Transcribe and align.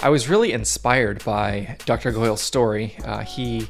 I 0.00 0.10
was 0.10 0.28
really 0.28 0.52
inspired 0.52 1.24
by 1.24 1.78
Dr. 1.86 2.12
Goyal's 2.12 2.42
story. 2.42 2.94
Uh, 3.04 3.20
he 3.20 3.66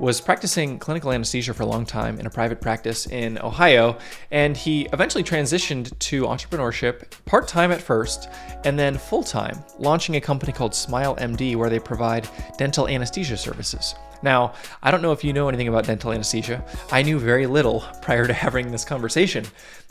was 0.00 0.18
practicing 0.18 0.78
clinical 0.78 1.12
anesthesia 1.12 1.52
for 1.52 1.64
a 1.64 1.66
long 1.66 1.84
time 1.84 2.18
in 2.18 2.26
a 2.26 2.30
private 2.30 2.60
practice 2.60 3.06
in 3.06 3.38
Ohio, 3.40 3.98
and 4.30 4.56
he 4.56 4.88
eventually 4.94 5.22
transitioned 5.22 5.96
to 5.98 6.22
entrepreneurship 6.22 7.10
part 7.26 7.46
time 7.46 7.70
at 7.70 7.82
first, 7.82 8.30
and 8.64 8.78
then 8.78 8.96
full 8.96 9.22
time, 9.22 9.62
launching 9.78 10.16
a 10.16 10.20
company 10.20 10.52
called 10.52 10.74
Smile 10.74 11.16
MD 11.16 11.54
where 11.54 11.68
they 11.68 11.80
provide 11.80 12.28
dental 12.56 12.88
anesthesia 12.88 13.36
services. 13.36 13.94
Now, 14.22 14.54
I 14.82 14.90
don't 14.90 15.02
know 15.02 15.12
if 15.12 15.22
you 15.22 15.34
know 15.34 15.48
anything 15.48 15.68
about 15.68 15.84
dental 15.84 16.12
anesthesia. 16.12 16.64
I 16.90 17.02
knew 17.02 17.18
very 17.18 17.46
little 17.46 17.80
prior 18.02 18.26
to 18.26 18.32
having 18.32 18.70
this 18.70 18.86
conversation, 18.86 19.44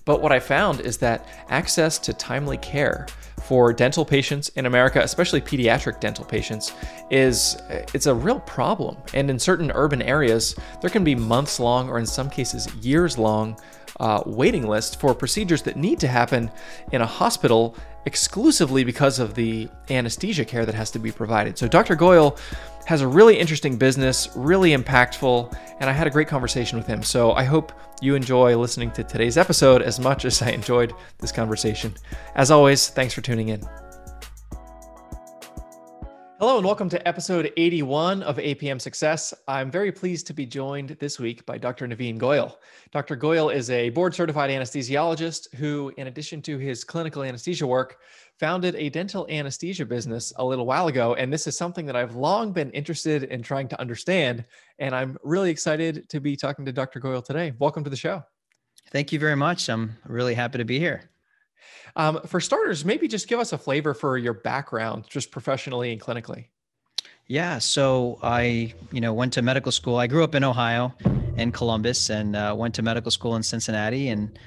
but 0.05 0.21
what 0.21 0.31
I 0.31 0.39
found 0.39 0.79
is 0.79 0.97
that 0.97 1.27
access 1.49 1.99
to 1.99 2.13
timely 2.13 2.57
care 2.57 3.05
for 3.47 3.71
dental 3.71 4.03
patients 4.03 4.49
in 4.49 4.65
America, 4.65 4.99
especially 5.01 5.39
pediatric 5.39 6.01
dental 6.01 6.25
patients, 6.25 6.73
is 7.09 7.57
it's 7.93 8.05
a 8.05 8.13
real 8.13 8.41
problem. 8.41 8.97
And 9.13 9.29
in 9.29 9.39
certain 9.39 9.71
urban 9.73 10.01
areas, 10.01 10.53
there 10.81 10.89
can 10.89 11.05
be 11.05 11.15
months 11.15 11.57
long 11.57 11.89
or 11.89 11.97
in 11.97 12.05
some 12.05 12.29
cases 12.29 12.67
years 12.75 13.17
long 13.17 13.57
uh, 14.01 14.21
waiting 14.25 14.67
list 14.67 14.99
for 14.99 15.15
procedures 15.15 15.61
that 15.61 15.77
need 15.77 15.97
to 16.01 16.09
happen 16.09 16.51
in 16.91 17.01
a 17.01 17.05
hospital 17.05 17.73
exclusively 18.05 18.83
because 18.83 19.17
of 19.17 19.33
the 19.33 19.69
anesthesia 19.89 20.43
care 20.43 20.65
that 20.65 20.75
has 20.75 20.91
to 20.91 20.99
be 20.99 21.11
provided. 21.11 21.57
So 21.57 21.69
Dr. 21.69 21.95
Goyal 21.95 22.37
has 22.87 23.01
a 23.01 23.07
really 23.07 23.37
interesting 23.37 23.75
business, 23.75 24.29
really 24.33 24.71
impactful, 24.71 25.53
and 25.81 25.89
I 25.89 25.93
had 25.93 26.07
a 26.07 26.09
great 26.09 26.29
conversation 26.29 26.77
with 26.77 26.87
him. 26.87 27.03
So 27.03 27.33
I 27.33 27.43
hope 27.43 27.73
you 28.01 28.15
enjoy 28.15 28.57
listening 28.57 28.91
to 28.91 29.03
today's 29.03 29.37
episode 29.37 29.81
as 29.81 29.99
much 29.99 30.23
as 30.23 30.41
I 30.41 30.51
enjoyed 30.51 30.93
this 31.17 31.33
conversation. 31.33 31.93
As 32.35 32.49
always, 32.49 32.87
thanks 32.87 33.13
for 33.13 33.19
tuning 33.19 33.49
in. 33.49 33.61
Hello, 36.39 36.57
and 36.57 36.65
welcome 36.65 36.87
to 36.87 37.07
episode 37.07 37.51
81 37.57 38.23
of 38.23 38.37
APM 38.37 38.79
Success. 38.79 39.33
I'm 39.47 39.69
very 39.69 39.91
pleased 39.91 40.27
to 40.27 40.33
be 40.33 40.45
joined 40.45 40.95
this 40.99 41.19
week 41.19 41.45
by 41.45 41.57
Dr. 41.57 41.87
Naveen 41.87 42.17
Goyal. 42.17 42.57
Dr. 42.91 43.17
Goyal 43.17 43.51
is 43.53 43.69
a 43.69 43.89
board 43.89 44.13
certified 44.13 44.51
anesthesiologist 44.51 45.53
who, 45.55 45.91
in 45.97 46.05
addition 46.05 46.41
to 46.43 46.57
his 46.57 46.83
clinical 46.83 47.23
anesthesia 47.23 47.67
work, 47.67 47.97
founded 48.39 48.75
a 48.75 48.89
dental 48.89 49.25
anesthesia 49.29 49.85
business 49.85 50.31
a 50.37 50.45
little 50.45 50.65
while 50.65 50.87
ago. 50.87 51.15
And 51.15 51.33
this 51.33 51.47
is 51.47 51.57
something 51.57 51.85
that 51.87 51.95
I've 51.95 52.15
long 52.15 52.51
been 52.51 52.69
interested 52.71 53.23
in 53.23 53.41
trying 53.41 53.67
to 53.69 53.79
understand. 53.81 54.45
And 54.79 54.95
I'm 54.95 55.17
really 55.23 55.49
excited 55.49 56.07
to 56.09 56.19
be 56.19 56.35
talking 56.35 56.65
to 56.65 56.71
Dr. 56.71 56.99
Goyal 56.99 57.23
today. 57.23 57.53
Welcome 57.57 57.83
to 57.83 57.89
the 57.89 57.95
show. 57.95 58.23
Thank 58.91 59.11
you 59.11 59.19
very 59.19 59.35
much. 59.35 59.69
I'm 59.69 59.97
really 60.05 60.35
happy 60.35 60.59
to 60.59 60.65
be 60.65 60.79
here. 60.79 61.09
Um, 61.95 62.21
for 62.27 62.39
starters, 62.39 62.85
maybe 62.85 63.07
just 63.07 63.27
give 63.27 63.39
us 63.39 63.53
a 63.53 63.57
flavor 63.57 63.93
for 63.93 64.17
your 64.17 64.33
background, 64.33 65.05
just 65.09 65.31
professionally 65.31 65.91
and 65.91 65.99
clinically. 65.99 66.45
Yeah, 67.25 67.57
so 67.57 68.19
I, 68.23 68.73
you 68.91 69.01
know, 69.01 69.13
went 69.13 69.33
to 69.33 69.41
medical 69.41 69.71
school. 69.71 69.97
I 69.97 70.07
grew 70.07 70.23
up 70.23 70.35
in 70.35 70.43
Ohio, 70.43 70.93
in 71.35 71.51
Columbus, 71.51 72.09
and 72.09 72.35
uh, 72.35 72.55
went 72.57 72.75
to 72.75 72.81
medical 72.81 73.11
school 73.11 73.35
in 73.35 73.43
Cincinnati, 73.43 74.09
and 74.09 74.39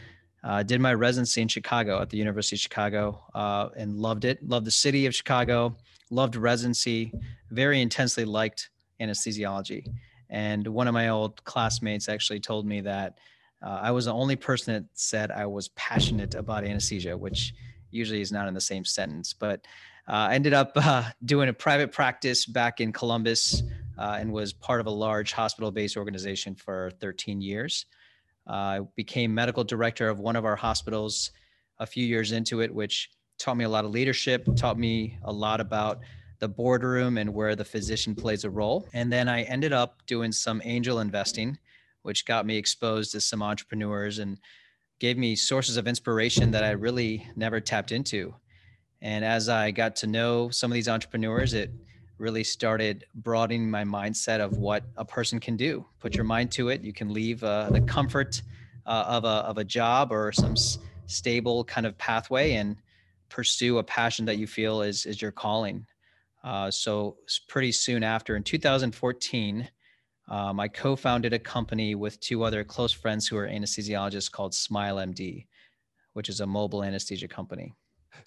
uh, 0.42 0.62
did 0.62 0.80
my 0.80 0.94
residency 0.94 1.42
in 1.42 1.48
Chicago 1.48 2.00
at 2.00 2.10
the 2.10 2.16
University 2.16 2.56
of 2.56 2.60
Chicago, 2.60 3.22
uh, 3.34 3.68
and 3.76 3.96
loved 3.96 4.24
it. 4.24 4.46
Loved 4.46 4.66
the 4.66 4.70
city 4.70 5.06
of 5.06 5.14
Chicago. 5.14 5.76
Loved 6.10 6.36
residency. 6.36 7.12
Very 7.50 7.80
intensely 7.82 8.24
liked 8.24 8.70
anesthesiology. 9.00 9.86
And 10.30 10.66
one 10.66 10.88
of 10.88 10.94
my 10.94 11.08
old 11.08 11.42
classmates 11.44 12.08
actually 12.08 12.40
told 12.40 12.64
me 12.66 12.80
that 12.82 13.18
uh, 13.62 13.80
I 13.82 13.90
was 13.90 14.06
the 14.06 14.14
only 14.14 14.36
person 14.36 14.74
that 14.74 14.84
said 14.94 15.30
I 15.30 15.46
was 15.46 15.68
passionate 15.68 16.34
about 16.34 16.64
anesthesia, 16.64 17.16
which 17.16 17.52
usually 17.90 18.20
is 18.20 18.32
not 18.32 18.48
in 18.48 18.54
the 18.54 18.60
same 18.60 18.84
sentence. 18.84 19.34
But 19.34 19.66
uh, 20.08 20.28
I 20.30 20.34
ended 20.34 20.54
up 20.54 20.72
uh, 20.76 21.04
doing 21.24 21.48
a 21.48 21.52
private 21.52 21.92
practice 21.92 22.46
back 22.46 22.80
in 22.80 22.92
Columbus 22.92 23.62
uh, 23.98 24.16
and 24.18 24.32
was 24.32 24.52
part 24.52 24.80
of 24.80 24.86
a 24.86 24.90
large 24.90 25.32
hospital 25.32 25.70
based 25.70 25.96
organization 25.96 26.54
for 26.54 26.90
13 27.00 27.42
years. 27.42 27.84
I 28.50 28.80
became 28.96 29.34
medical 29.34 29.64
director 29.64 30.08
of 30.08 30.18
one 30.18 30.36
of 30.36 30.44
our 30.44 30.56
hospitals 30.56 31.30
a 31.78 31.86
few 31.86 32.04
years 32.04 32.32
into 32.32 32.60
it, 32.60 32.74
which 32.74 33.10
taught 33.38 33.56
me 33.56 33.64
a 33.64 33.68
lot 33.68 33.84
of 33.84 33.90
leadership, 33.90 34.46
taught 34.56 34.78
me 34.78 35.18
a 35.22 35.32
lot 35.32 35.60
about 35.60 36.00
the 36.40 36.48
boardroom 36.48 37.16
and 37.16 37.32
where 37.32 37.54
the 37.54 37.64
physician 37.64 38.14
plays 38.14 38.44
a 38.44 38.50
role. 38.50 38.86
And 38.92 39.12
then 39.12 39.28
I 39.28 39.42
ended 39.42 39.72
up 39.72 40.02
doing 40.06 40.32
some 40.32 40.60
angel 40.64 41.00
investing 41.00 41.58
which 42.02 42.26
got 42.26 42.46
me 42.46 42.56
exposed 42.56 43.12
to 43.12 43.20
some 43.20 43.42
entrepreneurs 43.42 44.18
and 44.18 44.38
gave 44.98 45.16
me 45.18 45.36
sources 45.36 45.76
of 45.76 45.86
inspiration 45.86 46.50
that 46.50 46.64
I 46.64 46.70
really 46.70 47.26
never 47.36 47.60
tapped 47.60 47.92
into. 47.92 48.34
And 49.02 49.24
as 49.24 49.48
I 49.48 49.70
got 49.70 49.96
to 49.96 50.06
know 50.06 50.50
some 50.50 50.70
of 50.70 50.74
these 50.74 50.88
entrepreneurs, 50.88 51.54
it 51.54 51.70
really 52.20 52.44
started 52.44 53.06
broadening 53.14 53.70
my 53.70 53.82
mindset 53.82 54.40
of 54.40 54.58
what 54.58 54.84
a 54.96 55.04
person 55.04 55.40
can 55.40 55.56
do. 55.56 55.84
Put 55.98 56.14
your 56.14 56.24
mind 56.24 56.52
to 56.52 56.68
it. 56.68 56.82
You 56.82 56.92
can 56.92 57.12
leave 57.12 57.42
uh, 57.42 57.70
the 57.70 57.80
comfort 57.80 58.42
uh, 58.86 59.04
of, 59.08 59.24
a, 59.24 59.28
of 59.48 59.58
a 59.58 59.64
job 59.64 60.12
or 60.12 60.30
some 60.30 60.52
s- 60.52 60.78
stable 61.06 61.64
kind 61.64 61.86
of 61.86 61.96
pathway 61.96 62.52
and 62.52 62.76
pursue 63.30 63.78
a 63.78 63.82
passion 63.82 64.26
that 64.26 64.36
you 64.36 64.46
feel 64.46 64.82
is, 64.82 65.06
is 65.06 65.22
your 65.22 65.32
calling. 65.32 65.86
Uh, 66.44 66.70
so 66.70 67.16
pretty 67.48 67.72
soon 67.72 68.02
after, 68.02 68.36
in 68.36 68.42
2014, 68.42 69.68
um, 70.28 70.60
I 70.60 70.68
co 70.68 70.96
founded 70.96 71.32
a 71.32 71.38
company 71.38 71.94
with 71.94 72.20
two 72.20 72.44
other 72.44 72.64
close 72.64 72.92
friends 72.92 73.26
who 73.26 73.36
are 73.36 73.48
anesthesiologists 73.48 74.30
called 74.30 74.54
Smile 74.54 74.96
MD, 74.96 75.46
which 76.12 76.28
is 76.28 76.40
a 76.40 76.46
mobile 76.46 76.84
anesthesia 76.84 77.28
company. 77.28 77.74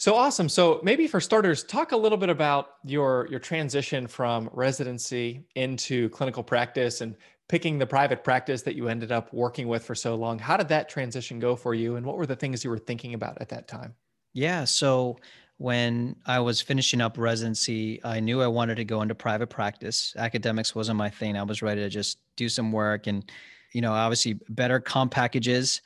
So 0.04 0.16
awesome. 0.16 0.50
So 0.50 0.82
maybe 0.84 1.08
for 1.08 1.22
starters, 1.22 1.64
talk 1.64 1.94
a 1.94 1.96
little 1.96 2.18
bit 2.18 2.28
about 2.28 2.72
your 2.84 3.26
your 3.32 3.40
transition 3.40 4.06
from 4.06 4.50
residency 4.52 5.46
into 5.56 6.10
clinical 6.10 6.44
practice 6.44 7.00
and 7.00 7.16
picking 7.48 7.80
the 7.80 7.88
private 7.88 8.22
practice 8.22 8.64
that 8.64 8.76
you 8.76 8.90
ended 8.90 9.14
up 9.14 9.34
working 9.34 9.70
with 9.70 9.86
for 9.86 9.96
so 9.96 10.16
long. 10.16 10.38
How 10.38 10.58
did 10.58 10.68
that 10.68 10.90
transition 10.90 11.40
go 11.40 11.56
for 11.56 11.74
you 11.74 11.96
and 11.96 12.06
what 12.06 12.18
were 12.18 12.26
the 12.26 12.36
things 12.36 12.66
you 12.66 12.70
were 12.70 12.80
thinking 12.80 13.14
about 13.14 13.38
at 13.40 13.48
that 13.48 13.70
time? 13.70 13.96
Yeah, 14.34 14.66
so 14.66 15.20
when 15.56 16.18
I 16.26 16.42
was 16.42 16.60
finishing 16.60 17.00
up 17.00 17.18
residency, 17.18 18.02
I 18.04 18.20
knew 18.20 18.42
I 18.42 18.48
wanted 18.48 18.76
to 18.76 18.84
go 18.84 19.04
into 19.04 19.16
private 19.16 19.48
practice. 19.48 20.14
Academics 20.18 20.76
wasn't 20.76 20.98
my 20.98 21.10
thing. 21.10 21.38
I 21.38 21.44
was 21.44 21.62
ready 21.62 21.80
to 21.80 21.88
just 21.88 22.18
do 22.36 22.50
some 22.50 22.74
work 22.74 23.08
and, 23.08 23.24
you 23.72 23.80
know, 23.80 23.94
obviously 23.94 24.38
better 24.50 24.82
comp 24.82 25.14
packages. 25.14 25.82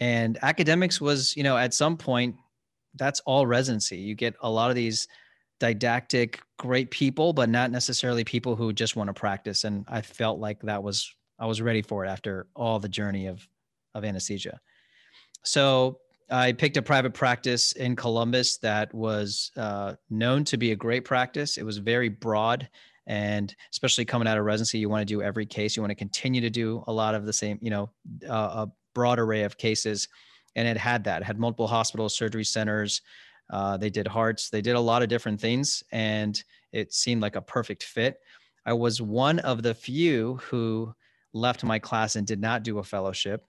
And 0.00 0.40
academics 0.42 1.00
was, 1.00 1.36
you 1.36 1.44
know, 1.44 1.56
at 1.56 1.72
some 1.72 1.96
point, 1.96 2.34
that's 2.94 3.20
all 3.20 3.46
residency. 3.46 3.96
You 3.96 4.14
get 4.14 4.34
a 4.40 4.50
lot 4.50 4.70
of 4.70 4.76
these 4.76 5.08
didactic, 5.60 6.40
great 6.58 6.90
people, 6.90 7.32
but 7.32 7.48
not 7.48 7.70
necessarily 7.70 8.24
people 8.24 8.56
who 8.56 8.72
just 8.72 8.96
want 8.96 9.08
to 9.08 9.14
practice. 9.14 9.64
And 9.64 9.84
I 9.88 10.02
felt 10.02 10.40
like 10.40 10.60
that 10.62 10.82
was, 10.82 11.14
I 11.38 11.46
was 11.46 11.60
ready 11.60 11.82
for 11.82 12.04
it 12.04 12.08
after 12.08 12.46
all 12.56 12.78
the 12.78 12.88
journey 12.88 13.26
of, 13.26 13.46
of 13.94 14.04
anesthesia. 14.04 14.60
So 15.44 15.98
I 16.30 16.52
picked 16.52 16.76
a 16.76 16.82
private 16.82 17.12
practice 17.12 17.72
in 17.72 17.96
Columbus 17.96 18.58
that 18.58 18.94
was 18.94 19.50
uh, 19.56 19.94
known 20.08 20.44
to 20.44 20.56
be 20.56 20.72
a 20.72 20.76
great 20.76 21.04
practice. 21.04 21.58
It 21.58 21.64
was 21.64 21.78
very 21.78 22.08
broad, 22.08 22.68
and 23.06 23.54
especially 23.72 24.04
coming 24.04 24.28
out 24.28 24.38
of 24.38 24.44
residency, 24.44 24.78
you 24.78 24.88
want 24.88 25.00
to 25.02 25.12
do 25.14 25.22
every 25.22 25.46
case. 25.46 25.76
You 25.76 25.82
want 25.82 25.90
to 25.90 25.96
continue 25.96 26.40
to 26.40 26.50
do 26.50 26.84
a 26.86 26.92
lot 26.92 27.14
of 27.14 27.26
the 27.26 27.32
same, 27.32 27.58
you 27.60 27.70
know, 27.70 27.90
uh, 28.28 28.66
a 28.66 28.72
broad 28.94 29.18
array 29.18 29.42
of 29.42 29.58
cases. 29.58 30.08
And 30.60 30.68
it 30.68 30.76
had 30.76 31.04
that. 31.04 31.22
It 31.22 31.24
had 31.24 31.38
multiple 31.38 31.66
hospitals, 31.66 32.14
surgery 32.14 32.44
centers. 32.44 33.00
Uh, 33.48 33.76
they 33.76 33.90
did 33.90 34.06
hearts. 34.06 34.50
They 34.50 34.60
did 34.60 34.76
a 34.76 34.80
lot 34.80 35.02
of 35.02 35.08
different 35.08 35.40
things, 35.40 35.82
and 35.90 36.40
it 36.70 36.92
seemed 36.92 37.22
like 37.22 37.34
a 37.34 37.42
perfect 37.42 37.82
fit. 37.82 38.20
I 38.66 38.74
was 38.74 39.00
one 39.00 39.38
of 39.38 39.62
the 39.62 39.74
few 39.74 40.36
who 40.42 40.94
left 41.32 41.64
my 41.64 41.78
class 41.78 42.14
and 42.14 42.26
did 42.26 42.40
not 42.40 42.62
do 42.62 42.78
a 42.78 42.84
fellowship 42.84 43.44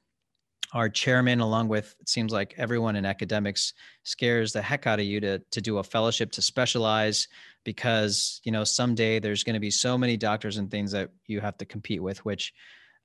our 0.73 0.89
chairman, 0.89 1.39
along 1.39 1.67
with 1.67 1.95
it 1.99 2.07
seems 2.07 2.31
like 2.31 2.55
everyone 2.57 2.95
in 2.95 3.05
academics, 3.05 3.73
scares 4.03 4.53
the 4.53 4.61
heck 4.61 4.87
out 4.87 4.99
of 4.99 5.05
you 5.05 5.19
to 5.19 5.39
to 5.51 5.61
do 5.61 5.77
a 5.79 5.83
fellowship 5.83 6.31
to 6.31 6.41
specialize 6.41 7.27
because 7.63 8.41
you 8.43 8.51
know 8.51 8.63
someday 8.63 9.19
there's 9.19 9.43
going 9.43 9.53
to 9.53 9.59
be 9.59 9.71
so 9.71 9.97
many 9.97 10.17
doctors 10.17 10.57
and 10.57 10.71
things 10.71 10.91
that 10.91 11.09
you 11.27 11.41
have 11.41 11.57
to 11.57 11.65
compete 11.65 12.01
with, 12.01 12.23
which 12.23 12.53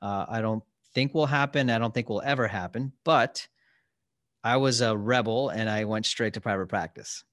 uh, 0.00 0.26
I 0.28 0.40
don't 0.40 0.62
think 0.94 1.14
will 1.14 1.26
happen. 1.26 1.70
I 1.70 1.78
don't 1.78 1.92
think 1.92 2.08
will 2.08 2.22
ever 2.24 2.46
happen. 2.46 2.92
But 3.04 3.46
I 4.44 4.56
was 4.56 4.80
a 4.80 4.96
rebel 4.96 5.48
and 5.48 5.68
I 5.68 5.84
went 5.84 6.06
straight 6.06 6.34
to 6.34 6.40
private 6.40 6.66
practice. 6.66 7.24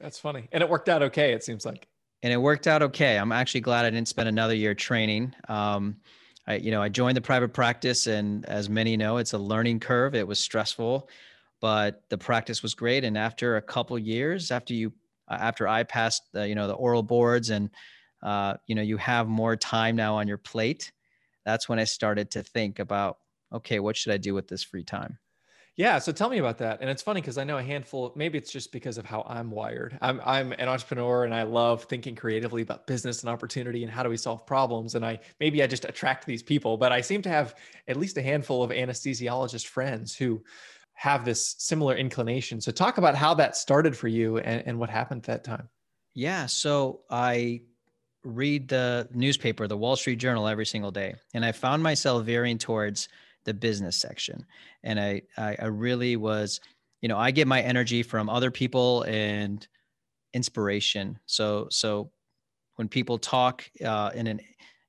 That's 0.00 0.18
funny, 0.18 0.48
and 0.52 0.62
it 0.62 0.68
worked 0.68 0.88
out 0.88 1.02
okay. 1.02 1.32
It 1.32 1.44
seems 1.44 1.64
like 1.64 1.88
and 2.24 2.32
it 2.32 2.38
worked 2.38 2.66
out 2.66 2.82
okay. 2.82 3.18
I'm 3.18 3.32
actually 3.32 3.60
glad 3.60 3.84
I 3.84 3.90
didn't 3.90 4.08
spend 4.08 4.30
another 4.30 4.54
year 4.54 4.74
training. 4.74 5.34
Um, 5.46 5.96
I, 6.46 6.56
you 6.56 6.70
know, 6.70 6.80
I 6.80 6.88
joined 6.88 7.18
the 7.18 7.20
private 7.20 7.52
practice, 7.52 8.06
and 8.06 8.46
as 8.46 8.70
many 8.70 8.96
know, 8.96 9.18
it's 9.18 9.34
a 9.34 9.38
learning 9.38 9.80
curve. 9.80 10.14
It 10.14 10.26
was 10.26 10.40
stressful, 10.40 11.10
but 11.60 12.02
the 12.08 12.16
practice 12.16 12.62
was 12.62 12.74
great. 12.74 13.04
And 13.04 13.18
after 13.18 13.56
a 13.56 13.62
couple 13.62 13.98
years, 13.98 14.50
after 14.50 14.72
you, 14.72 14.90
after 15.28 15.68
I 15.68 15.82
passed, 15.82 16.22
the, 16.32 16.48
you 16.48 16.54
know, 16.54 16.66
the 16.66 16.72
oral 16.72 17.02
boards, 17.02 17.50
and 17.50 17.68
uh, 18.22 18.54
you 18.66 18.74
know, 18.74 18.82
you 18.82 18.96
have 18.96 19.28
more 19.28 19.54
time 19.54 19.94
now 19.94 20.16
on 20.16 20.26
your 20.26 20.38
plate. 20.38 20.92
That's 21.44 21.68
when 21.68 21.78
I 21.78 21.84
started 21.84 22.30
to 22.30 22.42
think 22.42 22.78
about, 22.78 23.18
okay, 23.52 23.80
what 23.80 23.98
should 23.98 24.12
I 24.12 24.16
do 24.16 24.32
with 24.32 24.48
this 24.48 24.62
free 24.62 24.82
time? 24.82 25.18
Yeah. 25.76 25.98
So 25.98 26.12
tell 26.12 26.28
me 26.30 26.38
about 26.38 26.58
that. 26.58 26.78
And 26.80 26.88
it's 26.88 27.02
funny 27.02 27.20
because 27.20 27.36
I 27.36 27.42
know 27.42 27.58
a 27.58 27.62
handful, 27.62 28.12
maybe 28.14 28.38
it's 28.38 28.52
just 28.52 28.70
because 28.70 28.96
of 28.96 29.04
how 29.04 29.26
I'm 29.28 29.50
wired. 29.50 29.98
I'm, 30.00 30.20
I'm 30.24 30.52
an 30.52 30.68
entrepreneur 30.68 31.24
and 31.24 31.34
I 31.34 31.42
love 31.42 31.84
thinking 31.84 32.14
creatively 32.14 32.62
about 32.62 32.86
business 32.86 33.22
and 33.22 33.30
opportunity 33.30 33.82
and 33.82 33.90
how 33.90 34.04
do 34.04 34.08
we 34.08 34.16
solve 34.16 34.46
problems. 34.46 34.94
And 34.94 35.04
I, 35.04 35.18
maybe 35.40 35.64
I 35.64 35.66
just 35.66 35.84
attract 35.84 36.26
these 36.26 36.44
people, 36.44 36.76
but 36.76 36.92
I 36.92 37.00
seem 37.00 37.22
to 37.22 37.28
have 37.28 37.56
at 37.88 37.96
least 37.96 38.16
a 38.16 38.22
handful 38.22 38.62
of 38.62 38.70
anesthesiologist 38.70 39.66
friends 39.66 40.14
who 40.14 40.44
have 40.92 41.24
this 41.24 41.56
similar 41.58 41.96
inclination. 41.96 42.60
So 42.60 42.70
talk 42.70 42.98
about 42.98 43.16
how 43.16 43.34
that 43.34 43.56
started 43.56 43.96
for 43.96 44.06
you 44.06 44.38
and, 44.38 44.62
and 44.64 44.78
what 44.78 44.90
happened 44.90 45.22
at 45.22 45.26
that 45.26 45.44
time. 45.44 45.68
Yeah. 46.14 46.46
So 46.46 47.00
I 47.10 47.62
read 48.22 48.68
the 48.68 49.08
newspaper, 49.12 49.66
the 49.66 49.76
Wall 49.76 49.96
Street 49.96 50.16
Journal 50.16 50.46
every 50.46 50.66
single 50.66 50.92
day. 50.92 51.16
And 51.34 51.44
I 51.44 51.50
found 51.50 51.82
myself 51.82 52.24
veering 52.24 52.58
towards 52.58 53.08
the 53.44 53.54
business 53.54 53.96
section. 53.96 54.44
And 54.82 54.98
I, 54.98 55.22
I, 55.36 55.56
I 55.60 55.66
really 55.66 56.16
was, 56.16 56.60
you 57.00 57.08
know, 57.08 57.18
I 57.18 57.30
get 57.30 57.46
my 57.46 57.60
energy 57.60 58.02
from 58.02 58.28
other 58.28 58.50
people 58.50 59.02
and 59.02 59.66
inspiration. 60.32 61.18
So, 61.26 61.68
so 61.70 62.10
when 62.76 62.88
people 62.88 63.18
talk 63.18 63.64
uh, 63.84 64.10
in 64.14 64.26
an, 64.26 64.40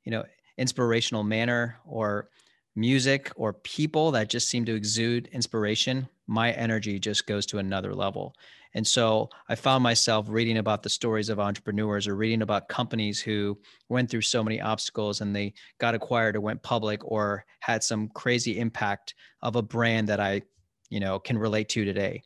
you 0.04 0.12
know, 0.12 0.24
inspirational 0.58 1.24
manner 1.24 1.78
or 1.86 2.30
music 2.76 3.32
or 3.36 3.54
people 3.54 4.12
that 4.12 4.30
just 4.30 4.50
seem 4.50 4.66
to 4.66 4.76
exude 4.76 5.28
inspiration, 5.28 6.08
my 6.28 6.52
energy 6.52 7.00
just 7.00 7.28
goes 7.28 7.46
to 7.48 7.58
another 7.60 7.94
level. 7.94 8.34
And 8.76 8.86
so 8.86 9.30
I 9.48 9.56
found 9.56 9.84
myself 9.84 10.28
reading 10.30 10.58
about 10.58 10.84
the 10.84 10.90
stories 10.90 11.30
of 11.30 11.40
entrepreneurs 11.40 12.08
or 12.08 12.16
reading 12.16 12.42
about 12.42 12.68
companies 12.68 13.22
who 13.22 13.58
went 13.88 14.12
through 14.12 14.22
so 14.22 14.44
many 14.44 14.60
obstacles 14.60 15.22
and 15.22 15.34
they 15.34 15.54
got 15.80 15.96
acquired 15.96 16.36
or 16.36 16.42
went 16.42 16.62
public 16.62 17.00
or 17.06 17.46
had 17.62 17.84
some 17.84 18.10
crazy 18.10 18.60
impact 18.60 19.16
of 19.42 19.56
a 19.56 19.62
brand 19.62 20.10
that 20.10 20.20
I, 20.20 20.42
you 20.90 21.00
know, 21.00 21.20
can 21.20 21.38
relate 21.38 21.70
to 21.70 21.86
today. 21.86 22.22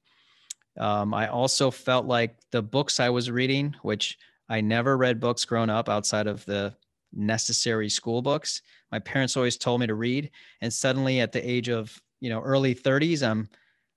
Um, 0.79 1.13
I 1.13 1.27
also 1.27 1.69
felt 1.69 2.07
like 2.07 2.35
the 2.51 2.63
books 2.63 2.99
I 2.99 3.11
was 3.11 3.29
reading, 3.29 3.75
which 3.83 4.17
I 4.49 4.59
never 4.61 4.97
read 4.97 5.19
books 5.19 5.45
growing 5.45 5.69
up 5.69 5.87
outside 5.87 6.25
of 6.25 6.43
the 6.45 6.75
necessary 7.13 7.89
school 7.89 8.23
books. 8.23 8.63
My 8.91 8.97
parents 8.97 9.37
always 9.37 9.57
told 9.57 9.81
me 9.81 9.87
to 9.87 9.95
read, 9.95 10.31
and 10.61 10.73
suddenly 10.73 11.19
at 11.19 11.31
the 11.31 11.47
age 11.47 11.69
of 11.69 12.01
you 12.21 12.29
know 12.29 12.41
early 12.41 12.73
30s, 12.73 13.21
I'm 13.27 13.49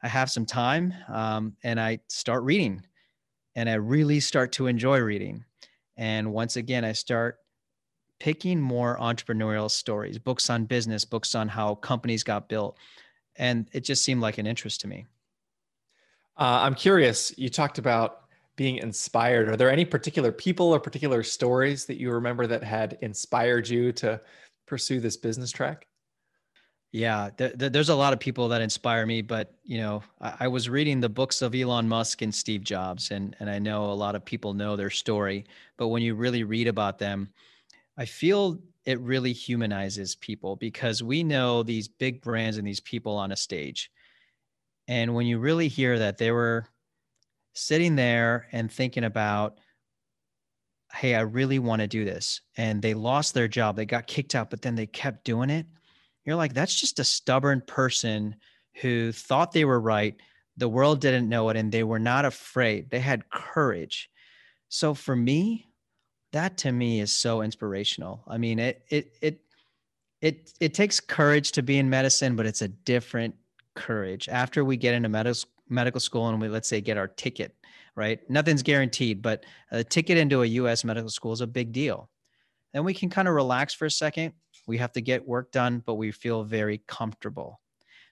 I 0.02 0.08
have 0.08 0.30
some 0.30 0.46
time 0.46 0.94
um, 1.08 1.56
and 1.62 1.80
I 1.80 2.00
start 2.08 2.42
reading 2.42 2.82
and 3.54 3.68
I 3.68 3.74
really 3.74 4.20
start 4.20 4.52
to 4.52 4.66
enjoy 4.66 4.98
reading. 5.00 5.44
And 5.96 6.32
once 6.32 6.56
again, 6.56 6.84
I 6.84 6.92
start 6.92 7.38
picking 8.18 8.60
more 8.60 8.98
entrepreneurial 8.98 9.70
stories, 9.70 10.18
books 10.18 10.48
on 10.48 10.64
business, 10.64 11.04
books 11.04 11.34
on 11.34 11.48
how 11.48 11.74
companies 11.76 12.22
got 12.22 12.48
built. 12.48 12.78
And 13.36 13.68
it 13.72 13.84
just 13.84 14.04
seemed 14.04 14.20
like 14.20 14.38
an 14.38 14.46
interest 14.46 14.80
to 14.82 14.88
me. 14.88 15.06
Uh, 16.36 16.60
I'm 16.62 16.74
curious, 16.74 17.36
you 17.36 17.48
talked 17.48 17.78
about 17.78 18.22
being 18.56 18.78
inspired. 18.78 19.48
Are 19.48 19.56
there 19.56 19.70
any 19.70 19.84
particular 19.84 20.32
people 20.32 20.72
or 20.74 20.80
particular 20.80 21.22
stories 21.22 21.84
that 21.86 21.98
you 21.98 22.10
remember 22.10 22.46
that 22.46 22.64
had 22.64 22.98
inspired 23.02 23.68
you 23.68 23.92
to 23.92 24.20
pursue 24.66 25.00
this 25.00 25.16
business 25.16 25.50
track? 25.50 25.86
Yeah, 26.92 27.30
th- 27.38 27.58
th- 27.58 27.72
there's 27.72 27.88
a 27.88 27.94
lot 27.94 28.12
of 28.12 28.20
people 28.20 28.48
that 28.48 28.60
inspire 28.60 29.06
me, 29.06 29.22
but 29.22 29.54
you 29.64 29.78
know, 29.78 30.02
I-, 30.20 30.34
I 30.40 30.48
was 30.48 30.68
reading 30.68 31.00
the 31.00 31.08
books 31.08 31.40
of 31.40 31.54
Elon 31.54 31.88
Musk 31.88 32.20
and 32.22 32.34
Steve 32.34 32.62
Jobs, 32.64 33.10
and 33.10 33.34
and 33.40 33.48
I 33.48 33.58
know 33.58 33.86
a 33.90 33.94
lot 33.94 34.14
of 34.14 34.24
people 34.24 34.52
know 34.54 34.76
their 34.76 34.90
story, 34.90 35.46
but 35.78 35.88
when 35.88 36.02
you 36.02 36.14
really 36.14 36.44
read 36.44 36.68
about 36.68 36.98
them, 36.98 37.30
I 37.98 38.06
feel 38.06 38.60
it 38.86 39.00
really 39.00 39.32
humanizes 39.32 40.16
people 40.16 40.56
because 40.56 41.02
we 41.02 41.24
know 41.24 41.62
these 41.62 41.88
big 41.88 42.22
brands 42.22 42.58
and 42.58 42.66
these 42.66 42.80
people 42.80 43.16
on 43.16 43.32
a 43.32 43.36
stage, 43.36 43.90
and 44.88 45.14
when 45.14 45.26
you 45.26 45.38
really 45.38 45.68
hear 45.68 45.98
that 45.98 46.18
they 46.18 46.32
were 46.32 46.66
sitting 47.54 47.96
there 47.96 48.48
and 48.52 48.72
thinking 48.72 49.04
about 49.04 49.58
hey 50.94 51.14
i 51.14 51.20
really 51.20 51.58
want 51.58 51.80
to 51.80 51.88
do 51.88 52.04
this 52.04 52.40
and 52.56 52.82
they 52.82 52.94
lost 52.94 53.34
their 53.34 53.48
job 53.48 53.76
they 53.76 53.86
got 53.86 54.06
kicked 54.06 54.34
out 54.34 54.50
but 54.50 54.62
then 54.62 54.74
they 54.74 54.86
kept 54.86 55.24
doing 55.24 55.50
it 55.50 55.66
you're 56.24 56.36
like, 56.36 56.54
that's 56.54 56.78
just 56.78 56.98
a 57.00 57.04
stubborn 57.04 57.62
person 57.66 58.36
who 58.80 59.12
thought 59.12 59.52
they 59.52 59.64
were 59.64 59.80
right. 59.80 60.16
The 60.56 60.68
world 60.68 61.00
didn't 61.00 61.28
know 61.28 61.48
it 61.48 61.56
and 61.56 61.72
they 61.72 61.82
were 61.82 61.98
not 61.98 62.24
afraid. 62.24 62.90
They 62.90 63.00
had 63.00 63.30
courage. 63.30 64.10
So 64.68 64.94
for 64.94 65.16
me, 65.16 65.68
that 66.32 66.56
to 66.58 66.72
me 66.72 67.00
is 67.00 67.12
so 67.12 67.42
inspirational. 67.42 68.22
I 68.26 68.38
mean, 68.38 68.58
it 68.58 68.84
it 68.88 69.12
it 69.20 69.40
it 70.20 70.52
it 70.60 70.74
takes 70.74 71.00
courage 71.00 71.52
to 71.52 71.62
be 71.62 71.78
in 71.78 71.90
medicine, 71.90 72.36
but 72.36 72.46
it's 72.46 72.62
a 72.62 72.68
different 72.68 73.34
courage. 73.74 74.28
After 74.28 74.64
we 74.64 74.76
get 74.76 74.94
into 74.94 75.08
medical 75.08 75.48
medical 75.68 76.00
school 76.00 76.28
and 76.28 76.40
we 76.40 76.48
let's 76.48 76.68
say 76.68 76.80
get 76.80 76.96
our 76.96 77.08
ticket, 77.08 77.54
right? 77.96 78.18
Nothing's 78.30 78.62
guaranteed, 78.62 79.20
but 79.20 79.44
a 79.70 79.84
ticket 79.84 80.16
into 80.16 80.42
a 80.42 80.46
US 80.46 80.84
medical 80.84 81.10
school 81.10 81.32
is 81.32 81.40
a 81.40 81.46
big 81.46 81.72
deal. 81.72 82.08
Then 82.72 82.84
we 82.84 82.94
can 82.94 83.10
kind 83.10 83.28
of 83.28 83.34
relax 83.34 83.74
for 83.74 83.84
a 83.84 83.90
second 83.90 84.32
we 84.66 84.78
have 84.78 84.92
to 84.92 85.00
get 85.00 85.26
work 85.26 85.52
done, 85.52 85.82
but 85.84 85.94
we 85.94 86.10
feel 86.10 86.44
very 86.44 86.82
comfortable. 86.86 87.60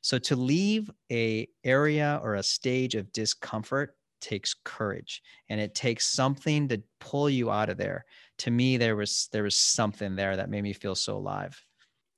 So 0.02 0.18
to 0.18 0.36
leave 0.36 0.90
a 1.10 1.48
area 1.64 2.20
or 2.22 2.34
a 2.34 2.42
stage 2.42 2.94
of 2.94 3.12
discomfort 3.12 3.96
takes 4.20 4.54
courage 4.64 5.22
and 5.48 5.60
it 5.60 5.74
takes 5.74 6.06
something 6.06 6.68
to 6.68 6.82
pull 7.00 7.28
you 7.28 7.50
out 7.50 7.68
of 7.68 7.76
there. 7.78 8.04
To 8.38 8.50
me 8.50 8.76
there 8.76 8.96
was 8.96 9.28
there 9.32 9.42
was 9.42 9.56
something 9.56 10.16
there 10.16 10.36
that 10.36 10.50
made 10.50 10.62
me 10.62 10.72
feel 10.72 10.94
so 10.94 11.16
alive. 11.16 11.62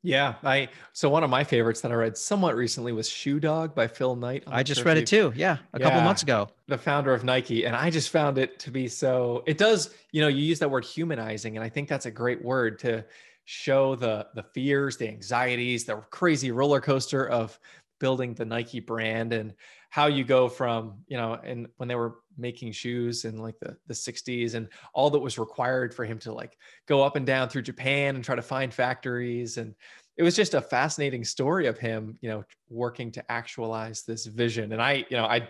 Yeah, 0.05 0.35
I 0.43 0.69
so 0.93 1.09
one 1.09 1.23
of 1.23 1.31
my 1.31 1.45
favorites 1.45 1.81
that 1.83 1.93
I 1.93 1.95
read 1.95 2.17
somewhat 2.17 2.57
recently 2.57 2.93
was 2.93 3.09
Shoe 3.09 3.39
Dog 3.39 3.73
by 3.73 3.87
Phil 3.87 4.17
Knight. 4.17 4.43
I 4.49 4.65
just 4.65 4.85
read 4.85 4.97
it 4.97 5.07
too. 5.07 5.33
Yeah, 5.37 5.59
a 5.73 5.79
yeah, 5.79 5.87
couple 5.87 6.03
months 6.03 6.25
ago. 6.25 6.49
The 6.67 6.77
founder 6.77 7.15
of 7.15 7.23
Nike, 7.23 7.67
and 7.67 7.77
I 7.77 7.89
just 7.89 8.11
found 8.11 8.37
it 8.37 8.59
to 8.61 8.73
be 8.73 8.89
so. 8.89 9.45
It 9.47 9.59
does, 9.59 9.95
you 10.11 10.21
know, 10.21 10.27
you 10.27 10.43
use 10.43 10.59
that 10.59 10.69
word 10.69 10.85
humanizing, 10.85 11.57
and 11.57 11.63
I 11.63 11.69
think 11.69 11.89
that's 11.89 12.07
a 12.07 12.11
great 12.11 12.45
word 12.45 12.81
to 12.81 13.05
show 13.45 13.95
the 13.95 14.27
the 14.35 14.43
fears, 14.43 14.97
the 14.97 15.09
anxieties, 15.09 15.85
the 15.85 15.97
crazy 16.11 16.51
roller 16.51 16.81
coaster 16.81 17.29
of 17.29 17.59
building 17.99 18.35
the 18.35 18.45
Nike 18.45 18.81
brand 18.81 19.33
and 19.33 19.55
how 19.91 20.07
you 20.07 20.25
go 20.25 20.49
from, 20.49 20.95
you 21.07 21.17
know, 21.17 21.35
and 21.35 21.69
when 21.77 21.89
they 21.89 21.95
were 21.95 22.17
making 22.37 22.73
shoes 22.73 23.25
in 23.25 23.39
like 23.39 23.59
the, 23.61 23.77
the 23.87 23.95
60s 23.95 24.55
and 24.55 24.69
all 24.95 25.11
that 25.11 25.21
was 25.21 25.39
required 25.39 25.95
for 25.95 26.05
him 26.05 26.19
to 26.19 26.33
like 26.33 26.57
go 26.89 27.03
up 27.03 27.15
and 27.15 27.27
down 27.27 27.49
through 27.49 27.63
Japan 27.63 28.17
and 28.17 28.25
try 28.25 28.35
to 28.35 28.43
find 28.43 28.75
factories. 28.75 29.59
And 29.59 29.75
it 30.17 30.23
was 30.23 30.35
just 30.35 30.55
a 30.55 30.61
fascinating 30.61 31.25
story 31.25 31.67
of 31.67 31.79
him, 31.79 32.19
you 32.23 32.29
know, 32.29 32.43
working 32.69 33.13
to 33.13 33.31
actualize 33.31 34.03
this 34.03 34.27
vision. 34.27 34.73
And 34.73 34.83
I, 34.83 35.05
you 35.09 35.17
know, 35.17 35.27
I 35.27 35.49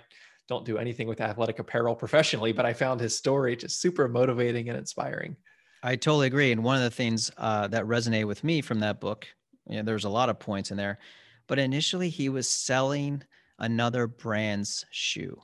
don't 0.48 0.66
do 0.66 0.76
anything 0.76 1.08
with 1.08 1.20
athletic 1.20 1.58
apparel 1.58 1.94
professionally, 1.94 2.52
but 2.52 2.66
I 2.66 2.72
found 2.72 3.00
his 3.00 3.16
story 3.16 3.56
just 3.56 3.80
super 3.80 4.08
motivating 4.08 4.68
and 4.68 4.76
inspiring. 4.76 5.36
I 5.82 5.96
totally 5.96 6.28
agree. 6.28 6.52
And 6.52 6.62
one 6.62 6.76
of 6.76 6.82
the 6.82 6.90
things 6.90 7.30
uh, 7.36 7.66
that 7.68 7.84
resonated 7.84 8.26
with 8.26 8.44
me 8.44 8.60
from 8.60 8.80
that 8.80 9.00
book, 9.00 9.26
you 9.68 9.76
know, 9.76 9.82
there's 9.82 10.04
a 10.04 10.08
lot 10.10 10.28
of 10.28 10.38
points 10.38 10.70
in 10.70 10.76
there, 10.76 10.98
but 11.48 11.58
initially 11.58 12.08
he 12.08 12.28
was 12.28 12.48
selling 12.48 13.22
another 13.58 14.06
brand's 14.06 14.84
shoe. 14.90 15.40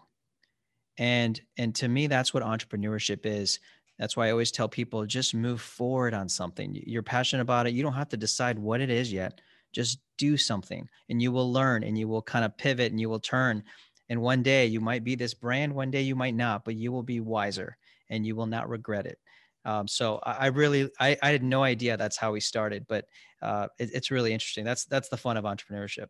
And 0.97 1.41
and 1.57 1.75
to 1.77 1.89
me, 1.89 2.07
that's 2.07 2.35
what 2.35 2.43
entrepreneurship 2.43 3.25
is. 3.25 3.61
That's 3.99 4.17
why 4.17 4.29
I 4.29 4.31
always 4.31 4.53
tell 4.53 4.69
people 4.69 5.05
just 5.07 5.35
move 5.35 5.61
forward 5.61 6.15
on 6.15 6.29
something. 6.29 6.81
You're 6.87 7.03
passionate 7.03 7.43
about 7.43 7.67
it. 7.67 7.75
You 7.75 7.83
don't 7.83 7.93
have 7.95 8.09
to 8.11 8.17
decide 8.17 8.59
what 8.59 8.81
it 8.81 8.91
is 8.91 9.13
yet. 9.13 9.41
Just 9.73 9.99
do 10.17 10.37
something 10.37 10.89
and 11.09 11.21
you 11.21 11.31
will 11.31 11.53
learn 11.53 11.85
and 11.85 11.99
you 11.99 12.09
will 12.09 12.23
kind 12.23 12.45
of 12.45 12.57
pivot 12.57 12.91
and 12.91 13.01
you 13.01 13.09
will 13.09 13.21
turn. 13.21 13.65
And 14.09 14.21
one 14.23 14.43
day 14.43 14.67
you 14.67 14.81
might 14.81 15.05
be 15.05 15.15
this 15.15 15.35
brand, 15.35 15.75
one 15.75 15.91
day 15.91 16.03
you 16.03 16.17
might 16.17 16.35
not, 16.35 16.65
but 16.65 16.75
you 16.75 16.91
will 16.91 17.03
be 17.03 17.21
wiser 17.21 17.77
and 18.09 18.25
you 18.25 18.35
will 18.35 18.47
not 18.47 18.69
regret 18.69 19.07
it. 19.07 19.19
Um, 19.65 19.89
so 19.89 20.21
I, 20.23 20.33
I 20.33 20.47
really, 20.47 20.91
I, 21.01 21.17
I, 21.23 21.31
had 21.31 21.43
no 21.43 21.63
idea 21.63 21.97
that's 21.97 22.17
how 22.17 22.33
we 22.33 22.41
started, 22.41 22.87
but 22.89 23.05
uh, 23.43 23.69
it, 23.79 23.91
it's 23.93 24.11
really 24.11 24.33
interesting. 24.33 24.65
That's 24.65 24.85
that's 24.87 25.09
the 25.09 25.17
fun 25.17 25.37
of 25.37 25.45
entrepreneurship. 25.45 26.07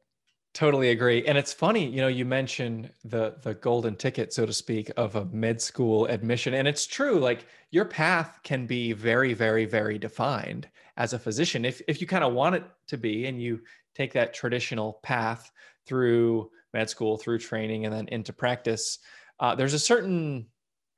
Totally 0.55 0.91
agree. 0.91 1.25
And 1.27 1.37
it's 1.37 1.53
funny, 1.53 1.87
you 1.87 2.01
know, 2.01 2.09
you 2.09 2.25
mentioned 2.25 2.91
the 3.05 3.37
the 3.43 3.55
golden 3.55 3.97
ticket, 3.97 4.33
so 4.33 4.47
to 4.47 4.53
speak, 4.53 4.91
of 4.97 5.15
a 5.15 5.25
med 5.27 5.61
school 5.61 6.07
admission. 6.07 6.55
And 6.55 6.67
it's 6.67 6.87
true, 6.87 7.19
like 7.19 7.47
your 7.71 7.85
path 7.85 8.41
can 8.43 8.67
be 8.67 8.93
very, 8.93 9.35
very, 9.35 9.67
very 9.67 9.99
defined 9.99 10.69
as 10.97 11.13
a 11.13 11.19
physician. 11.19 11.65
If 11.65 11.81
if 11.87 12.01
you 12.01 12.07
kind 12.07 12.25
of 12.25 12.33
want 12.33 12.57
it 12.57 12.65
to 12.89 12.97
be 12.97 13.27
and 13.27 13.41
you 13.41 13.61
take 13.95 14.13
that 14.15 14.35
traditional 14.35 15.01
path 15.03 15.51
through 15.87 16.51
med 16.73 16.89
school, 16.91 17.19
through 17.19 17.39
training, 17.39 17.85
and 17.85 17.95
then 17.95 18.09
into 18.09 18.33
practice, 18.33 18.99
uh, 19.41 19.55
there's 19.55 19.75
a 19.75 19.79
certain 19.79 20.47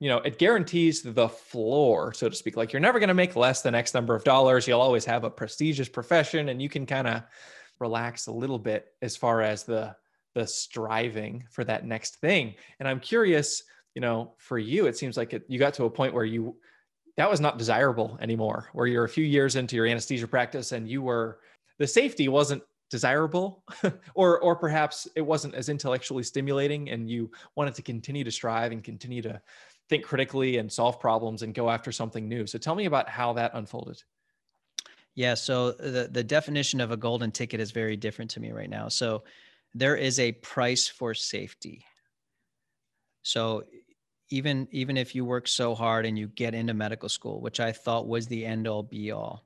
you 0.01 0.09
know, 0.09 0.17
it 0.19 0.39
guarantees 0.39 1.03
the 1.03 1.29
floor, 1.29 2.15
so 2.15 2.29
to 2.29 2.35
speak. 2.35 2.57
Like 2.57 2.73
you're 2.73 2.81
never 2.81 2.99
going 2.99 3.09
to 3.09 3.15
make 3.15 3.37
less 3.37 3.61
than 3.61 3.75
X 3.75 3.93
number 3.93 4.15
of 4.15 4.25
dollars. 4.25 4.67
You'll 4.67 4.81
always 4.81 5.05
have 5.05 5.25
a 5.25 5.31
prestigious 5.31 5.91
profession 5.91 6.49
and 6.49 6.61
you 6.61 6.71
can 6.71 6.87
kind 6.87 7.07
of 7.07 7.23
relax 7.79 8.27
a 8.27 8.33
little 8.33 8.59
bit 8.59 8.87
as 9.03 9.17
far 9.17 9.43
as 9.43 9.65
the 9.65 9.95
the 10.35 10.47
striving 10.47 11.45
for 11.51 11.65
that 11.65 11.85
next 11.85 12.17
thing. 12.17 12.55
And 12.79 12.89
I'm 12.89 13.01
curious, 13.01 13.65
you 13.95 14.01
know, 14.01 14.35
for 14.39 14.59
you, 14.59 14.87
it 14.87 14.97
seems 14.97 15.17
like 15.17 15.35
it, 15.35 15.45
you 15.49 15.59
got 15.59 15.75
to 15.75 15.85
a 15.85 15.91
point 15.91 16.15
where 16.15 16.25
you 16.25 16.57
that 17.17 17.31
was 17.31 17.41
not 17.41 17.59
desirable 17.59 18.17
anymore, 18.23 18.71
where 18.73 18.87
you're 18.87 19.05
a 19.05 19.09
few 19.09 19.25
years 19.25 19.57
into 19.57 19.77
your 19.77 19.87
anesthesia 19.87 20.27
practice 20.27 20.73
and 20.73 20.89
you 20.89 21.03
were 21.03 21.41
the 21.79 21.87
safety 21.87 22.29
wasn't 22.29 22.63
desirable 22.91 23.63
or 24.15 24.41
or 24.41 24.57
perhaps 24.57 25.07
it 25.15 25.21
wasn't 25.21 25.55
as 25.55 25.69
intellectually 25.69 26.25
stimulating 26.25 26.91
and 26.91 27.09
you 27.09 27.31
wanted 27.55 27.75
to 27.75 27.83
continue 27.83 28.25
to 28.25 28.31
strive 28.33 28.73
and 28.73 28.83
continue 28.83 29.23
to 29.23 29.41
think 29.91 30.05
critically 30.05 30.57
and 30.57 30.73
solve 30.73 30.99
problems 30.99 31.43
and 31.43 31.53
go 31.53 31.69
after 31.69 31.93
something 31.93 32.29
new. 32.29 32.47
So 32.47 32.59
tell 32.59 32.75
me 32.75 32.87
about 32.87 33.09
how 33.09 33.35
that 33.35 33.51
unfolded. 33.55 34.03
Yeah 35.15 35.35
so 35.35 35.73
the 35.73 36.09
the 36.11 36.25
definition 36.25 36.81
of 36.81 36.93
a 36.93 36.97
golden 36.97 37.33
ticket 37.33 37.61
is 37.61 37.73
very 37.73 37.97
different 37.97 38.31
to 38.33 38.41
me 38.41 38.53
right 38.53 38.71
now. 38.71 38.89
So 38.89 39.25
there 39.75 39.97
is 39.97 40.19
a 40.19 40.33
price 40.33 40.89
for 40.89 41.13
safety. 41.13 41.85
So 43.23 43.65
even 44.31 44.69
even 44.71 44.97
if 44.97 45.15
you 45.15 45.25
work 45.25 45.49
so 45.49 45.75
hard 45.75 46.07
and 46.07 46.17
you 46.17 46.29
get 46.29 46.55
into 46.55 46.73
medical 46.73 47.09
school 47.09 47.41
which 47.41 47.59
i 47.59 47.73
thought 47.73 48.07
was 48.07 48.29
the 48.29 48.47
end 48.47 48.69
all 48.69 48.85
be 48.85 49.11
all 49.11 49.45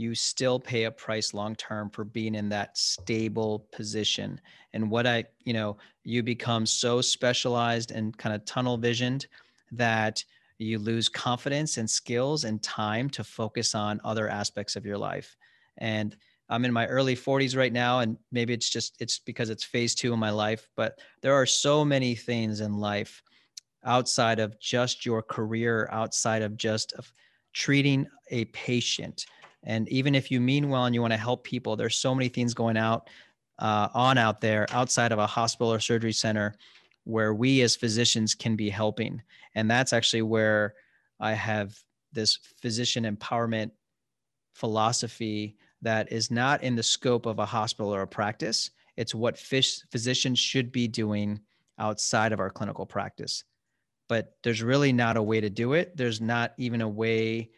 you 0.00 0.14
still 0.14 0.58
pay 0.58 0.84
a 0.84 0.90
price 0.90 1.34
long 1.34 1.54
term 1.54 1.90
for 1.90 2.04
being 2.04 2.34
in 2.34 2.48
that 2.48 2.76
stable 2.76 3.66
position. 3.70 4.40
And 4.72 4.90
what 4.90 5.06
I, 5.06 5.24
you 5.44 5.52
know, 5.52 5.76
you 6.04 6.22
become 6.22 6.64
so 6.64 7.02
specialized 7.02 7.90
and 7.90 8.16
kind 8.16 8.34
of 8.34 8.44
tunnel 8.46 8.78
visioned 8.78 9.26
that 9.72 10.24
you 10.58 10.78
lose 10.78 11.08
confidence 11.08 11.78
and 11.78 11.88
skills 11.88 12.44
and 12.44 12.62
time 12.62 13.08
to 13.10 13.24
focus 13.24 13.74
on 13.74 14.00
other 14.04 14.28
aspects 14.28 14.76
of 14.76 14.84
your 14.84 14.98
life. 14.98 15.36
And 15.78 16.16
I'm 16.48 16.64
in 16.64 16.72
my 16.72 16.86
early 16.86 17.16
40s 17.16 17.56
right 17.56 17.72
now, 17.72 18.00
and 18.00 18.16
maybe 18.32 18.52
it's 18.52 18.68
just 18.68 19.00
it's 19.00 19.18
because 19.20 19.50
it's 19.50 19.64
phase 19.64 19.94
two 19.94 20.12
in 20.12 20.18
my 20.18 20.30
life, 20.30 20.68
but 20.76 20.98
there 21.22 21.34
are 21.34 21.46
so 21.46 21.84
many 21.84 22.14
things 22.14 22.60
in 22.60 22.78
life 22.78 23.22
outside 23.84 24.40
of 24.40 24.58
just 24.60 25.06
your 25.06 25.22
career, 25.22 25.88
outside 25.92 26.42
of 26.42 26.56
just 26.56 26.92
of 26.94 27.10
treating 27.52 28.06
a 28.30 28.44
patient 28.46 29.24
and 29.62 29.88
even 29.88 30.14
if 30.14 30.30
you 30.30 30.40
mean 30.40 30.68
well 30.68 30.86
and 30.86 30.94
you 30.94 31.00
want 31.00 31.12
to 31.12 31.18
help 31.18 31.44
people, 31.44 31.76
there's 31.76 31.96
so 31.96 32.14
many 32.14 32.28
things 32.28 32.54
going 32.54 32.76
out 32.76 33.08
uh, 33.58 33.88
on 33.92 34.16
out 34.16 34.40
there 34.40 34.66
outside 34.70 35.12
of 35.12 35.18
a 35.18 35.26
hospital 35.26 35.72
or 35.72 35.80
surgery 35.80 36.12
center 36.12 36.54
where 37.10 37.34
we 37.34 37.62
as 37.62 37.76
physicians 37.76 38.34
can 38.34 38.56
be 38.56 38.70
helping. 38.70 39.22
And 39.54 39.70
that's 39.70 39.92
actually 39.92 40.22
where 40.22 40.74
I 41.18 41.32
have 41.32 41.76
this 42.12 42.38
physician 42.60 43.04
empowerment 43.04 43.70
philosophy 44.54 45.56
that 45.82 46.12
is 46.12 46.30
not 46.30 46.62
in 46.62 46.76
the 46.76 46.82
scope 46.82 47.26
of 47.26 47.38
a 47.38 47.46
hospital 47.46 47.94
or 47.94 48.02
a 48.02 48.06
practice. 48.08 48.70
It's 48.96 49.14
what 49.14 49.38
fish, 49.38 49.80
physicians 49.90 50.38
should 50.38 50.72
be 50.72 50.88
doing 50.88 51.40
outside 51.78 52.32
of 52.32 52.40
our 52.40 52.50
clinical 52.50 52.86
practice. 52.86 53.44
But 54.08 54.34
there's 54.42 54.62
really 54.62 54.92
not 54.92 55.16
a 55.16 55.22
way 55.22 55.40
to 55.40 55.50
do 55.50 55.72
it. 55.74 55.96
There's 55.96 56.20
not 56.20 56.52
even 56.58 56.80
a 56.80 56.88
way 56.88 57.50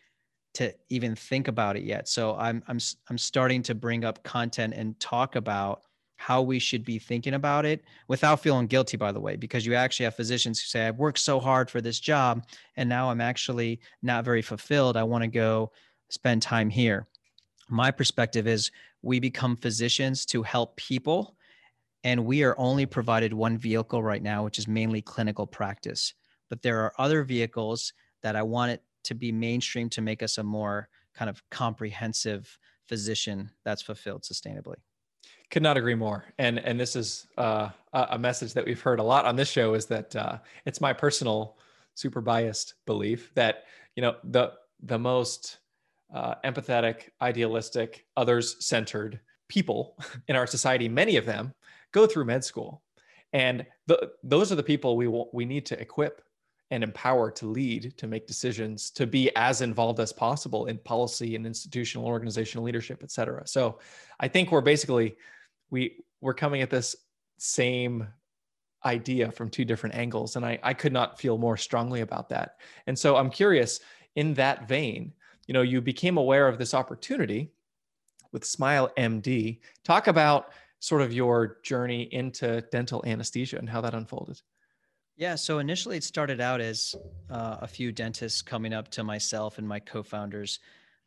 to 0.54 0.74
even 0.90 1.16
think 1.16 1.48
about 1.48 1.76
it 1.76 1.82
yet. 1.82 2.08
So 2.08 2.36
I'm 2.36 2.62
I'm 2.68 2.78
I'm 3.08 3.18
starting 3.18 3.62
to 3.64 3.74
bring 3.74 4.04
up 4.04 4.22
content 4.22 4.74
and 4.74 4.98
talk 5.00 5.34
about 5.34 5.82
how 6.22 6.40
we 6.40 6.60
should 6.60 6.84
be 6.84 7.00
thinking 7.00 7.34
about 7.34 7.66
it 7.66 7.82
without 8.06 8.38
feeling 8.38 8.68
guilty 8.68 8.96
by 8.96 9.10
the 9.10 9.18
way 9.18 9.34
because 9.34 9.66
you 9.66 9.74
actually 9.74 10.04
have 10.04 10.14
physicians 10.14 10.60
who 10.60 10.66
say 10.66 10.86
I've 10.86 11.00
worked 11.00 11.18
so 11.18 11.40
hard 11.40 11.68
for 11.68 11.80
this 11.80 11.98
job 11.98 12.46
and 12.76 12.88
now 12.88 13.10
I'm 13.10 13.20
actually 13.20 13.80
not 14.02 14.24
very 14.24 14.40
fulfilled. 14.40 14.96
I 14.96 15.02
want 15.02 15.22
to 15.22 15.28
go 15.28 15.72
spend 16.10 16.40
time 16.40 16.70
here. 16.70 17.08
My 17.68 17.90
perspective 17.90 18.46
is 18.46 18.70
we 19.02 19.18
become 19.18 19.56
physicians 19.56 20.24
to 20.26 20.44
help 20.44 20.76
people 20.76 21.34
and 22.04 22.24
we 22.24 22.44
are 22.44 22.54
only 22.56 22.86
provided 22.86 23.32
one 23.34 23.58
vehicle 23.58 24.00
right 24.00 24.22
now 24.22 24.44
which 24.44 24.60
is 24.60 24.68
mainly 24.68 25.02
clinical 25.02 25.46
practice. 25.46 26.14
But 26.48 26.62
there 26.62 26.82
are 26.82 26.92
other 26.98 27.24
vehicles 27.24 27.94
that 28.22 28.36
I 28.36 28.42
want 28.42 28.70
it 28.70 28.82
to 29.04 29.14
be 29.16 29.32
mainstream 29.32 29.88
to 29.90 30.00
make 30.00 30.22
us 30.22 30.38
a 30.38 30.44
more 30.44 30.88
kind 31.14 31.28
of 31.28 31.42
comprehensive 31.50 32.56
physician 32.86 33.50
that's 33.64 33.82
fulfilled 33.82 34.22
sustainably 34.22 34.76
could 35.50 35.62
not 35.62 35.76
agree 35.76 35.94
more. 35.94 36.24
And 36.38 36.58
and 36.58 36.80
this 36.80 36.96
is 36.96 37.26
uh, 37.36 37.70
a 37.92 38.18
message 38.18 38.54
that 38.54 38.64
we've 38.64 38.80
heard 38.80 39.00
a 39.00 39.02
lot 39.02 39.26
on 39.26 39.36
this 39.36 39.48
show 39.48 39.74
is 39.74 39.86
that 39.86 40.16
uh, 40.16 40.38
it's 40.64 40.80
my 40.80 40.92
personal 40.92 41.58
super 41.94 42.20
biased 42.20 42.74
belief 42.86 43.32
that 43.34 43.64
you 43.96 44.02
know 44.02 44.16
the 44.24 44.52
the 44.82 44.98
most 44.98 45.58
uh, 46.14 46.34
empathetic 46.44 47.10
idealistic 47.20 48.06
others 48.16 48.56
centered 48.64 49.20
people 49.48 49.96
in 50.28 50.36
our 50.36 50.46
society 50.46 50.88
many 50.88 51.16
of 51.16 51.26
them 51.26 51.52
go 51.92 52.06
through 52.06 52.24
med 52.24 52.44
school. 52.44 52.82
And 53.34 53.64
the, 53.86 54.10
those 54.22 54.52
are 54.52 54.56
the 54.56 54.62
people 54.62 54.96
we 54.96 55.06
we 55.32 55.44
need 55.44 55.66
to 55.66 55.80
equip 55.80 56.22
and 56.72 56.82
empower 56.82 57.30
to 57.30 57.46
lead, 57.46 57.94
to 57.98 58.06
make 58.06 58.26
decisions, 58.26 58.90
to 58.90 59.06
be 59.06 59.30
as 59.36 59.60
involved 59.60 60.00
as 60.00 60.10
possible 60.10 60.66
in 60.66 60.78
policy 60.78 61.36
and 61.36 61.46
institutional 61.46 62.06
organizational 62.06 62.64
leadership, 62.64 63.00
et 63.02 63.10
cetera. 63.10 63.46
So 63.46 63.78
I 64.18 64.26
think 64.26 64.50
we're 64.50 64.62
basically 64.62 65.16
we 65.70 66.02
we're 66.22 66.34
coming 66.34 66.62
at 66.62 66.70
this 66.70 66.96
same 67.38 68.08
idea 68.86 69.30
from 69.30 69.50
two 69.50 69.66
different 69.66 69.94
angles. 69.94 70.36
And 70.36 70.46
I, 70.46 70.58
I 70.62 70.72
could 70.72 70.94
not 70.94 71.20
feel 71.20 71.36
more 71.36 71.58
strongly 71.58 72.00
about 72.00 72.30
that. 72.30 72.56
And 72.86 72.98
so 72.98 73.16
I'm 73.16 73.30
curious, 73.30 73.80
in 74.16 74.34
that 74.34 74.66
vein, 74.66 75.12
you 75.46 75.54
know, 75.54 75.62
you 75.62 75.80
became 75.82 76.16
aware 76.16 76.48
of 76.48 76.58
this 76.58 76.72
opportunity 76.72 77.52
with 78.32 78.44
Smile 78.44 78.90
MD. 78.96 79.60
Talk 79.84 80.06
about 80.06 80.52
sort 80.80 81.02
of 81.02 81.12
your 81.12 81.58
journey 81.62 82.08
into 82.12 82.62
dental 82.72 83.04
anesthesia 83.06 83.58
and 83.58 83.68
how 83.68 83.82
that 83.82 83.94
unfolded. 83.94 84.40
Yeah. 85.16 85.34
So 85.34 85.58
initially, 85.58 85.96
it 85.96 86.04
started 86.04 86.40
out 86.40 86.60
as 86.60 86.94
uh, 87.30 87.58
a 87.60 87.68
few 87.68 87.92
dentists 87.92 88.42
coming 88.42 88.72
up 88.72 88.88
to 88.92 89.04
myself 89.04 89.58
and 89.58 89.68
my 89.68 89.78
co-founders 89.78 90.58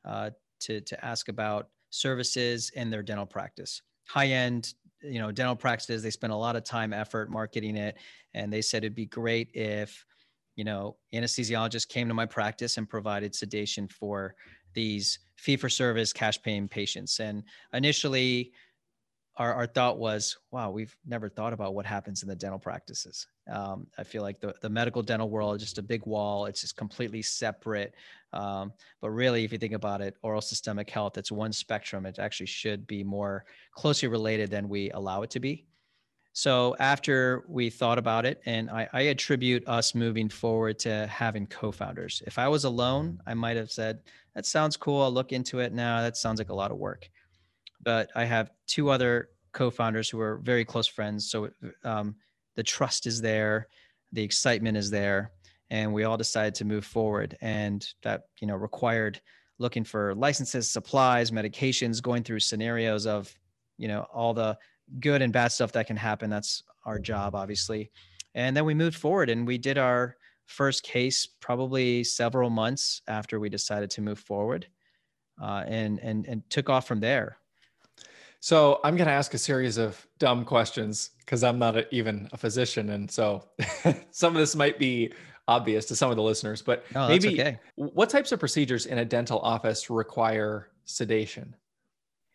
uh, 0.06 0.30
to 0.62 0.82
to 0.82 1.06
ask 1.06 1.28
about 1.28 1.70
services 1.90 2.72
in 2.76 2.90
their 2.90 3.04
dental 3.04 3.26
practice. 3.26 3.82
High 4.08 4.28
end, 4.28 4.74
you 5.02 5.20
know, 5.20 5.32
dental 5.32 5.56
practices. 5.56 6.04
They 6.04 6.12
spend 6.12 6.34
a 6.34 6.36
lot 6.36 6.56
of 6.56 6.64
time, 6.64 6.94
effort 6.94 7.30
marketing 7.32 7.78
it, 7.78 7.98
and 8.34 8.52
they 8.54 8.62
said 8.62 8.84
it'd 8.84 8.96
be 8.96 9.08
great 9.08 9.50
if, 9.54 10.06
you 10.56 10.64
know, 10.64 10.98
anesthesiologists 11.14 11.88
came 11.88 12.08
to 12.08 12.14
my 12.14 12.26
practice 12.26 12.78
and 12.78 12.88
provided 12.88 13.34
sedation 13.34 13.88
for 13.88 14.36
these 14.74 15.20
fee 15.38 15.58
for 15.58 15.70
service 15.70 16.14
cash 16.14 16.42
paying 16.42 16.68
patients. 16.68 17.20
And 17.20 17.44
initially, 17.74 18.54
our, 19.38 19.54
our 19.54 19.68
thought 19.68 19.98
was, 19.98 20.38
wow, 20.52 20.70
we've 20.70 20.96
never 21.06 21.28
thought 21.28 21.52
about 21.52 21.76
what 21.76 21.86
happens 21.86 22.24
in 22.24 22.30
the 22.30 22.36
dental 22.36 22.60
practices. 22.60 23.28
Um, 23.52 23.88
I 23.98 24.04
feel 24.04 24.22
like 24.22 24.40
the, 24.40 24.56
the 24.62 24.70
medical 24.70 25.02
dental 25.02 25.30
world 25.30 25.58
is 25.58 25.62
just 25.62 25.78
a 25.78 25.84
big 25.84 26.06
wall. 26.06 26.46
It's 26.46 26.62
just 26.62 26.78
completely 26.78 27.22
separate. 27.22 27.94
Um, 28.32 28.72
but 29.02 29.10
really, 29.10 29.44
if 29.44 29.52
you 29.52 29.58
think 29.58 29.74
about 29.74 30.02
it, 30.02 30.16
oral 30.22 30.42
systemic 30.42 30.90
health, 30.90 31.18
it's 31.18 31.32
one 31.32 31.52
spectrum. 31.52 32.06
It 32.06 32.18
actually 32.18 32.46
should 32.46 32.88
be 32.88 33.04
more 33.04 33.46
closely 33.74 34.08
related 34.08 34.50
than 34.50 34.70
we 34.70 34.90
allow 34.92 35.22
it 35.22 35.30
to 35.32 35.40
be. 35.40 35.66
So 36.32 36.76
after 36.80 37.46
we 37.48 37.70
thought 37.70 37.98
about 37.98 38.26
it, 38.26 38.42
and 38.46 38.70
I, 38.70 38.90
I 38.92 39.02
attribute 39.04 39.68
us 39.68 39.96
moving 39.96 40.28
forward 40.28 40.80
to 40.80 41.08
having 41.08 41.48
co-founders. 41.48 42.22
If 42.26 42.38
I 42.38 42.48
was 42.48 42.66
alone, 42.66 43.22
I 43.26 43.34
might 43.34 43.56
have 43.56 43.72
said, 43.72 44.00
that 44.34 44.46
sounds 44.46 44.76
cool. 44.76 45.02
I'll 45.02 45.14
look 45.14 45.32
into 45.32 45.60
it 45.60 45.74
now. 45.74 46.02
That 46.02 46.18
sounds 46.18 46.40
like 46.40 46.50
a 46.50 46.54
lot 46.54 46.72
of 46.72 46.78
work 46.78 47.10
but 47.86 48.10
I 48.16 48.26
have 48.26 48.52
two 48.68 48.90
other 48.90 49.30
co-founders 49.54 50.10
who 50.10 50.20
are 50.20 50.40
very 50.44 50.66
close 50.66 50.88
friends. 50.88 51.30
So 51.30 51.50
um, 51.84 52.16
the 52.56 52.64
trust 52.64 53.08
is 53.08 53.22
there, 53.22 53.68
the 54.12 54.24
excitement 54.24 54.76
is 54.76 54.92
there, 54.92 55.32
and 55.70 55.94
we 55.94 56.04
all 56.04 56.18
decided 56.18 56.56
to 56.56 56.66
move 56.66 56.86
forward. 56.86 57.38
And 57.42 57.88
that 58.04 58.24
you 58.42 58.48
know 58.48 58.56
required 58.56 59.22
looking 59.58 59.86
for 59.86 60.14
licenses, 60.16 60.70
supplies, 60.70 61.32
medications, 61.32 62.02
going 62.02 62.24
through 62.24 62.42
scenarios 62.42 63.06
of 63.06 63.34
you 63.78 63.88
know 63.88 64.06
all 64.14 64.34
the 64.34 64.58
good 65.00 65.22
and 65.22 65.32
bad 65.32 65.52
stuff 65.52 65.72
that 65.74 65.88
can 65.88 65.98
happen. 65.98 66.30
That's 66.30 66.64
our 66.86 67.00
job, 67.00 67.36
obviously. 67.36 67.92
And 68.34 68.56
then 68.56 68.66
we 68.66 68.74
moved 68.74 68.98
forward 68.98 69.30
and 69.30 69.48
we 69.48 69.58
did 69.58 69.78
our 69.78 70.18
first 70.46 70.84
case 70.84 71.26
probably 71.26 72.04
several 72.04 72.50
months 72.50 73.02
after 73.08 73.40
we 73.40 73.50
decided 73.50 73.90
to 73.92 74.02
move 74.02 74.20
forward, 74.20 74.68
uh, 75.42 75.64
and 75.68 76.00
and 76.00 76.26
and 76.28 76.50
took 76.50 76.70
off 76.70 76.88
from 76.88 77.00
there. 77.00 77.38
So 78.46 78.80
I'm 78.84 78.96
going 78.96 79.08
to 79.08 79.12
ask 79.12 79.34
a 79.34 79.40
series 79.40 79.80
of 79.80 80.08
dumb 80.20 80.46
questions 80.46 81.10
because 81.18 81.44
I'm 81.44 81.58
not 81.58 81.78
a, 81.78 81.96
even 81.96 82.30
a 82.32 82.38
physician, 82.38 82.92
and 82.92 83.10
so 83.10 83.44
some 84.12 84.36
of 84.36 84.40
this 84.40 84.56
might 84.56 84.78
be 84.78 85.12
obvious 85.48 85.86
to 85.86 85.96
some 85.96 86.12
of 86.12 86.16
the 86.16 86.22
listeners. 86.22 86.62
But 86.62 86.86
oh, 86.94 87.08
maybe 87.08 87.42
okay. 87.42 87.58
what 87.74 88.12
types 88.12 88.32
of 88.32 88.40
procedures 88.40 88.86
in 88.86 89.00
a 89.00 89.06
dental 89.06 89.40
office 89.40 89.90
require 89.90 90.70
sedation? 90.84 91.56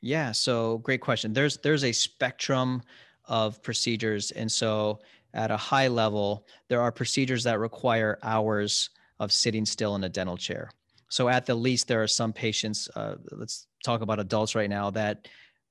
Yeah, 0.00 0.32
so 0.32 0.78
great 0.78 1.00
question. 1.00 1.32
There's 1.32 1.58
there's 1.58 1.84
a 1.84 1.92
spectrum 1.92 2.82
of 3.26 3.62
procedures, 3.62 4.32
and 4.32 4.50
so 4.50 4.98
at 5.32 5.52
a 5.52 5.56
high 5.56 5.86
level, 5.86 6.44
there 6.66 6.80
are 6.82 6.90
procedures 6.90 7.44
that 7.44 7.60
require 7.60 8.18
hours 8.24 8.90
of 9.20 9.30
sitting 9.30 9.64
still 9.64 9.94
in 9.94 10.02
a 10.02 10.08
dental 10.08 10.36
chair. 10.36 10.72
So 11.08 11.28
at 11.28 11.46
the 11.46 11.54
least, 11.54 11.86
there 11.86 12.02
are 12.02 12.08
some 12.08 12.32
patients. 12.32 12.88
Uh, 12.96 13.14
let's 13.30 13.68
talk 13.84 14.00
about 14.00 14.18
adults 14.18 14.56
right 14.56 14.68
now 14.68 14.90
that 14.90 15.28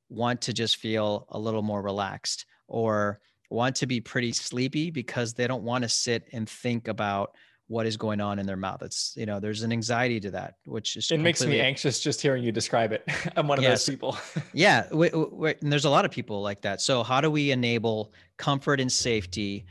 want 0.10 0.42
to 0.42 0.54
just 0.54 0.78
feel 0.78 1.28
a 1.30 1.40
little 1.40 1.62
more 1.62 1.82
relaxed 1.82 2.46
or 2.68 3.20
want 3.50 3.76
to 3.78 3.88
be 3.88 4.00
pretty 4.00 4.32
sleepy 4.32 4.92
because 4.92 5.34
they 5.34 5.48
don't 5.48 5.64
want 5.64 5.84
to 5.84 5.90
sit 5.90 6.28
and 6.34 6.50
think 6.50 6.88
about 6.88 7.36
what 7.68 7.86
is 7.86 7.98
going 7.98 8.20
on 8.20 8.40
in 8.40 8.48
their 8.48 8.58
mouth. 8.58 8.82
It's 8.82 9.14
you 9.16 9.28
know, 9.28 9.40
there's 9.40 9.62
an 9.62 9.72
anxiety 9.72 10.20
to 10.22 10.32
that, 10.32 10.56
which 10.66 10.98
is 10.98 11.10
it 11.12 11.20
makes 11.20 11.46
me 11.46 11.60
anxious 11.62 12.00
just 12.00 12.20
hearing 12.20 12.44
you 12.44 12.52
describe 12.52 12.92
it. 12.92 13.04
I'm 13.36 13.48
one 13.48 13.60
of 13.60 13.64
yes. 13.64 13.86
those 13.86 13.94
people. 13.94 14.18
yeah, 14.54 14.88
we, 14.92 15.10
we, 15.10 15.54
and 15.62 15.72
there's 15.72 15.86
a 15.86 15.90
lot 15.90 16.04
of 16.04 16.12
people 16.12 16.42
like 16.42 16.62
that. 16.64 16.82
So 16.82 17.04
how 17.04 17.22
do 17.22 17.30
we 17.30 17.52
enable 17.52 18.12
comfort 18.38 18.80
and 18.80 18.92
safety 18.92 19.66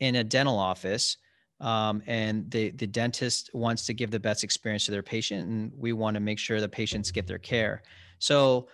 in 0.00 0.16
a 0.16 0.24
dental 0.24 0.58
office? 0.58 1.18
Um, 1.60 2.02
and 2.06 2.50
the 2.50 2.70
the 2.70 2.86
dentist 2.86 3.50
wants 3.52 3.84
to 3.86 3.94
give 3.94 4.10
the 4.10 4.18
best 4.18 4.42
experience 4.44 4.86
to 4.86 4.90
their 4.90 5.02
patient, 5.02 5.46
and 5.46 5.72
we 5.76 5.92
want 5.92 6.14
to 6.14 6.20
make 6.20 6.38
sure 6.38 6.58
the 6.60 6.68
patients 6.68 7.10
get 7.10 7.26
their 7.26 7.38
care. 7.38 7.82
So 8.18 8.68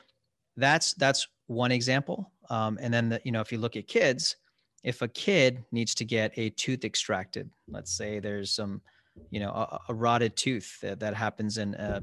that's 0.59 0.95
that's 0.95 1.27
one 1.47 1.73
example. 1.73 2.31
Um, 2.51 2.79
and 2.81 2.93
then 2.93 3.09
the, 3.11 3.21
you 3.25 3.33
know, 3.33 3.41
if 3.41 3.53
you 3.53 3.59
look 3.59 3.77
at 3.77 3.87
kids, 3.87 4.37
if 4.85 5.03
a 5.03 5.09
kid 5.09 5.65
needs 5.73 5.95
to 5.97 6.05
get 6.05 6.33
a 6.37 6.51
tooth 6.51 6.85
extracted, 6.85 7.51
let's 7.69 7.93
say 7.93 8.21
there's 8.21 8.51
some, 8.51 8.81
you 9.31 9.41
know, 9.41 9.51
a, 9.51 9.81
a 9.89 9.95
rotted 9.95 10.37
tooth 10.37 10.79
that, 10.81 11.01
that 11.01 11.15
happens 11.15 11.59
in 11.59 11.75
uh, 11.75 12.01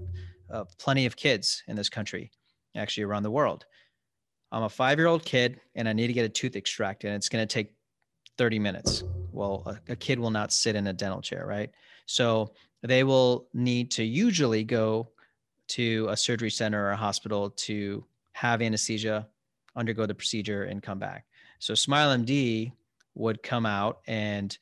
uh, 0.51 0.63
plenty 0.77 1.05
of 1.05 1.15
kids 1.15 1.63
in 1.67 1.75
this 1.75 1.89
country, 1.89 2.31
actually 2.75 3.03
around 3.03 3.23
the 3.23 3.31
world. 3.31 3.65
I'm 4.51 4.63
a 4.63 4.69
five 4.69 4.99
year 4.99 5.07
old 5.07 5.25
kid 5.25 5.59
and 5.75 5.87
I 5.87 5.93
need 5.93 6.07
to 6.07 6.13
get 6.13 6.25
a 6.25 6.29
tooth 6.29 6.55
extracted, 6.55 7.09
and 7.09 7.15
it's 7.15 7.29
going 7.29 7.45
to 7.45 7.51
take 7.51 7.73
30 8.37 8.59
minutes. 8.59 9.03
Well, 9.31 9.63
a, 9.65 9.93
a 9.93 9.95
kid 9.95 10.19
will 10.19 10.31
not 10.31 10.53
sit 10.53 10.75
in 10.75 10.87
a 10.87 10.93
dental 10.93 11.21
chair, 11.21 11.45
right? 11.45 11.71
So 12.05 12.53
they 12.83 13.03
will 13.03 13.47
need 13.53 13.91
to 13.91 14.03
usually 14.03 14.63
go 14.63 15.09
to 15.67 16.07
a 16.09 16.17
surgery 16.17 16.51
center 16.51 16.85
or 16.85 16.91
a 16.91 16.95
hospital 16.95 17.49
to 17.49 18.05
have 18.35 18.61
anesthesia, 18.61 19.25
undergo 19.77 20.05
the 20.05 20.13
procedure, 20.13 20.65
and 20.65 20.83
come 20.83 20.99
back. 20.99 21.25
So 21.59 21.73
SmileMD 21.73 22.73
would 23.15 23.41
come 23.41 23.65
out 23.65 23.99
and 24.07 24.57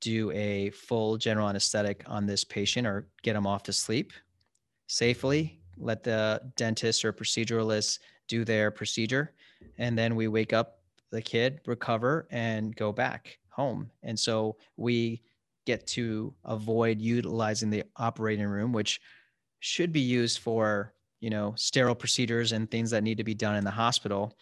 do 0.00 0.30
a 0.32 0.68
full 0.68 1.16
general 1.16 1.48
anesthetic 1.48 2.04
on 2.06 2.26
this 2.26 2.44
patient 2.44 2.86
or 2.86 3.08
get 3.22 3.32
them 3.32 3.46
off 3.46 3.62
to 3.62 3.72
sleep 3.72 4.12
safely, 4.86 5.58
let 5.78 6.02
the 6.02 6.42
dentist 6.56 7.06
or 7.06 7.12
proceduralist 7.12 8.00
do 8.28 8.44
their 8.44 8.70
procedure. 8.70 9.32
And 9.78 9.96
then 9.96 10.14
we 10.14 10.28
wake 10.28 10.52
up 10.52 10.80
the 11.10 11.22
kid, 11.22 11.62
recover, 11.64 12.28
and 12.30 12.76
go 12.76 12.92
back 12.92 13.38
home. 13.48 13.90
And 14.02 14.18
so 14.18 14.56
we 14.76 15.22
get 15.64 15.86
to 15.86 16.34
avoid 16.44 17.00
utilizing 17.00 17.70
the 17.70 17.84
operating 17.96 18.46
room, 18.46 18.74
which 18.74 19.00
should 19.60 19.90
be 19.90 20.00
used 20.00 20.40
for, 20.40 20.92
you 21.24 21.30
know, 21.30 21.54
sterile 21.56 21.94
procedures 21.94 22.52
and 22.52 22.70
things 22.70 22.90
that 22.90 23.02
need 23.02 23.18
to 23.18 23.24
be 23.24 23.34
done 23.34 23.56
in 23.56 23.64
the 23.64 23.70
hospital 23.70 24.36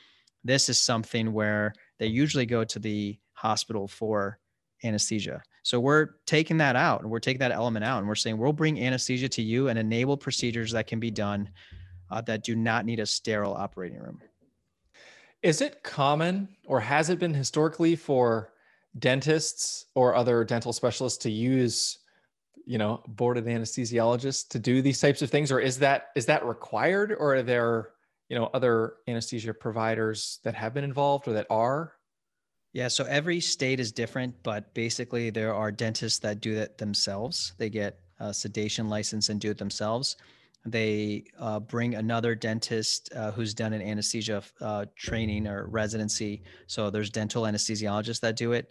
this 0.45 0.69
is 0.69 0.81
something 0.81 1.33
where 1.33 1.75
they 1.99 2.07
usually 2.07 2.47
go 2.47 2.65
to 2.65 2.79
the 2.79 3.19
hospital 3.35 3.87
for 3.87 4.39
anesthesia. 4.85 5.43
So 5.63 5.79
we're 5.79 6.09
taking 6.27 6.57
that 6.59 6.75
out 6.75 7.03
and 7.03 7.11
we're 7.11 7.21
taking 7.21 7.39
that 7.41 7.53
element 7.53 7.85
out 7.85 7.99
and 7.99 8.09
we're 8.09 8.17
saying 8.17 8.37
we'll 8.37 8.53
bring 8.53 8.81
anesthesia 8.81 9.29
to 9.29 9.43
you 9.43 9.69
and 9.69 9.79
enable 9.79 10.17
procedures 10.17 10.73
that 10.73 10.89
can 10.89 10.99
be 10.99 11.11
done 11.11 11.49
uh, 12.11 12.21
that 12.23 12.43
do 12.43 12.57
not 12.57 12.85
need 12.85 12.99
a 12.99 13.07
sterile 13.07 13.55
operating 13.55 13.99
room. 13.99 14.21
Is 15.43 15.61
it 15.61 15.83
common 15.83 16.49
or 16.67 16.81
has 16.81 17.11
it 17.11 17.19
been 17.19 17.35
historically 17.35 17.95
for 17.95 18.53
dentists 18.99 19.87
or 19.95 20.15
other 20.15 20.45
dental 20.45 20.73
specialists 20.73 21.23
to 21.23 21.31
use 21.31 21.99
you 22.67 22.79
know 22.79 23.03
boarded 23.09 23.45
anesthesiologists 23.47 24.49
to 24.49 24.59
do 24.59 24.83
these 24.83 25.01
types 25.01 25.23
of 25.23 25.31
things? 25.31 25.51
Or 25.53 25.61
is 25.61 25.79
that 25.79 26.09
is 26.17 26.27
that 26.27 26.45
required? 26.45 27.13
Or 27.13 27.37
are 27.37 27.43
there 27.43 27.91
you 28.29 28.37
know 28.37 28.51
other 28.55 28.95
anesthesia 29.09 29.55
providers 29.55 30.41
that 30.45 30.55
have 30.55 30.75
been 30.75 30.85
involved 30.85 31.29
or 31.29 31.33
that 31.35 31.47
are? 31.51 31.95
Yeah 32.73 32.89
so 32.89 33.05
every 33.05 33.39
state 33.39 33.81
is 33.81 33.93
different 33.93 34.35
but 34.43 34.73
basically 34.73 35.29
there 35.29 35.55
are 35.55 35.71
dentists 35.71 36.19
that 36.21 36.41
do 36.41 36.55
that 36.55 36.79
themselves. 36.79 37.55
They 37.59 37.69
get 37.69 38.01
a 38.19 38.33
sedation 38.33 38.89
license 38.89 39.29
and 39.29 39.41
do 39.41 39.51
it 39.51 39.59
themselves. 39.59 40.17
They 40.65 41.25
uh, 41.41 41.59
bring 41.61 41.97
another 41.97 42.35
dentist 42.35 43.13
uh, 43.17 43.33
who's 43.33 43.53
done 43.53 43.73
an 43.73 43.83
anesthesia 43.83 44.43
uh, 44.61 44.87
training 44.95 45.49
or 45.49 45.67
residency. 45.67 46.43
So 46.69 46.89
there's 46.89 47.11
dental 47.11 47.43
anesthesiologists 47.43 48.21
that 48.21 48.37
do 48.37 48.53
it. 48.53 48.69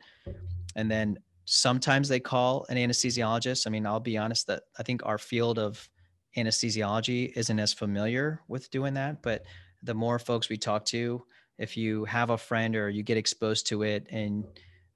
And 0.75 0.89
then 0.89 1.19
sometimes 1.51 2.07
they 2.07 2.19
call 2.19 2.65
an 2.69 2.77
anesthesiologist. 2.77 3.67
I 3.67 3.69
mean 3.69 3.85
i'll 3.85 3.99
be 3.99 4.17
honest 4.17 4.47
that 4.47 4.63
i 4.79 4.83
think 4.83 5.01
our 5.05 5.17
field 5.17 5.59
of 5.59 5.89
anesthesiology 6.37 7.31
isn't 7.35 7.59
as 7.59 7.73
familiar 7.73 8.41
with 8.47 8.69
doing 8.71 8.93
that 8.93 9.21
but 9.21 9.43
the 9.83 9.93
more 9.93 10.17
folks 10.17 10.47
we 10.47 10.57
talk 10.57 10.85
to 10.85 11.23
if 11.57 11.75
you 11.75 12.05
have 12.05 12.29
a 12.29 12.37
friend 12.37 12.75
or 12.75 12.89
you 12.89 13.03
get 13.03 13.17
exposed 13.17 13.67
to 13.67 13.83
it 13.83 14.07
and 14.09 14.45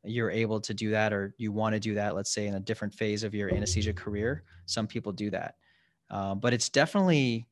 you're 0.04 0.32
able 0.32 0.62
to 0.62 0.74
do 0.74 0.92
that 0.92 1.12
or 1.12 1.34
you 1.38 1.52
want 1.52 1.74
to 1.74 1.80
do 1.80 1.96
that 1.96 2.16
let's 2.16 2.34
say 2.34 2.48
in 2.48 2.56
a 2.56 2.60
different 2.60 2.94
phase 2.94 3.24
of 3.24 3.36
your 3.36 3.54
anesthesia 3.54 3.92
career 3.92 4.44
some 4.66 4.88
people 4.88 5.12
do 5.12 5.30
that. 5.32 5.56
Uh, 6.10 6.36
but 6.36 6.54
it's 6.54 6.70
definitely 6.70 7.48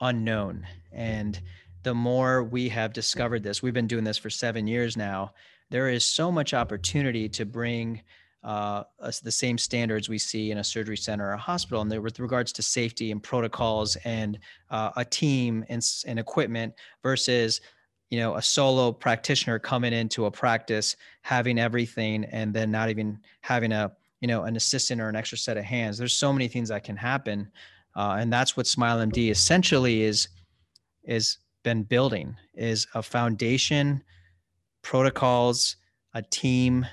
unknown. 0.00 0.66
And 0.92 1.40
the 1.82 1.94
more 1.94 2.42
we 2.44 2.68
have 2.68 2.92
discovered 2.92 3.42
this 3.42 3.62
we've 3.62 3.74
been 3.74 3.86
doing 3.86 4.04
this 4.04 4.18
for 4.18 4.30
seven 4.30 4.66
years 4.66 4.96
now 4.96 5.32
there 5.70 5.88
is 5.88 6.04
so 6.04 6.32
much 6.32 6.54
opportunity 6.54 7.28
to 7.28 7.44
bring 7.44 8.02
uh, 8.44 8.84
the 9.22 9.32
same 9.32 9.58
standards 9.58 10.08
we 10.08 10.18
see 10.18 10.50
in 10.50 10.58
a 10.58 10.64
surgery 10.64 10.96
center 10.96 11.28
or 11.28 11.32
a 11.32 11.38
hospital. 11.38 11.82
And 11.82 12.02
with 12.02 12.20
regards 12.20 12.52
to 12.54 12.62
safety 12.62 13.10
and 13.10 13.22
protocols 13.22 13.96
and 14.04 14.38
uh, 14.70 14.90
a 14.96 15.04
team 15.04 15.64
and, 15.68 15.84
and 16.06 16.18
equipment 16.18 16.74
versus 17.02 17.60
you 18.10 18.18
know 18.18 18.36
a 18.36 18.42
solo 18.42 18.90
practitioner 18.92 19.58
coming 19.58 19.92
into 19.92 20.26
a 20.26 20.30
practice 20.30 20.96
having 21.22 21.58
everything 21.58 22.24
and 22.26 22.54
then 22.54 22.70
not 22.70 22.88
even 22.88 23.18
having 23.42 23.72
a 23.72 23.92
you 24.20 24.28
know 24.28 24.44
an 24.44 24.56
assistant 24.56 25.00
or 25.00 25.08
an 25.08 25.16
extra 25.16 25.36
set 25.36 25.58
of 25.58 25.64
hands 25.64 25.98
there's 25.98 26.16
so 26.16 26.32
many 26.32 26.48
things 26.48 26.70
that 26.70 26.84
can 26.84 26.96
happen 26.96 27.50
uh, 27.96 28.16
and 28.18 28.32
that's 28.32 28.56
what 28.56 28.64
SmileMD 28.64 29.30
essentially 29.30 30.02
is 30.02 30.28
is 31.04 31.38
been 31.64 31.82
building 31.82 32.34
is 32.54 32.86
a 32.94 33.02
foundation 33.02 34.02
protocols 34.88 35.76
a 36.14 36.22
team 36.22 36.86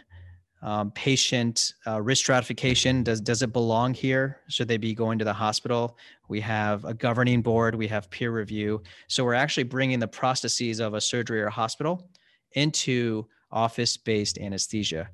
um, 0.62 0.92
patient 0.92 1.72
uh, 1.88 2.02
risk 2.02 2.24
stratification 2.24 3.04
does 3.04 3.22
does 3.22 3.42
it 3.42 3.54
belong 3.54 3.94
here? 3.94 4.42
Should 4.50 4.68
they 4.68 4.76
be 4.76 4.94
going 4.94 5.18
to 5.20 5.24
the 5.24 5.32
hospital? 5.32 5.98
We 6.28 6.42
have 6.42 6.84
a 6.84 6.94
governing 6.94 7.42
board 7.42 7.74
we 7.74 7.88
have 7.88 8.10
peer 8.10 8.32
review. 8.32 8.84
So 9.08 9.24
we're 9.24 9.34
actually 9.34 9.64
bringing 9.64 10.00
the 10.00 10.10
processes 10.10 10.82
of 10.82 10.94
a 10.94 11.00
surgery 11.00 11.42
or 11.42 11.50
hospital 11.50 12.10
into 12.52 13.28
office-based 13.50 14.40
anesthesia 14.40 15.10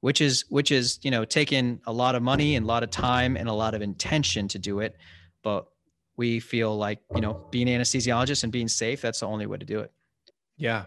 which 0.00 0.20
is 0.20 0.44
which 0.48 0.70
is 0.70 1.00
you 1.02 1.10
know 1.10 1.24
taking 1.24 1.80
a 1.86 1.92
lot 1.92 2.14
of 2.14 2.22
money 2.22 2.54
and 2.54 2.62
a 2.62 2.68
lot 2.68 2.84
of 2.84 2.90
time 2.90 3.36
and 3.36 3.48
a 3.48 3.52
lot 3.52 3.74
of 3.74 3.82
intention 3.82 4.46
to 4.46 4.60
do 4.60 4.78
it. 4.78 4.96
But 5.42 5.66
we 6.16 6.38
feel 6.38 6.76
like 6.76 7.00
you 7.16 7.20
know 7.20 7.48
being 7.50 7.68
an 7.68 7.80
anesthesiologist 7.80 8.44
and 8.44 8.52
being 8.52 8.68
safe 8.68 9.00
that's 9.00 9.20
the 9.20 9.26
only 9.26 9.46
way 9.46 9.58
to 9.58 9.66
do 9.66 9.80
it. 9.80 9.90
Yeah 10.56 10.84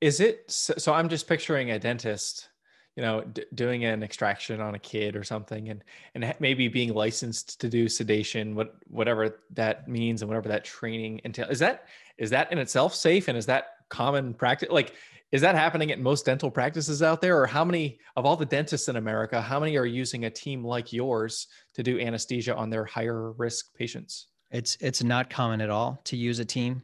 is 0.00 0.20
it 0.20 0.50
so, 0.50 0.92
i'm 0.92 1.08
just 1.08 1.28
picturing 1.28 1.70
a 1.70 1.78
dentist 1.78 2.48
you 2.96 3.02
know 3.02 3.22
d- 3.22 3.44
doing 3.54 3.84
an 3.84 4.02
extraction 4.02 4.60
on 4.60 4.74
a 4.74 4.78
kid 4.78 5.16
or 5.16 5.24
something 5.24 5.68
and 5.68 5.84
and 6.14 6.34
maybe 6.38 6.68
being 6.68 6.92
licensed 6.94 7.60
to 7.60 7.68
do 7.68 7.88
sedation 7.88 8.54
what 8.54 8.76
whatever 8.86 9.40
that 9.50 9.88
means 9.88 10.22
and 10.22 10.28
whatever 10.28 10.48
that 10.48 10.64
training 10.64 11.20
entails 11.24 11.50
is 11.50 11.58
that 11.58 11.86
is 12.18 12.30
that 12.30 12.50
in 12.52 12.58
itself 12.58 12.94
safe 12.94 13.28
and 13.28 13.36
is 13.36 13.46
that 13.46 13.66
common 13.88 14.34
practice 14.34 14.68
like 14.70 14.94
is 15.32 15.40
that 15.40 15.56
happening 15.56 15.90
at 15.90 15.98
most 15.98 16.26
dental 16.26 16.48
practices 16.48 17.02
out 17.02 17.20
there? 17.20 17.40
Or 17.42 17.44
how 17.44 17.64
many 17.64 17.98
of 18.14 18.24
all 18.24 18.36
the 18.36 18.46
dentists 18.46 18.88
in 18.88 18.94
america 18.94 19.42
how 19.42 19.58
many 19.58 19.76
are 19.76 19.84
using 19.84 20.26
a 20.26 20.30
team 20.30 20.64
like 20.64 20.92
yours 20.92 21.48
to 21.74 21.82
do 21.82 21.98
anesthesia 21.98 22.54
on 22.54 22.70
their 22.70 22.84
higher 22.84 23.32
risk 23.32 23.74
patients? 23.74 24.28
It's 24.52 24.76
it's 24.80 25.02
not 25.02 25.30
common 25.30 25.60
at 25.60 25.70
all 25.70 26.00
to 26.04 26.16
use 26.16 26.38
a 26.38 26.44
team. 26.44 26.82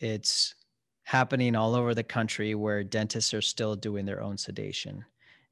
It's 0.00 0.56
happening 1.08 1.56
all 1.56 1.74
over 1.74 1.94
the 1.94 2.02
country 2.02 2.54
where 2.54 2.84
dentists 2.84 3.32
are 3.32 3.40
still 3.40 3.74
doing 3.74 4.04
their 4.04 4.20
own 4.20 4.36
sedation. 4.36 5.02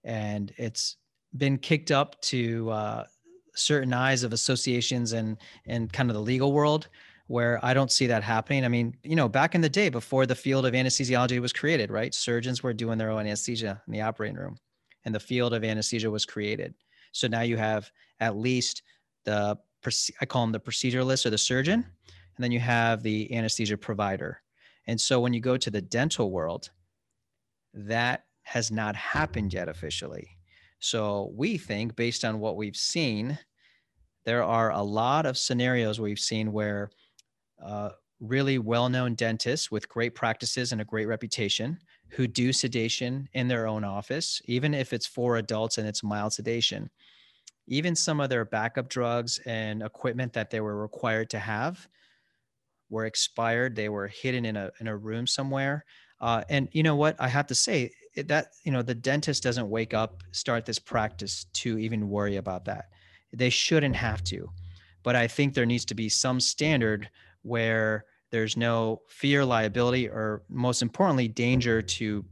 And 0.05 0.53
it's 0.59 0.97
been 1.35 1.57
kicked 1.57 1.90
up 1.90 2.21
to 2.33 2.69
uh, 2.69 3.05
certain 3.55 3.95
eyes 3.95 4.23
of 4.23 4.35
associations 4.35 5.12
and, 5.12 5.38
and 5.64 5.90
kind 5.90 6.11
of 6.11 6.14
the 6.14 6.21
legal 6.21 6.53
world 6.53 6.88
where 7.29 7.59
I 7.64 7.73
don't 7.73 7.90
see 7.90 8.07
that 8.07 8.23
happening. 8.23 8.66
I 8.66 8.69
mean, 8.69 8.99
you 9.03 9.16
know, 9.16 9.31
back 9.31 9.55
in 9.55 9.62
the 9.62 9.71
day 9.71 9.88
before 9.88 10.27
the 10.27 10.35
field 10.35 10.66
of 10.66 10.75
anesthesiology 10.75 11.40
was 11.40 11.55
created, 11.55 11.90
right? 11.90 12.14
Surgeons 12.14 12.62
were 12.62 12.75
doing 12.75 12.99
their 12.99 13.11
own 13.11 13.21
anesthesia 13.21 13.81
in 13.87 13.95
the 13.95 14.03
operating 14.03 14.37
room 14.37 14.59
and 15.07 15.14
the 15.14 15.21
field 15.21 15.55
of 15.55 15.64
anesthesia 15.64 16.11
was 16.11 16.27
created. 16.27 16.75
So 17.12 17.29
now 17.29 17.40
you 17.40 17.57
have 17.57 17.90
at 18.21 18.37
least 18.37 18.83
the, 19.25 19.57
I 20.21 20.27
call 20.27 20.42
them 20.42 20.53
the 20.53 20.61
proceduralist 20.61 21.25
or 21.25 21.31
the 21.31 21.38
surgeon, 21.38 21.83
and 21.83 22.45
then 22.45 22.53
you 22.53 22.61
have 22.61 23.03
the 23.03 23.35
anesthesia 23.35 23.79
provider. 23.79 24.42
And 24.87 25.01
so 25.01 25.20
when 25.20 25.33
you 25.33 25.40
go 25.40 25.57
to 25.57 25.70
the 25.70 25.83
dental 25.83 26.31
world, 26.31 26.70
that 27.75 28.25
has 28.42 28.70
not 28.70 28.94
happened 28.96 29.53
yet 29.53 29.68
officially. 29.68 30.29
So 30.79 31.33
we 31.35 31.59
think, 31.59 31.96
based 31.96 32.25
on 32.25 32.38
what 32.38 32.57
we've 32.57 32.77
seen, 32.77 33.38
there 34.25 34.44
are 34.44 34.70
a 34.70 34.83
lot 34.83 35.27
of 35.27 35.38
scenarios 35.38 36.01
we've 36.01 36.18
seen 36.18 36.53
where 36.53 36.90
uh, 37.64 37.90
really 38.20 38.59
well 38.59 38.88
known 38.88 39.14
dentists 39.14 39.70
with 39.70 39.88
great 39.88 40.14
practices 40.14 40.72
and 40.72 40.81
a 40.81 40.85
great 40.85 41.07
reputation 41.07 41.79
who 42.11 42.27
do 42.27 42.53
sedation 42.53 43.29
in 43.33 43.49
their 43.49 43.66
own 43.66 43.85
office, 43.85 44.40
even 44.44 44.75
if 44.75 44.92
it's 44.92 45.07
for 45.07 45.37
adults 45.37 45.79
and 45.79 45.88
it's 45.88 46.03
mild 46.03 46.33
sedation. 46.33 46.90
Even 47.66 47.96
some 47.96 48.20
of 48.20 48.31
their 48.31 48.44
backup 48.44 48.88
drugs 48.88 49.40
and 49.44 49.83
equipment 49.83 50.33
that 50.33 50.51
they 50.51 50.61
were 50.61 50.81
required 50.81 51.29
to 51.31 51.38
have 51.38 51.88
were 52.88 53.07
expired. 53.07 53.77
They 53.77 53.88
were 53.88 54.09
hidden 54.09 54.44
in 54.44 54.57
a, 54.57 54.70
in 54.81 54.88
a 54.88 54.96
room 54.96 55.27
somewhere. 55.27 55.85
Uh, 56.20 56.42
and 56.49 56.68
you 56.72 56.83
know 56.83 56.96
what? 56.96 57.16
I 57.18 57.29
have 57.29 57.46
to 57.49 57.55
say 57.55 57.90
that, 58.16 58.53
you 58.64 58.72
know, 58.72 58.83
the 58.83 58.94
dentist 58.94 59.42
doesn't 59.42 59.68
wake 59.68 59.92
up, 59.92 60.22
start 60.33 60.64
this 60.64 60.79
practice 60.79 61.44
to 61.55 61.79
even 61.79 62.09
worry 62.09 62.37
about 62.37 62.64
that. 62.64 62.87
They 63.33 63.51
shouldn't 63.51 63.96
have 63.96 64.25
to. 64.25 64.51
But 65.03 65.16
I 65.16 65.29
think 65.29 65.55
there 65.55 65.66
needs 65.66 65.85
to 65.87 65.94
be 65.94 66.09
some 66.09 66.40
standard 66.40 67.11
where 67.42 68.07
there's 68.31 68.57
no 68.57 69.03
fear, 69.09 69.44
liability, 69.44 70.09
or 70.09 70.42
most 70.49 70.83
importantly, 70.83 71.29
danger 71.29 71.83
to 71.83 72.25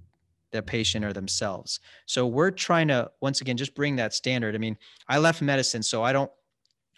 the 0.51 0.63
patient 0.63 1.05
or 1.05 1.13
themselves. 1.13 1.81
So 2.07 2.27
we're 2.27 2.51
trying 2.51 2.89
to, 2.89 3.11
once 3.21 3.41
again, 3.41 3.57
just 3.57 3.75
bring 3.75 3.97
that 3.97 4.15
standard. 4.15 4.55
I 4.55 4.59
mean, 4.59 4.77
I 5.09 5.19
left 5.19 5.43
medicine, 5.43 5.83
so 5.83 6.03
I 6.03 6.13
don't 6.13 6.31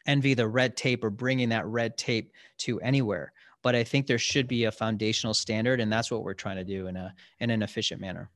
envy 0.06 0.34
the 0.34 0.46
red 0.46 0.76
tape 0.76 1.02
or 1.02 1.10
bringing 1.10 1.48
that 1.48 1.66
red 1.66 1.96
tape 1.96 2.32
to 2.58 2.80
anywhere. 2.80 3.32
But 3.66 3.74
I 3.74 3.82
think 3.82 4.06
there 4.06 4.16
should 4.16 4.46
be 4.46 4.62
a 4.66 4.70
foundational 4.70 5.34
standard, 5.34 5.80
and 5.80 5.92
that's 5.92 6.08
what 6.08 6.22
we're 6.22 6.34
trying 6.34 6.54
to 6.54 6.62
do 6.62 6.86
in 6.86 6.94
a 6.94 7.12
in 7.40 7.50
an 7.50 7.64
efficient 7.64 8.00
manner. 8.00 8.30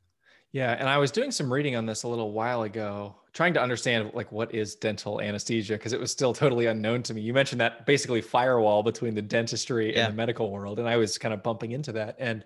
Yeah, 0.51 0.73
and 0.77 0.89
I 0.89 0.99
was 0.99 1.13
doing 1.13 1.31
some 1.31 1.53
reading 1.53 1.77
on 1.77 1.87
this 1.87 2.03
a 2.03 2.09
little 2.09 2.33
while 2.33 2.65
ago, 2.65 3.15
trying 3.33 3.55
to 3.55 3.63
understand 3.63 4.11
like 4.13 4.33
what 4.33 4.53
is 4.53 4.75
dental 4.75 5.21
anesthesia 5.21 5.75
because 5.75 5.93
it 5.93 6.01
was 6.01 6.11
still 6.11 6.35
totally 6.35 6.67
unknown 6.67 7.05
to 7.05 7.15
me. 7.15 7.21
You 7.21 7.33
mentioned 7.33 7.61
that 7.61 7.87
basically 7.87 8.21
firewall 8.21 8.83
between 8.83 9.15
the 9.15 9.23
dentistry 9.23 9.95
yeah. 9.95 10.07
and 10.07 10.15
the 10.15 10.17
medical 10.17 10.51
world, 10.51 10.81
and 10.81 10.89
I 10.89 10.97
was 10.97 11.17
kind 11.17 11.33
of 11.33 11.45
bumping 11.45 11.71
into 11.71 11.93
that. 11.93 12.17
And 12.19 12.45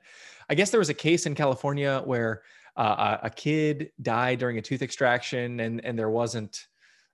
I 0.51 0.55
guess 0.55 0.71
there 0.71 0.79
was 0.79 0.91
a 0.91 0.95
case 1.09 1.25
in 1.25 1.35
California 1.35 2.03
where 2.05 2.43
uh, 2.77 3.17
a 3.23 3.31
kid 3.31 3.93
died 4.03 4.41
during 4.41 4.59
a 4.59 4.61
tooth 4.61 4.83
extraction, 4.83 5.61
and 5.61 5.83
and 5.83 5.99
there 5.99 6.11
wasn't. 6.11 6.67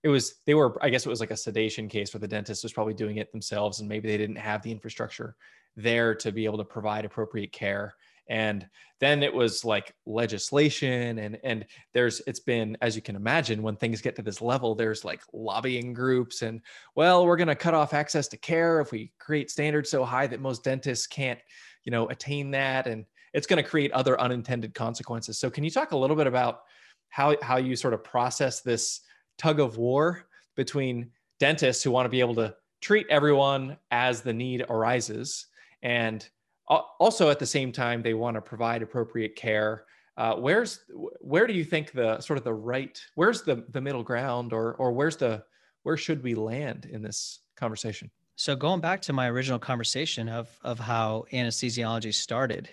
It 0.03 0.09
was 0.09 0.37
they 0.47 0.55
were 0.55 0.83
I 0.83 0.91
guess 0.91 1.07
it 1.07 1.11
was 1.11 1.21
like 1.21 1.31
a 1.31 1.37
sedation 1.37 1.89
case 1.89 2.13
where 2.13 2.21
the 2.21 2.29
dentist 2.29 2.63
was 2.63 2.73
probably 2.73 2.95
doing 2.95 3.19
it 3.19 3.33
themselves, 3.33 3.81
and 3.81 3.89
maybe 3.89 4.09
they 4.09 4.19
didn't 4.19 4.37
have 4.37 4.63
the 4.63 4.73
infrastructure 4.73 5.37
there 5.77 6.15
to 6.17 6.33
be 6.33 6.45
able 6.45 6.59
to 6.59 6.65
provide 6.65 7.05
appropriate 7.05 7.53
care. 7.53 7.95
And 8.29 8.69
then 9.01 9.23
it 9.23 9.35
was 9.35 9.65
like 9.65 9.93
legislation 10.07 11.19
and 11.19 11.39
and 11.43 11.67
there's 11.93 12.23
it's 12.27 12.39
been 12.39 12.77
as 12.81 12.95
you 12.95 13.03
can 13.03 13.17
imagine 13.17 13.63
when 13.63 13.77
things 13.77 14.01
get 14.01 14.15
to 14.17 14.23
this 14.23 14.41
level 14.41 14.75
there's 14.75 15.05
like 15.05 15.21
lobbying 15.33 15.93
groups 15.93 16.43
and 16.43 16.61
well 16.95 17.27
we're 17.27 17.37
going 17.37 17.49
to 17.49 17.57
cut 17.57 17.75
off 17.75 17.93
access 17.93 18.29
to 18.29 18.37
care 18.37 18.81
if 18.81 18.93
we 18.93 19.11
create 19.19 19.51
standards 19.51 19.91
so 19.91 20.05
high 20.05 20.29
that 20.29 20.39
most 20.39 20.63
dentists 20.63 21.09
can't 21.09 21.41
you 21.85 21.91
know 21.91 22.09
attain 22.09 22.51
that. 22.53 22.87
And 22.87 23.05
it's 23.33 23.47
going 23.47 23.63
to 23.63 23.69
create 23.69 23.93
other 23.93 24.21
unintended 24.21 24.75
consequences. 24.75 25.39
So 25.39 25.51
can 25.51 25.65
you 25.65 25.71
talk 25.71 25.93
a 25.93 25.97
little 25.97 26.17
bit 26.17 26.27
about 26.27 26.63
how 27.09 27.37
how 27.43 27.57
you 27.57 27.77
sort 27.77 27.95
of 27.95 28.05
process 28.05 28.61
this 28.61 29.01
tug 29.41 29.59
of 29.59 29.79
war 29.79 30.27
between 30.55 31.11
dentists 31.39 31.83
who 31.83 31.91
want 31.91 32.05
to 32.05 32.11
be 32.11 32.21
able 32.21 32.35
to 32.35 32.55
treat 32.83 33.07
everyone 33.09 33.79
as 33.91 34.21
the 34.21 34.33
need 34.33 34.65
arises 34.69 35.47
and 35.83 36.29
also 36.69 37.31
at 37.31 37.39
the 37.39 37.47
same 37.47 37.73
time 37.73 38.03
they 38.03 38.15
want 38.15 38.35
to 38.37 38.41
provide 38.41 38.83
appropriate 38.83 39.35
care. 39.35 39.85
Uh, 40.17 40.35
where's 40.37 40.81
where 41.21 41.47
do 41.47 41.55
you 41.55 41.65
think 41.65 41.93
the 41.93 42.21
sort 42.21 42.39
of 42.39 42.45
the 42.45 42.53
right 42.53 43.01
where's 43.15 43.43
the 43.43 43.65
the 43.71 43.81
middle 43.81 44.03
ground 44.03 44.53
or 44.53 44.75
or 44.75 44.93
where's 44.93 45.17
the 45.17 45.43
where 45.83 45.97
should 45.97 46.23
we 46.23 46.35
land 46.35 46.85
in 46.85 47.01
this 47.01 47.41
conversation? 47.57 48.11
So 48.37 48.55
going 48.55 48.81
back 48.81 49.01
to 49.03 49.13
my 49.13 49.29
original 49.31 49.59
conversation 49.59 50.29
of 50.29 50.49
of 50.63 50.79
how 50.79 51.25
anesthesiology 51.33 52.13
started 52.13 52.69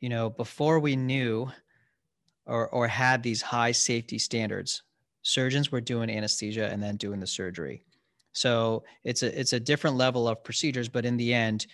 you 0.00 0.08
know 0.08 0.30
before 0.30 0.80
we 0.80 0.96
knew 0.96 1.50
or 2.46 2.68
or 2.70 2.88
had 2.88 3.22
these 3.22 3.42
high 3.42 3.72
safety 3.72 4.18
standards 4.18 4.82
surgeons 5.22 5.70
were 5.70 5.80
doing 5.80 6.10
anesthesia 6.10 6.68
and 6.68 6.82
then 6.82 6.96
doing 6.96 7.20
the 7.20 7.26
surgery 7.26 7.84
so 8.32 8.82
it's 9.04 9.22
a 9.22 9.38
it's 9.38 9.52
a 9.52 9.60
different 9.60 9.96
level 9.96 10.28
of 10.28 10.42
procedures 10.44 10.88
but 10.88 11.04
in 11.04 11.16
the 11.16 11.34
end 11.34 11.66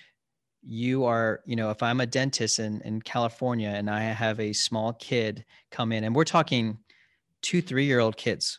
you 0.66 1.04
are, 1.04 1.40
you 1.46 1.54
know, 1.54 1.70
if 1.70 1.82
I'm 1.82 2.00
a 2.00 2.06
dentist 2.06 2.58
in, 2.58 2.80
in 2.80 3.00
California 3.00 3.68
and 3.68 3.88
I 3.88 4.00
have 4.00 4.40
a 4.40 4.52
small 4.52 4.92
kid 4.94 5.44
come 5.70 5.92
in 5.92 6.02
and 6.02 6.14
we're 6.14 6.24
talking 6.24 6.78
two, 7.40 7.62
three 7.62 7.84
year 7.84 8.00
old 8.00 8.16
kids. 8.16 8.58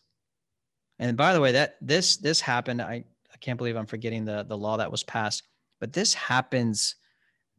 And 1.00 1.18
by 1.18 1.34
the 1.34 1.42
way, 1.42 1.52
that 1.52 1.76
this 1.82 2.18
this 2.18 2.40
happened. 2.40 2.82
I, 2.82 3.04
I 3.34 3.38
can't 3.40 3.58
believe 3.58 3.76
I'm 3.76 3.86
forgetting 3.86 4.26
the 4.26 4.44
the 4.48 4.58
law 4.58 4.78
that 4.78 4.90
was 4.90 5.04
passed, 5.04 5.44
but 5.80 5.94
this 5.94 6.14
happens. 6.14 6.96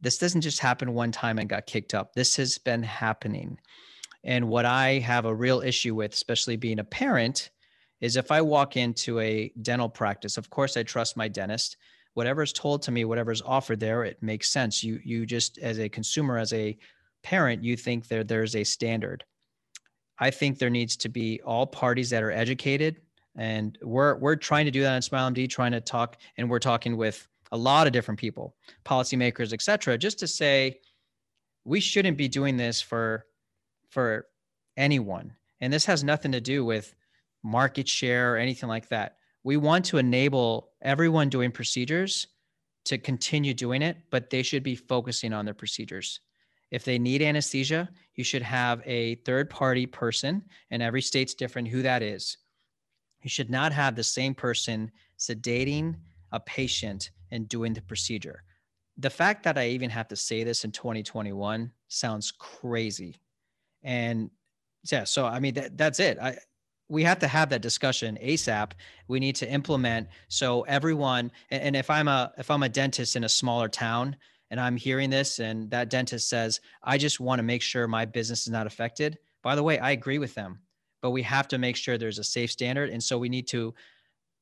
This 0.01 0.17
doesn't 0.17 0.41
just 0.41 0.59
happen 0.59 0.93
one 0.93 1.11
time 1.11 1.37
and 1.39 1.47
got 1.47 1.67
kicked 1.67 1.93
up. 1.93 2.13
This 2.13 2.35
has 2.37 2.57
been 2.57 2.83
happening. 2.83 3.59
And 4.23 4.49
what 4.49 4.65
I 4.65 4.99
have 4.99 5.25
a 5.25 5.33
real 5.33 5.61
issue 5.61 5.95
with, 5.95 6.13
especially 6.13 6.57
being 6.57 6.79
a 6.79 6.83
parent, 6.83 7.51
is 8.01 8.15
if 8.15 8.31
I 8.31 8.41
walk 8.41 8.77
into 8.77 9.19
a 9.19 9.51
dental 9.61 9.89
practice, 9.89 10.37
of 10.37 10.49
course 10.49 10.77
I 10.77 10.83
trust 10.83 11.17
my 11.17 11.27
dentist 11.27 11.77
whatever's 12.13 12.53
told 12.53 12.81
to 12.81 12.91
me, 12.91 13.05
whatever's 13.05 13.41
offered 13.41 13.79
there, 13.79 14.03
it 14.03 14.21
makes 14.21 14.49
sense. 14.49 14.83
You 14.83 14.99
you 15.03 15.25
just 15.25 15.57
as 15.59 15.79
a 15.79 15.87
consumer, 15.87 16.37
as 16.37 16.51
a 16.51 16.77
parent, 17.23 17.63
you 17.63 17.77
think 17.77 18.07
there 18.07 18.23
there's 18.23 18.57
a 18.57 18.63
standard. 18.63 19.23
I 20.19 20.31
think 20.31 20.59
there 20.59 20.69
needs 20.69 20.97
to 20.97 21.09
be 21.09 21.39
all 21.45 21.65
parties 21.65 22.09
that 22.09 22.23
are 22.23 22.31
educated, 22.31 22.97
and 23.37 23.77
we're 23.81 24.15
we're 24.15 24.35
trying 24.35 24.65
to 24.65 24.71
do 24.71 24.81
that 24.81 24.95
in 24.95 25.01
SmileMD, 25.01 25.49
trying 25.49 25.71
to 25.71 25.81
talk, 25.81 26.17
and 26.37 26.49
we're 26.49 26.59
talking 26.59 26.97
with 26.97 27.25
a 27.51 27.57
lot 27.57 27.87
of 27.87 27.93
different 27.93 28.19
people, 28.19 28.53
policymakers, 28.85 29.53
et 29.53 29.61
cetera, 29.61 29.97
just 29.97 30.19
to 30.19 30.27
say 30.27 30.79
we 31.63 31.79
shouldn't 31.79 32.17
be 32.17 32.27
doing 32.27 32.57
this 32.57 32.81
for 32.81 33.25
for 33.89 34.27
anyone. 34.77 35.33
And 35.61 35.71
this 35.71 35.85
has 35.85 36.03
nothing 36.03 36.31
to 36.31 36.41
do 36.41 36.63
with 36.63 36.95
market 37.43 37.87
share 37.87 38.33
or 38.33 38.37
anything 38.37 38.69
like 38.69 38.89
that 38.89 39.17
we 39.43 39.57
want 39.57 39.85
to 39.85 39.97
enable 39.97 40.71
everyone 40.81 41.29
doing 41.29 41.51
procedures 41.51 42.27
to 42.85 42.97
continue 42.97 43.53
doing 43.53 43.81
it, 43.81 43.97
but 44.09 44.29
they 44.29 44.43
should 44.43 44.63
be 44.63 44.75
focusing 44.75 45.33
on 45.33 45.45
their 45.45 45.53
procedures. 45.53 46.19
If 46.71 46.85
they 46.85 46.99
need 46.99 47.21
anesthesia, 47.21 47.89
you 48.15 48.23
should 48.23 48.41
have 48.41 48.81
a 48.85 49.15
third 49.15 49.49
party 49.49 49.85
person, 49.85 50.43
and 50.71 50.83
every 50.83 51.01
state's 51.01 51.33
different 51.33 51.67
who 51.67 51.81
that 51.81 52.03
is. 52.03 52.37
You 53.23 53.29
should 53.29 53.49
not 53.49 53.73
have 53.73 53.95
the 53.95 54.03
same 54.03 54.35
person 54.35 54.91
sedating 55.17 55.95
a 56.31 56.39
patient 56.39 57.11
and 57.31 57.49
doing 57.49 57.73
the 57.73 57.81
procedure. 57.81 58.43
The 58.97 59.09
fact 59.09 59.43
that 59.43 59.57
I 59.57 59.69
even 59.69 59.89
have 59.89 60.07
to 60.09 60.15
say 60.15 60.43
this 60.43 60.63
in 60.63 60.71
2021 60.71 61.71
sounds 61.87 62.31
crazy. 62.31 63.15
And 63.83 64.29
yeah, 64.91 65.03
so 65.03 65.25
I 65.25 65.39
mean 65.39 65.53
that 65.55 65.77
that's 65.77 65.99
it. 65.99 66.17
I 66.19 66.37
we 66.89 67.03
have 67.03 67.19
to 67.19 67.27
have 67.27 67.49
that 67.49 67.61
discussion 67.61 68.17
asap 68.21 68.71
we 69.07 69.19
need 69.19 69.35
to 69.37 69.49
implement. 69.49 70.07
So 70.27 70.61
everyone 70.63 71.31
and 71.51 71.75
if 71.75 71.89
i'm 71.89 72.07
a 72.07 72.31
if 72.37 72.51
i'm 72.51 72.63
a 72.63 72.69
dentist 72.69 73.15
in 73.15 73.23
a 73.23 73.29
smaller 73.29 73.69
town 73.69 74.15
and 74.49 74.59
i'm 74.59 74.75
hearing 74.75 75.09
this 75.09 75.39
and 75.39 75.69
that 75.71 75.89
dentist 75.89 76.27
says 76.27 76.59
i 76.83 76.97
just 76.97 77.19
want 77.19 77.39
to 77.39 77.43
make 77.43 77.61
sure 77.61 77.87
my 77.87 78.05
business 78.05 78.41
is 78.41 78.51
not 78.51 78.67
affected 78.67 79.19
by 79.43 79.55
the 79.55 79.63
way 79.63 79.79
i 79.79 79.91
agree 79.91 80.17
with 80.17 80.33
them. 80.33 80.59
But 81.01 81.11
we 81.11 81.21
have 81.23 81.47
to 81.49 81.57
make 81.57 81.77
sure 81.77 81.97
there's 81.97 82.19
a 82.19 82.23
safe 82.25 82.51
standard. 82.51 82.89
And 82.89 83.01
so 83.01 83.17
we 83.17 83.29
need 83.29 83.47
to 83.49 83.73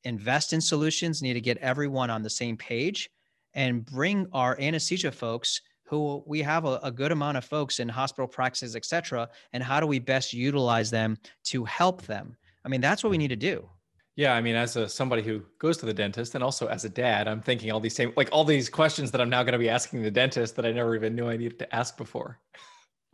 invest 0.04 0.52
in 0.52 0.60
solutions 0.60 1.22
need 1.22 1.34
to 1.34 1.40
get 1.40 1.58
everyone 1.58 2.10
on 2.10 2.22
the 2.22 2.30
same 2.30 2.56
page 2.56 3.10
and 3.54 3.84
bring 3.84 4.26
our 4.32 4.58
anesthesia 4.60 5.10
folks 5.10 5.60
who 5.88 6.22
we 6.26 6.42
have 6.42 6.66
a, 6.66 6.78
a, 6.82 6.90
good 6.90 7.12
amount 7.12 7.38
of 7.38 7.44
folks 7.44 7.80
in 7.80 7.88
hospital 7.88 8.28
practices, 8.28 8.76
et 8.76 8.84
cetera, 8.84 9.28
and 9.54 9.62
how 9.62 9.80
do 9.80 9.86
we 9.86 9.98
best 9.98 10.34
utilize 10.34 10.90
them 10.90 11.16
to 11.44 11.64
help 11.64 12.02
them? 12.02 12.36
I 12.64 12.68
mean, 12.68 12.82
that's 12.82 13.02
what 13.02 13.10
we 13.10 13.16
need 13.16 13.28
to 13.28 13.36
do. 13.36 13.66
Yeah, 14.14 14.34
I 14.34 14.42
mean, 14.42 14.54
as 14.54 14.76
a 14.76 14.88
somebody 14.88 15.22
who 15.22 15.42
goes 15.58 15.78
to 15.78 15.86
the 15.86 15.94
dentist, 15.94 16.34
and 16.34 16.44
also 16.44 16.66
as 16.66 16.84
a 16.84 16.88
dad, 16.88 17.26
I'm 17.26 17.40
thinking 17.40 17.70
all 17.70 17.80
these 17.80 17.94
same, 17.94 18.12
like 18.16 18.28
all 18.32 18.44
these 18.44 18.68
questions 18.68 19.10
that 19.12 19.20
I'm 19.20 19.30
now 19.30 19.42
going 19.44 19.52
to 19.52 19.58
be 19.58 19.70
asking 19.70 20.02
the 20.02 20.10
dentist 20.10 20.56
that 20.56 20.66
I 20.66 20.72
never 20.72 20.94
even 20.94 21.14
knew 21.14 21.28
I 21.28 21.36
needed 21.36 21.58
to 21.60 21.74
ask 21.74 21.96
before. 21.96 22.38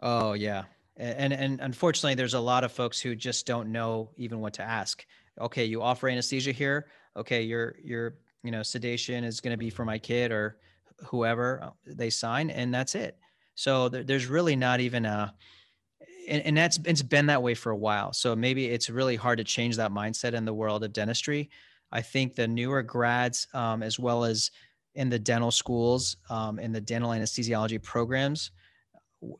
Oh 0.01 0.33
yeah, 0.33 0.65
and 0.97 1.33
and 1.33 1.61
unfortunately, 1.61 2.15
there's 2.15 2.35
a 2.35 2.41
lot 2.41 2.65
of 2.65 2.73
folks 2.73 3.01
who 3.01 3.15
just 3.15 3.47
don't 3.47 3.71
know 3.71 4.11
even 4.17 4.41
what 4.41 4.55
to 4.55 4.63
ask. 4.63 5.05
Okay, 5.41 5.67
you 5.67 5.83
offer 5.83 6.09
anesthesia 6.09 6.53
here. 6.53 6.87
Okay, 7.17 7.43
your 7.43 7.77
your 7.85 8.17
you 8.43 8.51
know 8.51 8.63
sedation 8.63 9.25
is 9.25 9.41
going 9.41 9.53
to 9.53 9.59
be 9.59 9.71
for 9.71 9.85
my 9.85 9.99
kid 9.99 10.33
or 10.33 10.57
whoever 11.07 11.63
uh, 11.63 11.71
they 11.87 12.11
sign, 12.11 12.51
and 12.51 12.73
that's 12.73 12.95
it. 12.95 13.19
So 13.55 13.89
there, 13.89 14.03
there's 14.03 14.27
really 14.27 14.57
not 14.57 14.81
even 14.81 15.05
a, 15.05 15.35
and, 16.29 16.43
and 16.43 16.57
that's 16.57 16.79
it's 16.85 17.03
been 17.03 17.27
that 17.27 17.43
way 17.43 17.55
for 17.55 17.71
a 17.71 17.77
while. 17.77 18.13
So 18.13 18.35
maybe 18.35 18.67
it's 18.67 18.91
really 18.91 19.17
hard 19.17 19.39
to 19.39 19.45
change 19.45 19.77
that 19.77 19.91
mindset 19.91 20.35
in 20.35 20.45
the 20.45 20.55
world 20.55 20.85
of 20.85 20.93
dentistry. 20.93 21.51
I 21.93 22.03
think 22.03 22.35
the 22.35 22.49
newer 22.49 22.83
grads, 22.83 23.47
um, 23.55 23.83
as 23.83 23.99
well 23.99 24.25
as 24.25 24.51
in 24.95 25.11
the 25.11 25.19
dental 25.19 25.51
schools, 25.51 26.17
um, 26.31 26.59
in 26.59 26.73
the 26.73 26.81
dental 26.81 27.11
anesthesiology 27.11 27.83
programs, 27.83 28.51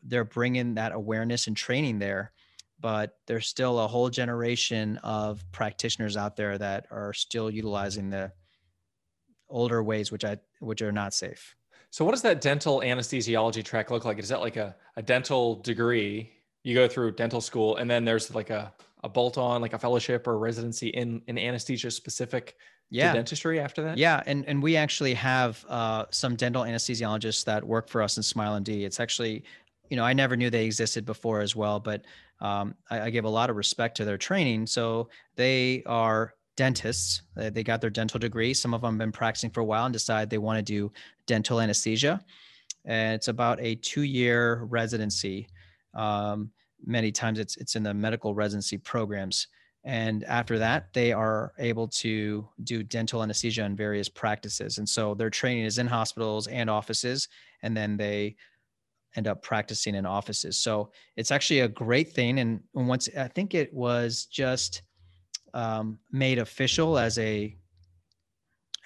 they're 0.03 0.25
bringing 0.25 0.75
that 0.75 0.91
awareness 0.91 1.47
and 1.47 1.55
training 1.55 1.99
there 1.99 2.31
but 2.79 3.17
there's 3.25 3.47
still 3.47 3.79
a 3.79 3.87
whole 3.87 4.09
generation 4.09 4.97
of 4.97 5.43
practitioners 5.51 6.17
out 6.17 6.35
there 6.35 6.57
that 6.57 6.85
are 6.91 7.13
still 7.13 7.49
utilizing 7.49 8.09
the 8.09 8.31
older 9.55 9.81
ways, 9.81 10.11
which 10.11 10.25
I 10.25 10.37
which 10.59 10.81
are 10.81 10.91
not 10.91 11.13
safe. 11.13 11.55
So, 11.89 12.03
what 12.03 12.11
does 12.11 12.21
that 12.23 12.41
dental 12.41 12.81
anesthesiology 12.81 13.63
track 13.63 13.89
look 13.89 14.05
like? 14.05 14.19
Is 14.19 14.29
that 14.29 14.41
like 14.41 14.57
a, 14.57 14.75
a 14.97 15.01
dental 15.01 15.55
degree? 15.55 16.29
You 16.63 16.75
go 16.75 16.87
through 16.87 17.13
dental 17.13 17.41
school, 17.41 17.77
and 17.77 17.89
then 17.89 18.03
there's 18.03 18.35
like 18.35 18.49
a, 18.49 18.73
a 19.03 19.09
bolt 19.09 19.37
on, 19.37 19.61
like 19.61 19.73
a 19.73 19.79
fellowship 19.79 20.27
or 20.27 20.37
residency 20.37 20.89
in, 20.89 21.21
in 21.27 21.37
anesthesia 21.37 21.91
specific 21.91 22.57
yeah. 22.89 23.13
dentistry 23.13 23.59
after 23.59 23.83
that? 23.83 23.97
Yeah. 23.97 24.21
And, 24.25 24.45
and 24.47 24.61
we 24.61 24.75
actually 24.75 25.13
have 25.13 25.63
uh, 25.69 26.05
some 26.09 26.35
dental 26.35 26.63
anesthesiologists 26.63 27.45
that 27.45 27.63
work 27.63 27.87
for 27.87 28.01
us 28.01 28.17
in 28.17 28.23
SmileMD. 28.23 28.83
It's 28.83 28.99
actually, 28.99 29.43
you 29.89 29.97
know, 29.97 30.03
I 30.03 30.13
never 30.13 30.35
knew 30.35 30.49
they 30.49 30.65
existed 30.65 31.05
before 31.05 31.41
as 31.41 31.55
well, 31.55 31.79
but 31.79 32.03
um, 32.41 32.75
I, 32.89 33.01
I 33.01 33.09
give 33.09 33.25
a 33.25 33.29
lot 33.29 33.49
of 33.49 33.55
respect 33.55 33.95
to 33.97 34.05
their 34.05 34.17
training. 34.17 34.65
So 34.67 35.09
they 35.35 35.83
are 35.85 36.33
dentists. 36.55 37.21
They 37.35 37.63
got 37.63 37.81
their 37.81 37.89
dental 37.89 38.19
degree. 38.19 38.53
Some 38.53 38.73
of 38.73 38.81
them 38.81 38.93
have 38.93 38.99
been 38.99 39.11
practicing 39.11 39.49
for 39.49 39.61
a 39.61 39.65
while 39.65 39.85
and 39.85 39.93
decide 39.93 40.29
they 40.29 40.37
want 40.37 40.57
to 40.57 40.63
do 40.63 40.91
dental 41.25 41.59
anesthesia. 41.59 42.23
And 42.85 43.15
it's 43.15 43.27
about 43.27 43.59
a 43.61 43.75
two-year 43.75 44.63
residency. 44.69 45.47
Um, 45.93 46.51
many 46.85 47.11
times 47.11 47.39
it's 47.39 47.57
it's 47.57 47.75
in 47.75 47.83
the 47.83 47.93
medical 47.93 48.35
residency 48.35 48.77
programs. 48.77 49.47
And 49.83 50.23
after 50.23 50.57
that, 50.59 50.93
they 50.93 51.13
are 51.13 51.53
able 51.59 51.87
to 51.89 52.47
do 52.63 52.83
dental 52.83 53.21
anesthesia 53.21 53.63
in 53.65 53.75
various 53.75 54.09
practices. 54.09 54.79
And 54.79 54.89
so 54.89 55.13
their 55.13 55.29
training 55.29 55.65
is 55.65 55.77
in 55.77 55.85
hospitals 55.87 56.47
and 56.47 56.69
offices, 56.69 57.27
and 57.61 57.77
then 57.77 57.95
they 57.95 58.35
end 59.15 59.27
up 59.27 59.41
practicing 59.43 59.95
in 59.95 60.05
offices. 60.05 60.57
So 60.57 60.91
it's 61.15 61.31
actually 61.31 61.61
a 61.61 61.67
great 61.67 62.13
thing. 62.13 62.39
And 62.39 62.61
once 62.73 63.07
I 63.17 63.27
think 63.27 63.53
it 63.53 63.73
was 63.73 64.25
just 64.25 64.81
um, 65.55 65.97
made 66.11 66.37
official 66.37 66.99
as 66.99 67.17
a 67.17 67.55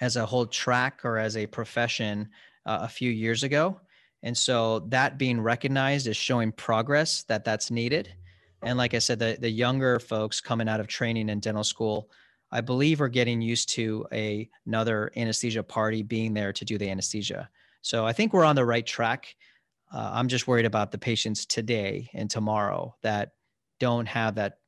as 0.00 0.16
a 0.16 0.24
whole 0.24 0.46
track 0.46 1.00
or 1.04 1.18
as 1.18 1.36
a 1.36 1.46
profession 1.46 2.30
uh, 2.64 2.78
a 2.82 2.88
few 2.88 3.10
years 3.10 3.42
ago. 3.42 3.78
And 4.22 4.36
so 4.36 4.80
that 4.88 5.18
being 5.18 5.38
recognized 5.38 6.06
is 6.06 6.16
showing 6.16 6.52
progress 6.52 7.24
that 7.24 7.44
that's 7.44 7.70
needed. 7.70 8.14
And 8.62 8.78
like 8.78 8.94
i 8.94 8.98
said 8.98 9.18
the, 9.18 9.36
the 9.40 9.50
younger 9.50 9.98
folks 9.98 10.40
coming 10.40 10.68
out 10.68 10.80
of 10.80 10.86
training 10.86 11.28
in 11.30 11.40
dental 11.40 11.64
school 11.64 12.10
i 12.52 12.60
believe 12.60 13.00
are 13.00 13.08
getting 13.08 13.40
used 13.40 13.70
to 13.70 14.06
a, 14.12 14.48
another 14.66 15.10
anesthesia 15.16 15.62
party 15.62 16.02
being 16.02 16.34
there 16.34 16.52
to 16.52 16.64
do 16.64 16.76
the 16.78 16.90
anesthesia. 16.90 17.48
So 17.82 18.06
i 18.06 18.12
think 18.12 18.32
we're 18.32 18.44
on 18.44 18.56
the 18.56 18.64
right 18.64 18.86
track. 18.86 19.34
Uh, 19.92 20.10
i'm 20.12 20.28
just 20.28 20.46
worried 20.46 20.66
about 20.66 20.92
the 20.92 20.98
patients 20.98 21.46
today 21.46 22.10
and 22.12 22.30
tomorrow 22.30 22.94
that 23.02 23.32
don't 23.78 24.06
have 24.06 24.34
that 24.34 24.58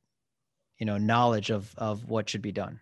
you 0.83 0.85
know 0.85 0.97
knowledge 0.97 1.49
of 1.49 1.73
of 1.77 2.09
what 2.09 2.29
should 2.29 2.41
be 2.41 2.51
done. 2.51 2.81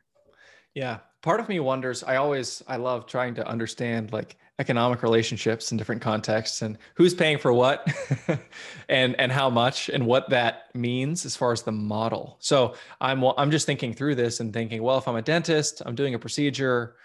Yeah. 0.74 0.98
Part 1.22 1.40
of 1.40 1.48
me 1.48 1.60
wonders 1.60 2.04
i 2.04 2.16
always 2.16 2.64
i 2.68 2.78
love 2.78 3.06
trying 3.06 3.36
to 3.36 3.48
understand 3.48 4.12
like 4.12 4.38
economic 4.58 5.04
relationships 5.04 5.72
in 5.72 5.78
different 5.78 6.02
contexts 6.02 6.64
and 6.64 6.80
who's 6.96 7.14
paying 7.14 7.38
for 7.38 7.54
what 7.54 7.88
and 8.90 9.16
and 9.20 9.32
how 9.32 9.52
much 9.52 9.88
and 9.88 10.04
what 10.04 10.32
that 10.32 10.74
means 10.74 11.24
as 11.24 11.36
far 11.36 11.52
as 11.52 11.62
the 11.62 11.72
model. 11.72 12.38
So 12.40 12.74
i'm 13.00 13.24
i'm 13.38 13.52
just 13.52 13.68
thinking 13.68 13.94
through 13.94 14.16
this 14.16 14.40
and 14.40 14.52
thinking 14.52 14.82
well 14.82 14.98
if 14.98 15.08
i'm 15.08 15.16
a 15.16 15.22
dentist 15.22 15.84
i'm 15.86 15.94
doing 15.94 16.16
a 16.16 16.20
procedure 16.20 16.96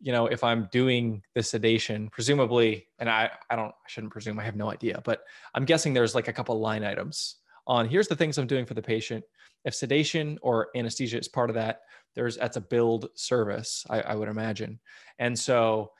you 0.00 0.10
know 0.10 0.26
if 0.26 0.42
i'm 0.42 0.68
doing 0.72 1.22
the 1.36 1.42
sedation 1.44 2.08
presumably 2.10 2.88
and 2.98 3.08
i 3.08 3.30
i 3.48 3.54
don't 3.54 3.74
i 3.86 3.88
shouldn't 3.92 4.12
presume 4.12 4.40
i 4.40 4.42
have 4.42 4.56
no 4.56 4.72
idea 4.72 5.00
but 5.04 5.22
i'm 5.54 5.64
guessing 5.64 5.94
there's 5.94 6.16
like 6.16 6.26
a 6.26 6.32
couple 6.32 6.58
line 6.58 6.82
items 6.82 7.36
on 7.68 7.88
here's 7.88 8.08
the 8.08 8.16
things 8.16 8.38
i'm 8.38 8.48
doing 8.48 8.66
for 8.66 8.74
the 8.74 8.82
patient 8.82 9.24
if 9.64 9.74
sedation 9.74 10.38
or 10.42 10.68
anesthesia 10.74 11.18
is 11.18 11.28
part 11.28 11.50
of 11.50 11.54
that, 11.54 11.82
there's 12.14 12.36
that's 12.36 12.56
a 12.56 12.60
billed 12.60 13.08
service, 13.14 13.84
I, 13.88 14.00
I 14.00 14.14
would 14.14 14.28
imagine. 14.28 14.80
And 15.18 15.38
so, 15.38 15.92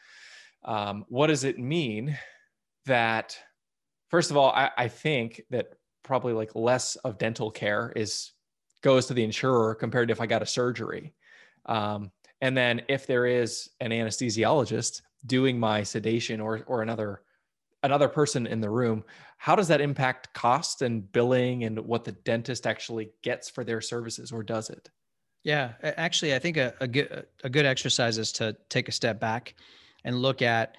um, 0.65 1.05
what 1.09 1.29
does 1.29 1.45
it 1.45 1.59
mean 1.59 2.19
that, 2.87 3.39
first 4.09 4.31
of 4.31 4.37
all, 4.37 4.51
I, 4.51 4.71
I 4.77 4.89
think 4.89 5.43
that 5.51 5.69
probably 6.03 6.33
like 6.33 6.55
less 6.55 6.97
of 6.97 7.19
dental 7.19 7.51
care 7.51 7.93
is 7.97 8.33
goes 8.83 9.07
to 9.07 9.15
the 9.15 9.25
insurer 9.25 9.75
compared 9.75 10.09
to 10.09 10.13
if 10.13 10.21
I 10.21 10.27
got 10.27 10.43
a 10.43 10.47
surgery. 10.47 11.15
Um, 11.67 12.11
and 12.41 12.57
then 12.57 12.83
if 12.89 13.07
there 13.07 13.27
is 13.27 13.71
an 13.81 13.91
anesthesiologist 13.93 15.03
doing 15.25 15.59
my 15.59 15.85
sedation 15.85 16.41
or 16.41 16.63
or 16.67 16.83
another 16.83 17.23
another 17.83 18.09
person 18.09 18.47
in 18.47 18.61
the 18.61 18.71
room 18.71 19.05
how 19.39 19.57
does 19.57 19.69
that 19.69 19.81
impact 19.81 20.33
cost 20.35 20.83
and 20.83 21.11
billing 21.11 21.65
and 21.65 21.79
what 21.81 22.05
the 22.05 22.13
dentist 22.13 22.67
actually 22.67 23.11
gets 23.23 23.51
for 23.51 23.65
their 23.65 23.81
services 23.81 24.31
or 24.31 24.43
does 24.43 24.71
it? 24.71 24.89
Yeah 25.43 25.73
actually 25.83 26.35
i 26.35 26.39
think 26.39 26.57
a, 26.57 26.75
a 26.81 26.87
good 26.87 27.27
a 27.43 27.51
good 27.51 27.67
exercise 27.67 28.19
is 28.19 28.33
to 28.33 28.57
take 28.69 28.89
a 28.89 28.93
step 28.93 29.19
back 29.19 29.55
and 30.05 30.17
look 30.17 30.43
at 30.43 30.77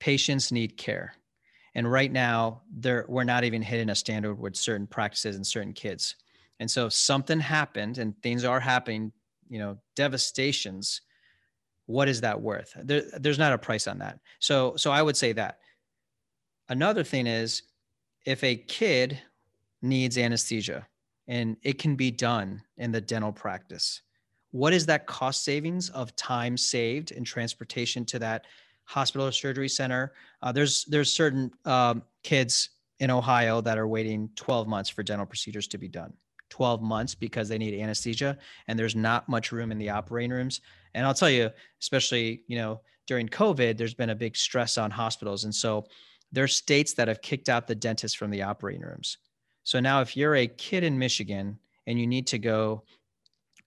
patients 0.00 0.50
need 0.50 0.76
care. 0.76 1.14
And 1.74 1.90
right 1.90 2.10
now 2.10 2.62
there 2.74 3.06
we're 3.08 3.24
not 3.24 3.44
even 3.44 3.62
hitting 3.62 3.88
a 3.88 3.94
standard 3.94 4.34
with 4.34 4.56
certain 4.56 4.86
practices 4.86 5.36
and 5.36 5.46
certain 5.46 5.72
kids. 5.72 6.16
And 6.58 6.70
so 6.70 6.86
if 6.86 6.92
something 6.92 7.40
happened 7.40 7.98
and 7.98 8.20
things 8.22 8.44
are 8.44 8.60
happening 8.60 9.12
you 9.48 9.58
know 9.58 9.78
devastations 9.94 11.02
what 11.86 12.08
is 12.08 12.20
that 12.20 12.40
worth? 12.40 12.72
There, 12.76 13.02
there's 13.18 13.40
not 13.40 13.52
a 13.52 13.58
price 13.58 13.86
on 13.86 13.98
that. 13.98 14.18
So 14.40 14.74
so 14.76 14.90
i 14.90 15.00
would 15.00 15.16
say 15.16 15.32
that 15.32 15.58
Another 16.72 17.04
thing 17.04 17.26
is 17.26 17.64
if 18.24 18.42
a 18.42 18.56
kid 18.56 19.20
needs 19.82 20.16
anesthesia 20.16 20.88
and 21.28 21.58
it 21.62 21.78
can 21.78 21.96
be 21.96 22.10
done 22.10 22.62
in 22.78 22.90
the 22.90 23.00
dental 23.00 23.30
practice, 23.30 24.00
what 24.52 24.72
is 24.72 24.86
that 24.86 25.06
cost 25.06 25.44
savings 25.44 25.90
of 25.90 26.16
time 26.16 26.56
saved 26.56 27.12
and 27.12 27.26
transportation 27.26 28.06
to 28.06 28.18
that 28.20 28.46
hospital 28.84 29.26
or 29.26 29.32
surgery 29.32 29.68
center? 29.68 30.14
Uh, 30.40 30.50
there's 30.50 30.86
there's 30.86 31.12
certain 31.12 31.50
um, 31.66 32.02
kids 32.22 32.70
in 33.00 33.10
Ohio 33.10 33.60
that 33.60 33.76
are 33.76 33.86
waiting 33.86 34.30
12 34.36 34.66
months 34.66 34.88
for 34.88 35.02
dental 35.02 35.26
procedures 35.26 35.68
to 35.68 35.76
be 35.76 35.88
done. 35.88 36.14
12 36.48 36.80
months 36.80 37.14
because 37.14 37.50
they 37.50 37.58
need 37.58 37.78
anesthesia 37.78 38.38
and 38.66 38.78
there's 38.78 38.96
not 38.96 39.28
much 39.28 39.52
room 39.52 39.72
in 39.72 39.78
the 39.78 39.90
operating 39.90 40.30
rooms. 40.30 40.62
And 40.94 41.04
I'll 41.04 41.12
tell 41.12 41.30
you, 41.30 41.50
especially, 41.82 42.44
you 42.46 42.56
know, 42.56 42.80
during 43.06 43.28
COVID, 43.28 43.76
there's 43.76 43.94
been 43.94 44.10
a 44.10 44.14
big 44.14 44.36
stress 44.36 44.78
on 44.78 44.90
hospitals. 44.90 45.44
And 45.44 45.54
so 45.54 45.86
there 46.32 46.44
are 46.44 46.48
states 46.48 46.94
that 46.94 47.08
have 47.08 47.22
kicked 47.22 47.48
out 47.48 47.66
the 47.66 47.74
dentists 47.74 48.16
from 48.16 48.30
the 48.30 48.42
operating 48.42 48.82
rooms. 48.82 49.18
So 49.64 49.78
now, 49.78 50.00
if 50.00 50.16
you're 50.16 50.34
a 50.34 50.46
kid 50.46 50.82
in 50.82 50.98
Michigan 50.98 51.58
and 51.86 52.00
you 52.00 52.06
need 52.06 52.26
to 52.28 52.38
go 52.38 52.84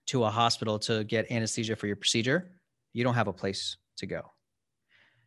to 0.06 0.24
a 0.24 0.30
hospital 0.30 0.78
to 0.80 1.04
get 1.04 1.30
anesthesia 1.30 1.76
for 1.76 1.86
your 1.86 1.96
procedure, 1.96 2.50
you 2.92 3.04
don't 3.04 3.14
have 3.14 3.28
a 3.28 3.32
place 3.32 3.76
to 3.98 4.06
go. 4.06 4.32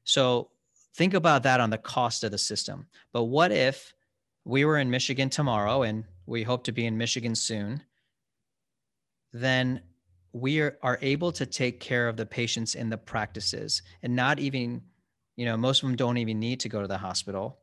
So 0.03 0.49
think 0.95 1.13
about 1.13 1.43
that 1.43 1.59
on 1.59 1.69
the 1.69 1.77
cost 1.77 2.23
of 2.23 2.31
the 2.31 2.37
system. 2.37 2.87
But 3.13 3.25
what 3.25 3.51
if 3.51 3.93
we 4.45 4.65
were 4.65 4.77
in 4.77 4.89
Michigan 4.89 5.29
tomorrow 5.29 5.83
and 5.83 6.03
we 6.25 6.43
hope 6.43 6.63
to 6.65 6.71
be 6.71 6.85
in 6.85 6.97
Michigan 6.97 7.35
soon? 7.35 7.81
Then 9.33 9.81
we 10.33 10.61
are, 10.61 10.77
are 10.81 10.99
able 11.01 11.31
to 11.33 11.45
take 11.45 11.79
care 11.79 12.07
of 12.07 12.17
the 12.17 12.25
patients 12.25 12.75
in 12.75 12.89
the 12.89 12.97
practices 12.97 13.81
and 14.03 14.15
not 14.15 14.39
even 14.39 14.81
you 15.39 15.45
know 15.45 15.55
most 15.55 15.81
of 15.81 15.87
them 15.87 15.95
don't 15.95 16.17
even 16.17 16.37
need 16.37 16.59
to 16.59 16.69
go 16.69 16.81
to 16.81 16.87
the 16.87 16.97
hospital. 16.97 17.59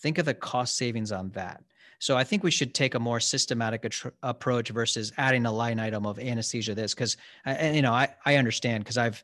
Think 0.00 0.18
of 0.18 0.26
the 0.26 0.34
cost 0.34 0.76
savings 0.76 1.12
on 1.12 1.30
that. 1.30 1.62
So 2.00 2.16
i 2.16 2.24
think 2.24 2.42
we 2.42 2.50
should 2.50 2.74
take 2.74 2.96
a 2.96 2.98
more 2.98 3.20
systematic 3.20 3.80
approach 4.24 4.70
versus 4.70 5.12
adding 5.18 5.46
a 5.46 5.52
line 5.52 5.78
item 5.78 6.04
of 6.04 6.18
anesthesia 6.18 6.74
this 6.74 6.94
because 6.94 7.16
uh, 7.46 7.54
uh, 7.62 7.66
you 7.66 7.80
know 7.80 7.92
i, 7.92 8.08
I 8.26 8.34
understand 8.34 8.82
because 8.82 8.98
i've 8.98 9.22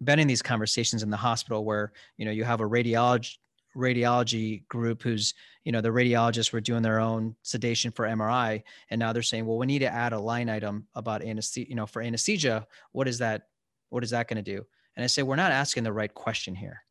been 0.00 0.20
in 0.20 0.28
these 0.28 0.40
conversations 0.40 1.02
in 1.02 1.10
the 1.10 1.16
hospital 1.16 1.64
where 1.64 1.92
you 2.18 2.24
know 2.24 2.30
you 2.30 2.44
have 2.44 2.60
a 2.60 2.68
radiology 2.76 3.38
radiology 3.76 4.64
group 4.68 5.02
who's 5.02 5.34
you 5.64 5.72
know 5.72 5.80
the 5.80 5.88
radiologists 5.88 6.52
were 6.52 6.60
doing 6.60 6.82
their 6.82 7.00
own 7.00 7.34
sedation 7.42 7.90
for 7.90 8.06
mri 8.06 8.62
and 8.90 9.00
now 9.00 9.12
they're 9.12 9.30
saying 9.30 9.44
well 9.44 9.58
we 9.58 9.66
need 9.66 9.80
to 9.80 9.92
add 9.92 10.12
a 10.12 10.20
line 10.32 10.48
item 10.48 10.86
about 10.94 11.24
anesthesia 11.24 11.68
you 11.68 11.74
know 11.74 11.86
for 11.86 12.00
anesthesia. 12.00 12.64
What 12.92 13.08
is 13.08 13.18
that 13.18 13.48
what 13.88 14.04
is 14.04 14.10
that 14.10 14.28
going 14.28 14.42
to 14.44 14.50
do? 14.56 14.64
And 14.94 15.02
i 15.02 15.08
say 15.08 15.24
we're 15.24 15.34
not 15.34 15.50
asking 15.50 15.82
the 15.82 15.92
right 15.92 16.14
question 16.14 16.54
here 16.54 16.84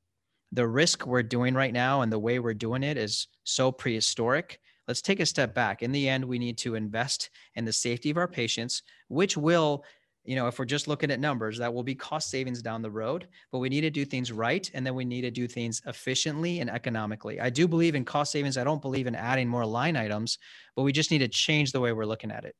the 0.51 0.67
risk 0.67 1.05
we're 1.05 1.23
doing 1.23 1.53
right 1.53 1.73
now 1.73 2.01
and 2.01 2.11
the 2.11 2.19
way 2.19 2.39
we're 2.39 2.53
doing 2.53 2.83
it 2.83 2.97
is 2.97 3.27
so 3.43 3.71
prehistoric. 3.71 4.59
Let's 4.87 5.01
take 5.01 5.19
a 5.19 5.25
step 5.25 5.53
back. 5.53 5.83
In 5.83 5.91
the 5.91 6.09
end, 6.09 6.25
we 6.25 6.39
need 6.39 6.57
to 6.59 6.75
invest 6.75 7.29
in 7.55 7.65
the 7.65 7.73
safety 7.73 8.09
of 8.09 8.17
our 8.17 8.27
patients, 8.27 8.81
which 9.07 9.37
will, 9.37 9.83
you 10.23 10.35
know, 10.35 10.47
if 10.47 10.57
we're 10.57 10.65
just 10.65 10.87
looking 10.87 11.11
at 11.11 11.19
numbers, 11.19 11.59
that 11.59 11.71
will 11.71 11.83
be 11.83 11.93
cost 11.93 12.31
savings 12.31 12.63
down 12.63 12.81
the 12.81 12.89
road. 12.89 13.27
But 13.51 13.59
we 13.59 13.69
need 13.69 13.81
to 13.81 13.91
do 13.91 14.03
things 14.03 14.31
right. 14.31 14.69
And 14.73 14.83
then 14.85 14.95
we 14.95 15.05
need 15.05 15.21
to 15.21 15.31
do 15.31 15.47
things 15.47 15.81
efficiently 15.85 16.59
and 16.59 16.69
economically. 16.71 17.39
I 17.39 17.51
do 17.51 17.67
believe 17.67 17.93
in 17.93 18.03
cost 18.03 18.31
savings. 18.31 18.57
I 18.57 18.63
don't 18.63 18.81
believe 18.81 19.05
in 19.05 19.13
adding 19.13 19.47
more 19.47 19.65
line 19.65 19.95
items, 19.95 20.39
but 20.75 20.81
we 20.81 20.91
just 20.91 21.11
need 21.11 21.19
to 21.19 21.27
change 21.27 21.71
the 21.71 21.79
way 21.79 21.93
we're 21.93 22.05
looking 22.05 22.31
at 22.31 22.45
it. 22.45 22.55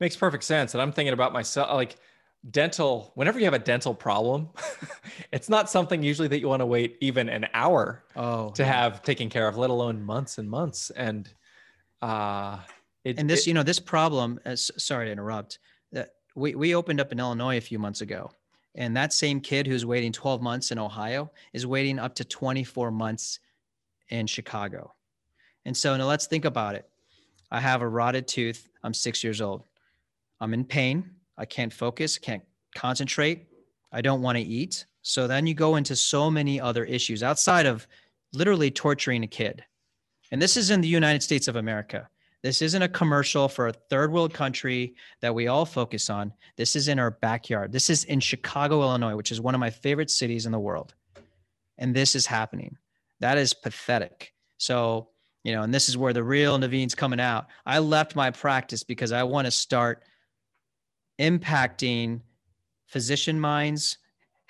Makes 0.00 0.16
perfect 0.16 0.42
sense. 0.42 0.74
And 0.74 0.82
I'm 0.82 0.90
thinking 0.90 1.12
about 1.12 1.32
myself, 1.32 1.70
like, 1.72 1.96
dental 2.50 3.12
whenever 3.14 3.38
you 3.38 3.44
have 3.44 3.54
a 3.54 3.58
dental 3.58 3.94
problem 3.94 4.48
it's 5.32 5.48
not 5.48 5.70
something 5.70 6.02
usually 6.02 6.26
that 6.26 6.40
you 6.40 6.48
want 6.48 6.60
to 6.60 6.66
wait 6.66 6.96
even 7.00 7.28
an 7.28 7.46
hour 7.54 8.02
oh, 8.16 8.50
to 8.50 8.62
yeah. 8.62 8.68
have 8.68 9.02
taken 9.02 9.28
care 9.28 9.46
of 9.46 9.56
let 9.56 9.70
alone 9.70 10.02
months 10.02 10.38
and 10.38 10.50
months 10.50 10.90
and 10.90 11.32
uh 12.02 12.58
It, 13.04 13.18
and 13.18 13.28
this, 13.28 13.42
it, 13.42 13.46
you 13.48 13.54
know, 13.54 13.62
this 13.62 13.80
problem. 13.80 14.40
Uh, 14.44 14.56
sorry 14.56 15.06
to 15.06 15.12
interrupt. 15.12 15.58
That 15.92 16.10
we 16.34 16.54
we 16.54 16.74
opened 16.74 17.00
up 17.00 17.12
in 17.12 17.18
Illinois 17.18 17.56
a 17.56 17.60
few 17.60 17.78
months 17.78 18.00
ago, 18.00 18.30
and 18.74 18.96
that 18.96 19.12
same 19.12 19.40
kid 19.40 19.66
who's 19.66 19.84
waiting 19.84 20.12
12 20.12 20.40
months 20.40 20.70
in 20.70 20.78
Ohio 20.78 21.30
is 21.52 21.66
waiting 21.66 21.98
up 21.98 22.14
to 22.16 22.24
24 22.24 22.90
months 22.90 23.40
in 24.08 24.26
Chicago. 24.26 24.94
And 25.64 25.76
so 25.76 25.96
now 25.96 26.06
let's 26.06 26.26
think 26.26 26.44
about 26.44 26.74
it. 26.74 26.88
I 27.50 27.60
have 27.60 27.82
a 27.82 27.88
rotted 27.88 28.26
tooth. 28.28 28.68
I'm 28.82 28.94
six 28.94 29.22
years 29.22 29.40
old. 29.40 29.64
I'm 30.40 30.54
in 30.54 30.64
pain. 30.64 31.10
I 31.38 31.44
can't 31.44 31.72
focus, 31.72 32.18
can't 32.18 32.42
concentrate. 32.74 33.46
I 33.92 34.00
don't 34.00 34.22
want 34.22 34.38
to 34.38 34.42
eat. 34.42 34.86
So 35.02 35.26
then 35.26 35.46
you 35.46 35.54
go 35.54 35.76
into 35.76 35.96
so 35.96 36.30
many 36.30 36.60
other 36.60 36.84
issues 36.84 37.22
outside 37.22 37.66
of 37.66 37.86
literally 38.32 38.70
torturing 38.70 39.24
a 39.24 39.26
kid. 39.26 39.64
And 40.30 40.40
this 40.40 40.56
is 40.56 40.70
in 40.70 40.80
the 40.80 40.88
United 40.88 41.22
States 41.22 41.48
of 41.48 41.56
America. 41.56 42.08
This 42.42 42.62
isn't 42.62 42.82
a 42.82 42.88
commercial 42.88 43.48
for 43.48 43.68
a 43.68 43.72
third 43.72 44.10
world 44.10 44.34
country 44.34 44.94
that 45.20 45.34
we 45.34 45.46
all 45.46 45.64
focus 45.64 46.10
on. 46.10 46.32
This 46.56 46.74
is 46.74 46.88
in 46.88 46.98
our 46.98 47.12
backyard. 47.12 47.70
This 47.70 47.88
is 47.88 48.04
in 48.04 48.18
Chicago, 48.18 48.82
Illinois, 48.82 49.14
which 49.14 49.30
is 49.30 49.40
one 49.40 49.54
of 49.54 49.60
my 49.60 49.70
favorite 49.70 50.10
cities 50.10 50.46
in 50.46 50.52
the 50.52 50.58
world. 50.58 50.94
And 51.78 51.94
this 51.94 52.16
is 52.16 52.26
happening. 52.26 52.76
That 53.20 53.38
is 53.38 53.54
pathetic. 53.54 54.32
So, 54.58 55.08
you 55.44 55.52
know, 55.52 55.62
and 55.62 55.72
this 55.72 55.88
is 55.88 55.96
where 55.96 56.12
the 56.12 56.24
real 56.24 56.58
Naveen's 56.58 56.94
coming 56.94 57.20
out. 57.20 57.46
I 57.64 57.78
left 57.78 58.16
my 58.16 58.30
practice 58.30 58.82
because 58.82 59.12
I 59.12 59.22
want 59.22 59.44
to 59.44 59.50
start 59.52 60.02
impacting 61.22 62.20
physician 62.86 63.38
minds, 63.38 63.98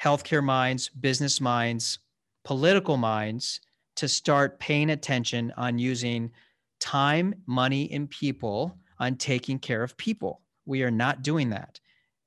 healthcare 0.02 0.42
minds, 0.42 0.88
business 0.88 1.40
minds, 1.40 1.98
political 2.44 2.96
minds 2.96 3.60
to 3.94 4.08
start 4.08 4.58
paying 4.58 4.90
attention 4.90 5.52
on 5.56 5.78
using 5.78 6.30
time, 6.80 7.34
money, 7.46 7.92
and 7.92 8.10
people 8.10 8.76
on 8.98 9.16
taking 9.16 9.58
care 9.58 9.82
of 9.82 9.96
people. 9.96 10.40
We 10.64 10.82
are 10.82 10.90
not 10.90 11.22
doing 11.22 11.50
that. 11.50 11.78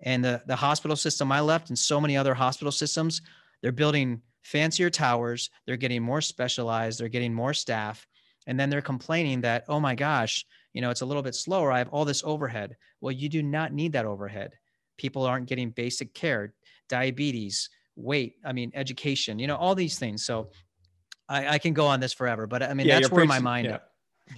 And 0.01 0.23
the, 0.23 0.41
the 0.45 0.55
hospital 0.55 0.95
system 0.95 1.31
I 1.31 1.41
left 1.41 1.69
and 1.69 1.79
so 1.79 1.99
many 1.99 2.15
other 2.15 2.35
hospital 2.35 2.71
systems, 2.71 3.21
they're 3.61 3.71
building 3.71 4.21
fancier 4.43 4.91
towers, 4.91 5.49
they're 5.65 5.75
getting 5.75 6.03
more 6.03 6.21
specialized, 6.21 6.99
they're 6.99 7.07
getting 7.07 7.33
more 7.33 7.53
staff. 7.53 8.05
And 8.45 8.59
then 8.59 8.69
they're 8.69 8.81
complaining 8.81 9.41
that, 9.41 9.65
oh 9.67 9.79
my 9.79 9.95
gosh, 9.95 10.45
you 10.75 10.81
know, 10.81 10.91
it's 10.91 11.01
a 11.01 11.05
little 11.05 11.23
bit 11.23 11.33
slower. 11.33 11.71
I 11.71 11.79
have 11.79 11.89
all 11.89 12.05
this 12.05 12.21
overhead. 12.23 12.75
Well, 13.01 13.11
you 13.11 13.29
do 13.29 13.41
not 13.41 13.73
need 13.73 13.93
that 13.93 14.05
overhead. 14.05 14.53
People 14.97 15.23
aren't 15.23 15.47
getting 15.47 15.71
basic 15.71 16.13
care, 16.13 16.53
diabetes, 16.89 17.69
weight, 17.95 18.35
I 18.45 18.53
mean, 18.53 18.71
education, 18.75 19.39
you 19.39 19.47
know, 19.47 19.55
all 19.55 19.73
these 19.73 19.97
things. 19.97 20.25
So 20.25 20.51
I, 21.27 21.47
I 21.47 21.57
can 21.57 21.73
go 21.73 21.87
on 21.87 21.99
this 21.99 22.13
forever, 22.13 22.45
but 22.45 22.61
I 22.61 22.73
mean, 22.75 22.85
yeah, 22.85 22.99
that's 22.99 23.11
where 23.11 23.25
my 23.25 23.39
mind. 23.39 23.65
Yeah 23.67 23.79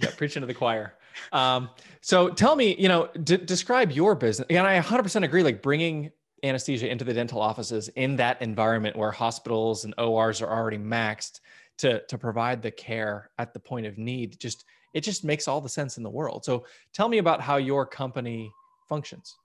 yeah, 0.00 0.10
preaching 0.16 0.40
to 0.40 0.46
the 0.46 0.54
choir. 0.54 0.94
Um, 1.32 1.70
so 2.00 2.28
tell 2.28 2.54
me, 2.54 2.76
you 2.78 2.88
know, 2.88 3.08
d- 3.24 3.38
describe 3.38 3.90
your 3.90 4.14
business. 4.14 4.46
And 4.50 4.66
I 4.66 4.78
100% 4.80 5.24
agree. 5.24 5.42
Like 5.42 5.62
bringing 5.62 6.10
anesthesia 6.42 6.88
into 6.88 7.04
the 7.04 7.14
dental 7.14 7.40
offices 7.40 7.88
in 7.88 8.16
that 8.16 8.40
environment 8.42 8.96
where 8.96 9.10
hospitals 9.10 9.84
and 9.84 9.94
ORs 9.98 10.40
are 10.40 10.50
already 10.50 10.78
maxed 10.78 11.40
to 11.78 12.00
to 12.06 12.18
provide 12.18 12.62
the 12.62 12.70
care 12.70 13.30
at 13.38 13.52
the 13.52 13.60
point 13.60 13.86
of 13.86 13.98
need. 13.98 14.38
Just 14.38 14.64
it 14.94 15.02
just 15.02 15.24
makes 15.24 15.48
all 15.48 15.60
the 15.60 15.68
sense 15.68 15.96
in 15.96 16.02
the 16.02 16.10
world. 16.10 16.44
So 16.44 16.64
tell 16.92 17.08
me 17.08 17.18
about 17.18 17.40
how 17.40 17.56
your 17.56 17.86
company 17.86 18.50
functions. 18.88 19.36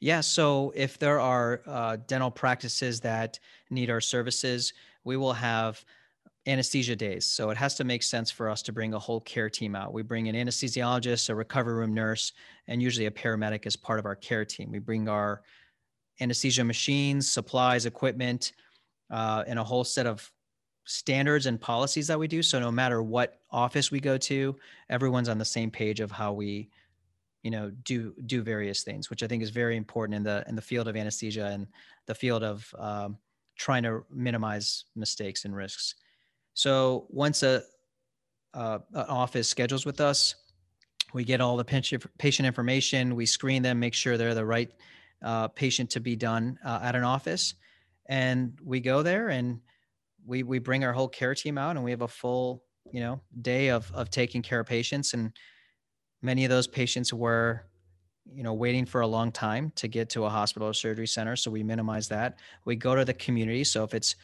Yeah. 0.00 0.20
So 0.22 0.72
if 0.74 0.98
there 0.98 1.20
are 1.20 1.60
uh, 1.66 1.96
dental 2.06 2.30
practices 2.30 3.00
that 3.00 3.38
need 3.68 3.90
our 3.90 4.00
services, 4.00 4.72
we 5.04 5.16
will 5.16 5.34
have 5.34 5.84
anesthesia 6.46 6.96
days. 6.96 7.26
So 7.26 7.50
it 7.50 7.56
has 7.58 7.74
to 7.76 7.84
make 7.84 8.02
sense 8.02 8.30
for 8.30 8.48
us 8.48 8.62
to 8.62 8.72
bring 8.72 8.94
a 8.94 8.98
whole 8.98 9.20
care 9.20 9.50
team 9.50 9.76
out. 9.76 9.92
We 9.92 10.02
bring 10.02 10.28
an 10.28 10.34
anesthesiologist, 10.34 11.28
a 11.28 11.34
recovery 11.34 11.74
room 11.74 11.92
nurse, 11.92 12.32
and 12.66 12.80
usually 12.80 13.06
a 13.06 13.10
paramedic 13.10 13.66
as 13.66 13.76
part 13.76 13.98
of 13.98 14.06
our 14.06 14.16
care 14.16 14.46
team. 14.46 14.70
We 14.70 14.78
bring 14.78 15.08
our 15.08 15.42
anesthesia 16.20 16.64
machines, 16.64 17.30
supplies, 17.30 17.84
equipment, 17.84 18.52
uh, 19.10 19.44
and 19.46 19.58
a 19.58 19.64
whole 19.64 19.84
set 19.84 20.06
of 20.06 20.30
standards 20.90 21.46
and 21.46 21.60
policies 21.60 22.08
that 22.08 22.18
we 22.18 22.26
do. 22.26 22.42
So 22.42 22.58
no 22.58 22.72
matter 22.72 23.00
what 23.00 23.38
office 23.50 23.92
we 23.92 24.00
go 24.00 24.18
to, 24.18 24.56
everyone's 24.88 25.28
on 25.28 25.38
the 25.38 25.44
same 25.44 25.70
page 25.70 26.00
of 26.00 26.10
how 26.10 26.32
we, 26.32 26.68
you 27.44 27.50
know, 27.52 27.70
do 27.84 28.12
do 28.26 28.42
various 28.42 28.82
things, 28.82 29.08
which 29.08 29.22
I 29.22 29.28
think 29.28 29.42
is 29.42 29.50
very 29.50 29.76
important 29.76 30.16
in 30.16 30.24
the 30.24 30.44
in 30.48 30.56
the 30.56 30.62
field 30.62 30.88
of 30.88 30.96
anesthesia 30.96 31.46
and 31.46 31.68
the 32.06 32.14
field 32.14 32.42
of 32.42 32.74
um, 32.76 33.18
trying 33.56 33.84
to 33.84 34.04
minimize 34.10 34.86
mistakes 34.96 35.44
and 35.44 35.54
risks. 35.54 35.94
So 36.54 37.06
once 37.08 37.44
a, 37.44 37.62
uh, 38.52 38.80
an 38.92 39.06
office 39.08 39.48
schedules 39.48 39.86
with 39.86 40.00
us, 40.00 40.34
we 41.14 41.22
get 41.22 41.40
all 41.40 41.56
the 41.56 41.64
patient 42.18 42.46
information. 42.46 43.14
We 43.14 43.26
screen 43.26 43.62
them, 43.62 43.78
make 43.78 43.94
sure 43.94 44.16
they're 44.16 44.34
the 44.34 44.44
right 44.44 44.72
uh, 45.22 45.48
patient 45.48 45.90
to 45.90 46.00
be 46.00 46.16
done 46.16 46.58
uh, 46.64 46.80
at 46.82 46.96
an 46.96 47.04
office, 47.04 47.54
and 48.06 48.58
we 48.64 48.80
go 48.80 49.04
there 49.04 49.28
and 49.28 49.60
we 50.24 50.42
we 50.42 50.58
bring 50.58 50.84
our 50.84 50.92
whole 50.92 51.08
care 51.08 51.34
team 51.34 51.58
out, 51.58 51.76
and 51.76 51.84
we 51.84 51.90
have 51.90 52.02
a 52.02 52.08
full 52.08 52.64
you 52.92 53.00
know 53.00 53.20
day 53.40 53.68
of 53.68 53.90
of 53.92 54.10
taking 54.10 54.42
care 54.42 54.60
of 54.60 54.66
patients. 54.66 55.14
And 55.14 55.32
many 56.22 56.44
of 56.44 56.50
those 56.50 56.66
patients 56.66 57.12
were 57.12 57.66
you 58.32 58.42
know 58.42 58.54
waiting 58.54 58.86
for 58.86 59.00
a 59.00 59.06
long 59.06 59.32
time 59.32 59.72
to 59.76 59.88
get 59.88 60.10
to 60.10 60.24
a 60.24 60.30
hospital 60.30 60.68
or 60.68 60.74
surgery 60.74 61.06
center, 61.06 61.36
so 61.36 61.50
we 61.50 61.62
minimize 61.62 62.08
that. 62.08 62.38
We 62.64 62.76
go 62.76 62.94
to 62.94 63.04
the 63.04 63.14
community, 63.14 63.64
so 63.64 63.84
if 63.84 63.94
it's 63.94 64.16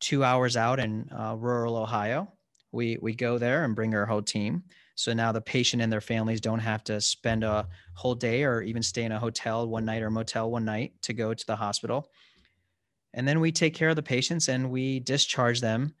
two 0.00 0.24
hours 0.24 0.56
out 0.56 0.78
in 0.78 1.08
uh, 1.12 1.34
rural 1.36 1.76
Ohio. 1.76 2.32
We 2.72 2.98
we 3.00 3.14
go 3.14 3.38
there 3.38 3.64
and 3.64 3.74
bring 3.74 3.94
our 3.94 4.06
whole 4.06 4.22
team. 4.22 4.64
So 4.94 5.12
now 5.12 5.32
the 5.32 5.40
patient 5.40 5.80
and 5.80 5.92
their 5.92 6.00
families 6.00 6.40
don't 6.40 6.58
have 6.58 6.82
to 6.84 7.00
spend 7.00 7.44
a 7.44 7.68
whole 7.94 8.14
day 8.14 8.42
or 8.42 8.62
even 8.62 8.82
stay 8.82 9.04
in 9.04 9.12
a 9.12 9.18
hotel 9.18 9.66
one 9.68 9.84
night 9.84 10.02
or 10.02 10.10
motel 10.10 10.50
one 10.50 10.64
night 10.64 10.92
to 11.02 11.12
go 11.12 11.32
to 11.32 11.46
the 11.46 11.56
hospital. 11.56 12.10
And 13.14 13.26
then 13.26 13.40
we 13.40 13.52
take 13.52 13.74
care 13.74 13.88
of 13.88 13.96
the 13.96 14.02
patients 14.02 14.48
and 14.48 14.70
we 14.70 15.00
discharge 15.00 15.60
them 15.60 15.94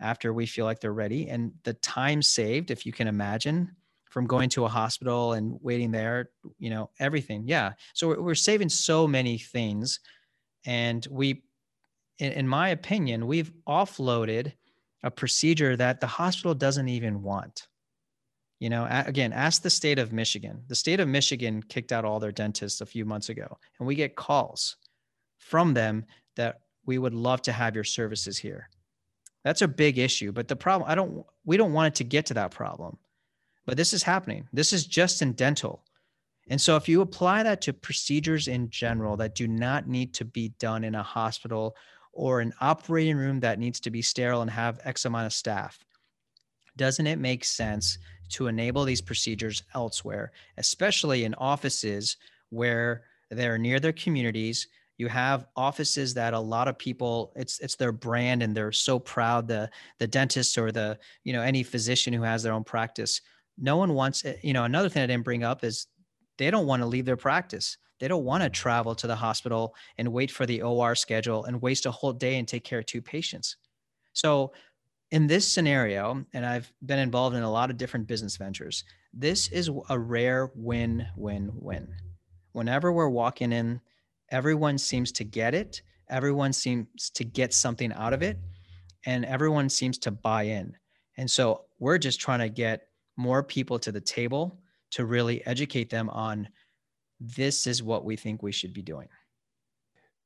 after 0.00 0.32
we 0.32 0.46
feel 0.46 0.64
like 0.64 0.80
they're 0.80 0.92
ready. 0.92 1.28
And 1.28 1.52
the 1.64 1.74
time 1.74 2.22
saved, 2.22 2.70
if 2.70 2.86
you 2.86 2.92
can 2.92 3.08
imagine, 3.08 3.76
from 4.10 4.26
going 4.26 4.50
to 4.50 4.64
a 4.64 4.68
hospital 4.68 5.32
and 5.32 5.58
waiting 5.62 5.90
there, 5.90 6.30
you 6.58 6.70
know, 6.70 6.90
everything. 7.00 7.44
Yeah. 7.46 7.72
So 7.94 8.20
we're, 8.20 8.34
saving 8.34 8.68
so 8.68 9.06
many 9.06 9.38
things. 9.38 10.00
And 10.66 11.06
we 11.10 11.42
in 12.18 12.46
my 12.46 12.68
opinion, 12.68 13.26
we've 13.26 13.52
offloaded 13.66 14.52
a 15.02 15.10
procedure 15.10 15.76
that 15.76 16.00
the 16.00 16.06
hospital 16.06 16.54
doesn't 16.54 16.88
even 16.88 17.22
want. 17.22 17.66
You 18.60 18.70
know, 18.70 18.86
again, 18.88 19.32
ask 19.32 19.62
the 19.62 19.70
state 19.70 19.98
of 19.98 20.12
Michigan. 20.12 20.62
The 20.68 20.76
state 20.76 21.00
of 21.00 21.08
Michigan 21.08 21.62
kicked 21.62 21.90
out 21.90 22.04
all 22.04 22.20
their 22.20 22.30
dentists 22.30 22.80
a 22.80 22.86
few 22.86 23.04
months 23.04 23.28
ago, 23.28 23.58
and 23.78 23.88
we 23.88 23.96
get 23.96 24.14
calls 24.14 24.76
from 25.38 25.74
them 25.74 26.04
that 26.36 26.60
we 26.86 26.98
would 26.98 27.14
love 27.14 27.42
to 27.42 27.52
have 27.52 27.74
your 27.74 27.84
services 27.84 28.38
here. 28.38 28.68
That's 29.44 29.62
a 29.62 29.68
big 29.68 29.98
issue, 29.98 30.32
but 30.32 30.48
the 30.48 30.56
problem 30.56 30.90
I 30.90 30.94
don't 30.94 31.24
we 31.44 31.56
don't 31.56 31.72
want 31.72 31.94
it 31.94 31.96
to 31.96 32.04
get 32.04 32.26
to 32.26 32.34
that 32.34 32.50
problem. 32.50 32.98
But 33.66 33.76
this 33.76 33.92
is 33.92 34.02
happening. 34.02 34.48
This 34.52 34.72
is 34.72 34.86
just 34.86 35.22
in 35.22 35.32
dental. 35.32 35.84
And 36.48 36.60
so 36.60 36.76
if 36.76 36.88
you 36.88 37.00
apply 37.00 37.44
that 37.44 37.60
to 37.62 37.72
procedures 37.72 38.48
in 38.48 38.68
general 38.70 39.16
that 39.18 39.36
do 39.36 39.46
not 39.46 39.86
need 39.86 40.12
to 40.14 40.24
be 40.24 40.48
done 40.58 40.82
in 40.82 40.96
a 40.96 41.02
hospital 41.02 41.76
or 42.12 42.40
an 42.40 42.52
operating 42.60 43.16
room 43.16 43.40
that 43.40 43.58
needs 43.58 43.80
to 43.80 43.90
be 43.90 44.02
sterile 44.02 44.42
and 44.42 44.50
have 44.50 44.80
X 44.84 45.04
amount 45.04 45.26
of 45.26 45.32
staff. 45.32 45.78
Doesn't 46.76 47.06
it 47.06 47.18
make 47.18 47.44
sense 47.44 47.98
to 48.30 48.46
enable 48.46 48.84
these 48.84 49.00
procedures 49.00 49.62
elsewhere, 49.74 50.32
especially 50.56 51.24
in 51.24 51.34
offices 51.34 52.16
where 52.50 53.04
they're 53.30 53.58
near 53.58 53.80
their 53.80 53.92
communities? 53.92 54.68
You 55.02 55.08
have 55.08 55.46
offices 55.56 56.14
that 56.14 56.32
a 56.32 56.38
lot 56.38 56.68
of 56.68 56.78
people 56.78 57.32
it's 57.34 57.58
it's 57.58 57.74
their 57.74 57.90
brand 57.90 58.40
and 58.40 58.56
they're 58.56 58.70
so 58.70 59.00
proud 59.00 59.48
the 59.48 59.68
the 59.98 60.06
dentist 60.06 60.56
or 60.56 60.70
the 60.70 60.96
you 61.24 61.32
know 61.32 61.42
any 61.42 61.64
physician 61.64 62.12
who 62.12 62.22
has 62.22 62.44
their 62.44 62.52
own 62.52 62.62
practice. 62.62 63.20
No 63.58 63.78
one 63.78 63.94
wants 63.94 64.24
it. 64.24 64.38
You 64.44 64.52
know, 64.52 64.62
another 64.62 64.88
thing 64.88 65.02
I 65.02 65.06
didn't 65.06 65.24
bring 65.24 65.42
up 65.42 65.64
is 65.64 65.88
they 66.38 66.52
don't 66.52 66.68
want 66.68 66.82
to 66.82 66.86
leave 66.86 67.04
their 67.04 67.16
practice. 67.16 67.78
They 67.98 68.06
don't 68.06 68.24
want 68.24 68.44
to 68.44 68.48
mm-hmm. 68.48 68.52
travel 68.52 68.94
to 68.94 69.08
the 69.08 69.16
hospital 69.16 69.74
and 69.98 70.12
wait 70.12 70.30
for 70.30 70.46
the 70.46 70.62
OR 70.62 70.94
schedule 70.94 71.46
and 71.46 71.60
waste 71.60 71.86
a 71.86 71.90
whole 71.90 72.12
day 72.12 72.38
and 72.38 72.46
take 72.46 72.62
care 72.62 72.78
of 72.78 72.86
two 72.86 73.02
patients. 73.02 73.56
So, 74.12 74.52
in 75.10 75.26
this 75.26 75.48
scenario, 75.48 76.24
and 76.32 76.46
I've 76.46 76.72
been 76.86 77.00
involved 77.00 77.34
in 77.34 77.42
a 77.42 77.50
lot 77.50 77.70
of 77.70 77.76
different 77.76 78.06
business 78.06 78.36
ventures, 78.36 78.84
this 79.12 79.48
is 79.48 79.68
a 79.88 79.98
rare 79.98 80.52
win 80.54 81.04
win 81.16 81.50
win. 81.56 81.88
Whenever 82.52 82.92
we're 82.92 83.08
walking 83.08 83.50
in, 83.50 83.80
everyone 84.32 84.78
seems 84.78 85.12
to 85.12 85.24
get 85.24 85.54
it, 85.54 85.82
everyone 86.08 86.52
seems 86.52 87.10
to 87.10 87.24
get 87.24 87.54
something 87.54 87.92
out 87.92 88.12
of 88.12 88.22
it, 88.22 88.38
and 89.06 89.24
everyone 89.24 89.68
seems 89.68 89.98
to 89.98 90.10
buy 90.10 90.42
in. 90.44 90.76
And 91.16 91.30
so, 91.30 91.66
we're 91.78 91.98
just 91.98 92.20
trying 92.20 92.38
to 92.40 92.48
get 92.48 92.88
more 93.16 93.42
people 93.42 93.78
to 93.78 93.92
the 93.92 94.00
table 94.00 94.60
to 94.92 95.04
really 95.04 95.44
educate 95.46 95.90
them 95.90 96.08
on 96.10 96.48
this 97.20 97.66
is 97.66 97.82
what 97.82 98.04
we 98.04 98.16
think 98.16 98.42
we 98.42 98.52
should 98.52 98.72
be 98.72 98.82
doing. 98.82 99.08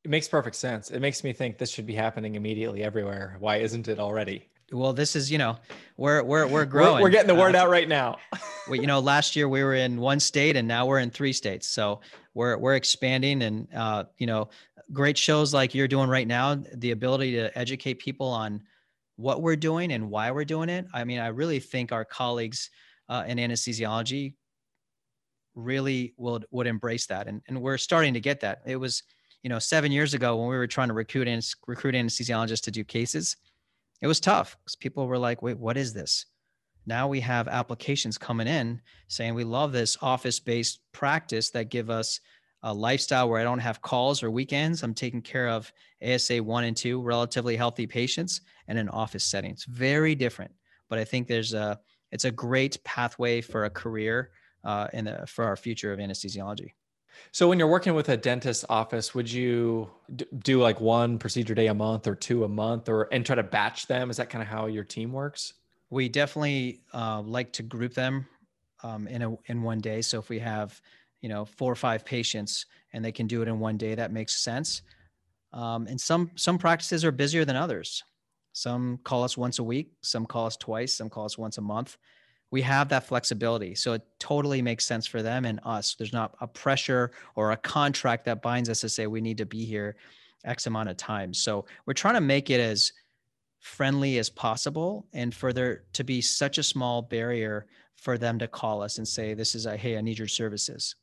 It 0.04 0.10
makes 0.10 0.28
perfect 0.28 0.56
sense. 0.56 0.90
It 0.90 1.00
makes 1.00 1.24
me 1.24 1.32
think 1.32 1.58
this 1.58 1.70
should 1.70 1.86
be 1.86 1.94
happening 1.94 2.36
immediately 2.36 2.82
everywhere. 2.82 3.36
Why 3.40 3.56
isn't 3.56 3.88
it 3.88 3.98
already? 3.98 4.48
Well, 4.72 4.92
this 4.92 5.14
is 5.14 5.30
you 5.30 5.38
know 5.38 5.56
we're 5.96 6.22
we're 6.22 6.46
we're 6.46 6.64
growing. 6.64 6.96
We're, 6.96 7.02
we're 7.02 7.10
getting 7.10 7.28
the 7.28 7.34
word 7.34 7.54
uh, 7.54 7.60
out 7.60 7.70
right 7.70 7.88
now. 7.88 8.16
we, 8.68 8.80
you 8.80 8.86
know, 8.86 9.00
last 9.00 9.36
year 9.36 9.48
we 9.48 9.62
were 9.62 9.74
in 9.74 10.00
one 10.00 10.18
state 10.18 10.56
and 10.56 10.66
now 10.66 10.86
we're 10.86 10.98
in 10.98 11.10
three 11.10 11.32
states. 11.32 11.68
So 11.68 12.00
we're 12.34 12.56
we're 12.58 12.74
expanding 12.74 13.42
and 13.42 13.68
uh, 13.74 14.04
you 14.18 14.26
know 14.26 14.48
great 14.92 15.16
shows 15.16 15.54
like 15.54 15.74
you're 15.74 15.88
doing 15.88 16.08
right 16.08 16.26
now. 16.26 16.60
The 16.74 16.90
ability 16.90 17.32
to 17.32 17.56
educate 17.56 17.94
people 18.00 18.28
on 18.28 18.62
what 19.16 19.40
we're 19.40 19.56
doing 19.56 19.92
and 19.92 20.10
why 20.10 20.30
we're 20.30 20.44
doing 20.44 20.68
it. 20.68 20.86
I 20.92 21.04
mean, 21.04 21.20
I 21.20 21.28
really 21.28 21.60
think 21.60 21.92
our 21.92 22.04
colleagues 22.04 22.70
uh, 23.08 23.24
in 23.26 23.38
anesthesiology 23.38 24.34
really 25.54 26.12
would 26.16 26.44
would 26.50 26.66
embrace 26.66 27.06
that, 27.06 27.28
and 27.28 27.40
and 27.46 27.62
we're 27.62 27.78
starting 27.78 28.14
to 28.14 28.20
get 28.20 28.40
that. 28.40 28.62
It 28.66 28.76
was 28.76 29.04
you 29.44 29.48
know 29.48 29.60
seven 29.60 29.92
years 29.92 30.12
ago 30.12 30.34
when 30.34 30.48
we 30.48 30.56
were 30.56 30.66
trying 30.66 30.88
to 30.88 30.94
recruit 30.94 31.28
recruit 31.68 31.94
anesthesiologists 31.94 32.62
to 32.62 32.72
do 32.72 32.82
cases 32.82 33.36
it 34.00 34.06
was 34.06 34.20
tough 34.20 34.56
because 34.62 34.76
people 34.76 35.06
were 35.06 35.18
like, 35.18 35.42
wait, 35.42 35.58
what 35.58 35.76
is 35.76 35.92
this? 35.92 36.26
Now 36.86 37.08
we 37.08 37.20
have 37.20 37.48
applications 37.48 38.16
coming 38.16 38.46
in 38.46 38.80
saying 39.08 39.34
we 39.34 39.44
love 39.44 39.72
this 39.72 39.96
office 40.00 40.38
based 40.38 40.80
practice 40.92 41.50
that 41.50 41.70
give 41.70 41.90
us 41.90 42.20
a 42.62 42.72
lifestyle 42.72 43.28
where 43.28 43.40
I 43.40 43.44
don't 43.44 43.58
have 43.58 43.82
calls 43.82 44.22
or 44.22 44.30
weekends. 44.30 44.82
I'm 44.82 44.94
taking 44.94 45.22
care 45.22 45.48
of 45.48 45.72
ASA 46.02 46.42
one 46.42 46.64
and 46.64 46.76
two, 46.76 47.00
relatively 47.02 47.56
healthy 47.56 47.86
patients 47.86 48.40
in 48.68 48.76
an 48.76 48.88
office 48.88 49.24
setting. 49.24 49.50
It's 49.50 49.64
very 49.64 50.14
different, 50.14 50.52
but 50.88 50.98
I 50.98 51.04
think 51.04 51.26
there's 51.26 51.54
a 51.54 51.78
it's 52.12 52.24
a 52.24 52.30
great 52.30 52.82
pathway 52.84 53.40
for 53.40 53.64
a 53.64 53.70
career 53.70 54.30
uh, 54.64 54.88
in 54.92 55.06
the, 55.06 55.24
for 55.26 55.44
our 55.44 55.56
future 55.56 55.92
of 55.92 55.98
anesthesiology. 55.98 56.72
So 57.32 57.48
when 57.48 57.58
you're 57.58 57.68
working 57.68 57.94
with 57.94 58.08
a 58.08 58.16
dentist 58.16 58.64
office, 58.68 59.14
would 59.14 59.30
you 59.30 59.90
do 60.38 60.60
like 60.60 60.80
one 60.80 61.18
procedure 61.18 61.54
day 61.54 61.66
a 61.66 61.74
month 61.74 62.06
or 62.06 62.14
two 62.14 62.44
a 62.44 62.48
month 62.48 62.88
or 62.88 63.08
and 63.12 63.24
try 63.24 63.36
to 63.36 63.42
batch 63.42 63.86
them? 63.86 64.10
Is 64.10 64.16
that 64.16 64.30
kind 64.30 64.42
of 64.42 64.48
how 64.48 64.66
your 64.66 64.84
team 64.84 65.12
works? 65.12 65.54
We 65.90 66.08
definitely 66.08 66.80
uh, 66.92 67.22
like 67.22 67.52
to 67.54 67.62
group 67.62 67.94
them 67.94 68.26
um, 68.82 69.06
in 69.08 69.22
a 69.22 69.36
in 69.46 69.62
one 69.62 69.80
day. 69.80 70.02
So 70.02 70.18
if 70.18 70.28
we 70.28 70.38
have, 70.38 70.80
you 71.20 71.28
know, 71.28 71.44
four 71.44 71.70
or 71.70 71.76
five 71.76 72.04
patients 72.04 72.66
and 72.92 73.04
they 73.04 73.12
can 73.12 73.26
do 73.26 73.42
it 73.42 73.48
in 73.48 73.58
one 73.58 73.76
day, 73.76 73.94
that 73.94 74.12
makes 74.12 74.38
sense. 74.38 74.82
Um, 75.52 75.86
and 75.86 76.00
some 76.00 76.30
some 76.34 76.58
practices 76.58 77.04
are 77.04 77.12
busier 77.12 77.44
than 77.44 77.56
others. 77.56 78.02
Some 78.52 78.98
call 79.04 79.22
us 79.22 79.36
once 79.36 79.58
a 79.58 79.62
week, 79.62 79.92
some 80.00 80.24
call 80.24 80.46
us 80.46 80.56
twice, 80.56 80.96
some 80.96 81.10
call 81.10 81.26
us 81.26 81.36
once 81.36 81.58
a 81.58 81.60
month 81.62 81.98
we 82.50 82.62
have 82.62 82.88
that 82.88 83.06
flexibility. 83.06 83.74
So 83.74 83.94
it 83.94 84.02
totally 84.18 84.62
makes 84.62 84.86
sense 84.86 85.06
for 85.06 85.22
them 85.22 85.44
and 85.44 85.60
us. 85.64 85.94
There's 85.94 86.12
not 86.12 86.36
a 86.40 86.46
pressure 86.46 87.10
or 87.34 87.52
a 87.52 87.56
contract 87.56 88.24
that 88.26 88.42
binds 88.42 88.68
us 88.68 88.80
to 88.80 88.88
say 88.88 89.06
we 89.06 89.20
need 89.20 89.38
to 89.38 89.46
be 89.46 89.64
here 89.64 89.96
X 90.44 90.66
amount 90.66 90.88
of 90.88 90.96
time. 90.96 91.34
So 91.34 91.66
we're 91.86 91.94
trying 91.94 92.14
to 92.14 92.20
make 92.20 92.50
it 92.50 92.60
as 92.60 92.92
friendly 93.60 94.18
as 94.18 94.30
possible 94.30 95.06
and 95.12 95.34
for 95.34 95.52
there 95.52 95.82
to 95.94 96.04
be 96.04 96.20
such 96.20 96.58
a 96.58 96.62
small 96.62 97.02
barrier 97.02 97.66
for 97.96 98.16
them 98.16 98.38
to 98.38 98.46
call 98.46 98.82
us 98.82 98.98
and 98.98 99.08
say, 99.08 99.34
this 99.34 99.54
is 99.54 99.66
a, 99.66 99.76
hey, 99.76 99.98
I 99.98 100.00
need 100.00 100.18
your 100.18 100.28
services. 100.28 100.94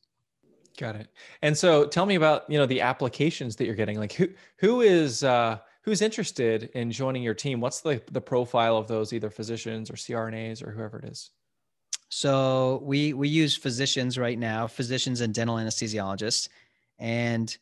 Got 0.78 0.96
it. 0.96 1.08
And 1.42 1.58
so 1.58 1.86
tell 1.86 2.06
me 2.06 2.16
about, 2.16 2.50
you 2.50 2.58
know, 2.58 2.66
the 2.66 2.82
applications 2.82 3.56
that 3.58 3.66
you're 3.66 3.76
getting. 3.76 4.00
Like 4.00 4.14
who 4.14 4.30
who 4.58 4.82
is 4.82 5.24
uh 5.24 5.60
who's 5.84 6.02
interested 6.02 6.70
in 6.74 6.92
joining 6.92 7.24
your 7.24 7.34
team? 7.34 7.62
What's 7.62 7.82
the, 7.82 8.02
the 8.12 8.22
profile 8.22 8.78
of 8.78 8.88
those 8.88 9.14
either 9.14 9.30
physicians 9.30 9.90
or 9.90 9.94
CRNAs 9.94 10.66
or 10.66 10.72
whoever 10.72 11.00
it 11.00 11.06
is? 11.06 11.32
So 12.10 12.80
we 12.84 13.14
we 13.14 13.28
use 13.28 13.58
physicians 13.58 14.20
right 14.20 14.38
now, 14.38 14.68
physicians 14.68 15.22
and 15.22 15.34
dental 15.34 15.56
anesthesiologists, 15.56 16.48
and 17.00 17.56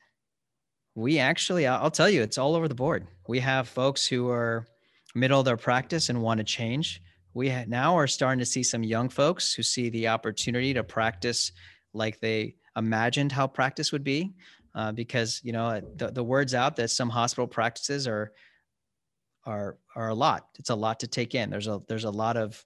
we 0.93 1.19
actually 1.19 1.67
I'll 1.67 1.89
tell 1.89 2.09
you 2.09 2.21
it's 2.21 2.37
all 2.37 2.55
over 2.55 2.67
the 2.67 2.75
board. 2.75 3.07
We 3.29 3.39
have 3.39 3.69
folks 3.69 4.05
who 4.05 4.29
are 4.29 4.67
middle 5.15 5.39
of 5.39 5.45
their 5.45 5.55
practice 5.55 6.09
and 6.09 6.21
want 6.21 6.39
to 6.39 6.43
change. 6.43 7.01
We 7.33 7.49
now 7.65 7.97
are 7.97 8.07
starting 8.07 8.39
to 8.39 8.45
see 8.45 8.61
some 8.61 8.83
young 8.83 9.07
folks 9.07 9.53
who 9.53 9.63
see 9.63 9.89
the 9.89 10.09
opportunity 10.09 10.73
to 10.73 10.83
practice 10.83 11.53
like 11.93 12.19
they 12.19 12.55
imagined 12.75 13.31
how 13.31 13.47
practice 13.47 13.93
would 13.93 14.03
be 14.03 14.33
uh, 14.75 14.91
because 14.91 15.41
you 15.43 15.51
know 15.51 15.81
the, 15.97 16.11
the 16.11 16.23
words 16.23 16.53
out 16.53 16.75
that 16.77 16.89
some 16.89 17.09
hospital 17.09 17.47
practices 17.47 18.07
are 18.07 18.31
are 19.45 19.77
are 19.95 20.09
a 20.09 20.15
lot. 20.15 20.47
It's 20.59 20.69
a 20.69 20.75
lot 20.75 20.99
to 21.01 21.07
take 21.07 21.35
in. 21.35 21.49
There's 21.49 21.67
a 21.67 21.81
there's 21.87 22.03
a 22.03 22.11
lot 22.11 22.37
of 22.37 22.63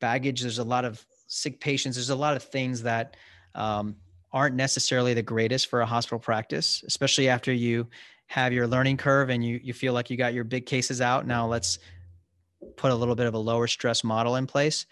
baggage. 0.00 0.42
There's 0.42 0.58
a 0.58 0.64
lot 0.64 0.84
of 0.84 1.04
sick 1.26 1.60
patients. 1.60 1.96
There's 1.96 2.10
a 2.10 2.16
lot 2.16 2.36
of 2.36 2.42
things 2.42 2.82
that 2.82 3.16
um, 3.54 3.96
aren't 4.32 4.56
necessarily 4.56 5.14
the 5.14 5.22
greatest 5.22 5.68
for 5.68 5.80
a 5.80 5.86
hospital 5.86 6.18
practice, 6.18 6.82
especially 6.86 7.28
after 7.28 7.52
you 7.52 7.88
have 8.26 8.52
your 8.52 8.66
learning 8.66 8.96
curve 8.96 9.30
and 9.30 9.44
you 9.44 9.60
you 9.62 9.72
feel 9.72 9.92
like 9.92 10.10
you 10.10 10.16
got 10.16 10.34
your 10.34 10.44
big 10.44 10.66
cases 10.66 11.00
out. 11.00 11.26
Now 11.26 11.46
let's 11.46 11.78
put 12.76 12.90
a 12.90 12.94
little 12.94 13.14
bit 13.14 13.26
of 13.26 13.34
a 13.34 13.38
lower 13.38 13.66
stress 13.66 14.02
model 14.02 14.36
in 14.36 14.46
place. 14.46 14.86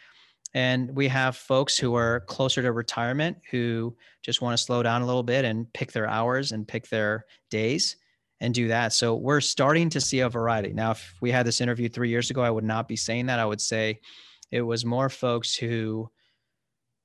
And 0.54 0.94
we 0.94 1.08
have 1.08 1.36
folks 1.36 1.78
who 1.78 1.94
are 1.94 2.20
closer 2.20 2.60
to 2.62 2.72
retirement 2.72 3.38
who 3.50 3.96
just 4.22 4.42
want 4.42 4.56
to 4.56 4.62
slow 4.62 4.82
down 4.82 5.02
a 5.02 5.06
little 5.06 5.22
bit 5.22 5.44
and 5.44 5.72
pick 5.72 5.92
their 5.92 6.08
hours 6.08 6.52
and 6.52 6.68
pick 6.68 6.88
their 6.88 7.24
days 7.50 7.96
and 8.40 8.52
do 8.52 8.68
that. 8.68 8.92
So 8.92 9.14
we're 9.14 9.40
starting 9.40 9.88
to 9.90 10.00
see 10.00 10.20
a 10.20 10.28
variety. 10.28 10.72
Now, 10.72 10.90
if 10.90 11.14
we 11.20 11.30
had 11.30 11.46
this 11.46 11.60
interview 11.60 11.88
three 11.88 12.10
years 12.10 12.30
ago, 12.30 12.42
I 12.42 12.50
would 12.50 12.64
not 12.64 12.88
be 12.88 12.96
saying 12.96 13.26
that. 13.26 13.38
I 13.38 13.46
would 13.46 13.60
say 13.60 14.00
it 14.50 14.62
was 14.62 14.84
more 14.84 15.08
folks 15.08 15.54
who 15.54 16.10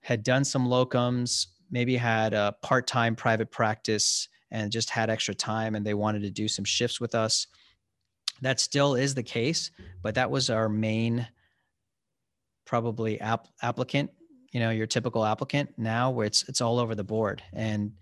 had 0.01 0.23
done 0.23 0.43
some 0.43 0.67
locums, 0.67 1.47
maybe 1.69 1.95
had 1.95 2.33
a 2.33 2.55
part 2.61 2.87
time 2.87 3.15
private 3.15 3.51
practice 3.51 4.27
and 4.51 4.71
just 4.71 4.89
had 4.89 5.09
extra 5.09 5.35
time 5.35 5.75
and 5.75 5.85
they 5.85 5.93
wanted 5.93 6.23
to 6.23 6.31
do 6.31 6.47
some 6.47 6.65
shifts 6.65 6.99
with 6.99 7.15
us. 7.15 7.47
That 8.41 8.59
still 8.59 8.95
is 8.95 9.15
the 9.15 9.23
case, 9.23 9.71
but 10.01 10.15
that 10.15 10.31
was 10.31 10.49
our 10.49 10.69
main 10.69 11.27
probably 12.67 13.19
app, 13.19 13.47
applicant, 13.63 14.11
you 14.51 14.59
know, 14.59 14.69
your 14.69 14.85
typical 14.85 15.25
applicant 15.25 15.73
now 15.77 16.11
where 16.11 16.27
it's, 16.27 16.47
it's 16.47 16.61
all 16.61 16.77
over 16.77 16.93
the 16.93 17.03
board. 17.03 17.41
And, 17.53 17.93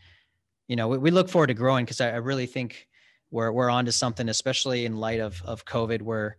you 0.68 0.76
know, 0.76 0.90
we, 0.90 0.98
we 0.98 1.12
look 1.12 1.30
forward 1.30 1.48
to 1.48 1.54
growing 1.54 1.86
because 1.86 2.02
I, 2.02 2.10
I 2.12 2.18
really 2.18 2.46
think 2.46 2.88
we're, 3.32 3.52
we're 3.52 3.70
onto 3.70 3.92
something, 3.92 4.28
especially 4.28 4.86
in 4.86 4.98
light 4.98 5.22
of, 5.22 5.42
of 5.46 5.64
COVID, 5.66 6.02
where 6.02 6.38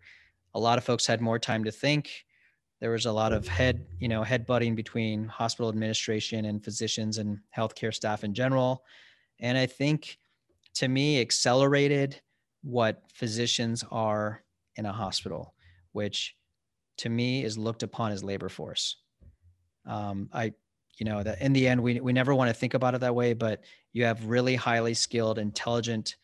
a 0.54 0.60
lot 0.60 0.76
of 0.76 0.84
folks 0.84 1.06
had 1.06 1.20
more 1.22 1.38
time 1.38 1.64
to 1.64 1.72
think. 1.72 2.26
There 2.80 2.90
was 2.90 3.06
a 3.06 3.12
lot 3.12 3.32
of 3.32 3.48
head, 3.48 3.86
you 3.98 4.08
know, 4.08 4.22
head 4.22 4.44
butting 4.44 4.74
between 4.74 5.28
hospital 5.28 5.70
administration 5.70 6.44
and 6.44 6.62
physicians 6.62 7.16
and 7.16 7.38
healthcare 7.56 7.94
staff 7.94 8.22
in 8.22 8.34
general. 8.34 8.84
And 9.40 9.56
I 9.56 9.66
think 9.66 10.18
to 10.76 10.88
me, 10.88 11.20
accelerated 11.22 12.20
what 12.62 13.02
physicians 13.12 13.82
are 13.90 14.42
in 14.76 14.84
a 14.84 14.92
hospital, 14.92 15.54
which 15.92 16.36
to 16.98 17.08
me 17.08 17.44
is 17.44 17.58
looked 17.58 17.82
upon 17.82 18.12
as 18.12 18.24
labor 18.24 18.48
force. 18.48 18.96
Um, 19.86 20.28
I, 20.32 20.52
you 20.98 21.04
know, 21.04 21.22
that 21.22 21.40
in 21.40 21.52
the 21.52 21.68
end, 21.68 21.82
we, 21.82 22.00
we 22.00 22.12
never 22.12 22.34
want 22.34 22.48
to 22.48 22.54
think 22.54 22.74
about 22.74 22.94
it 22.94 23.00
that 23.00 23.14
way, 23.14 23.34
but 23.34 23.62
you 23.92 24.04
have 24.04 24.26
really 24.26 24.56
highly 24.56 24.94
skilled, 24.94 25.38
intelligent, 25.38 26.16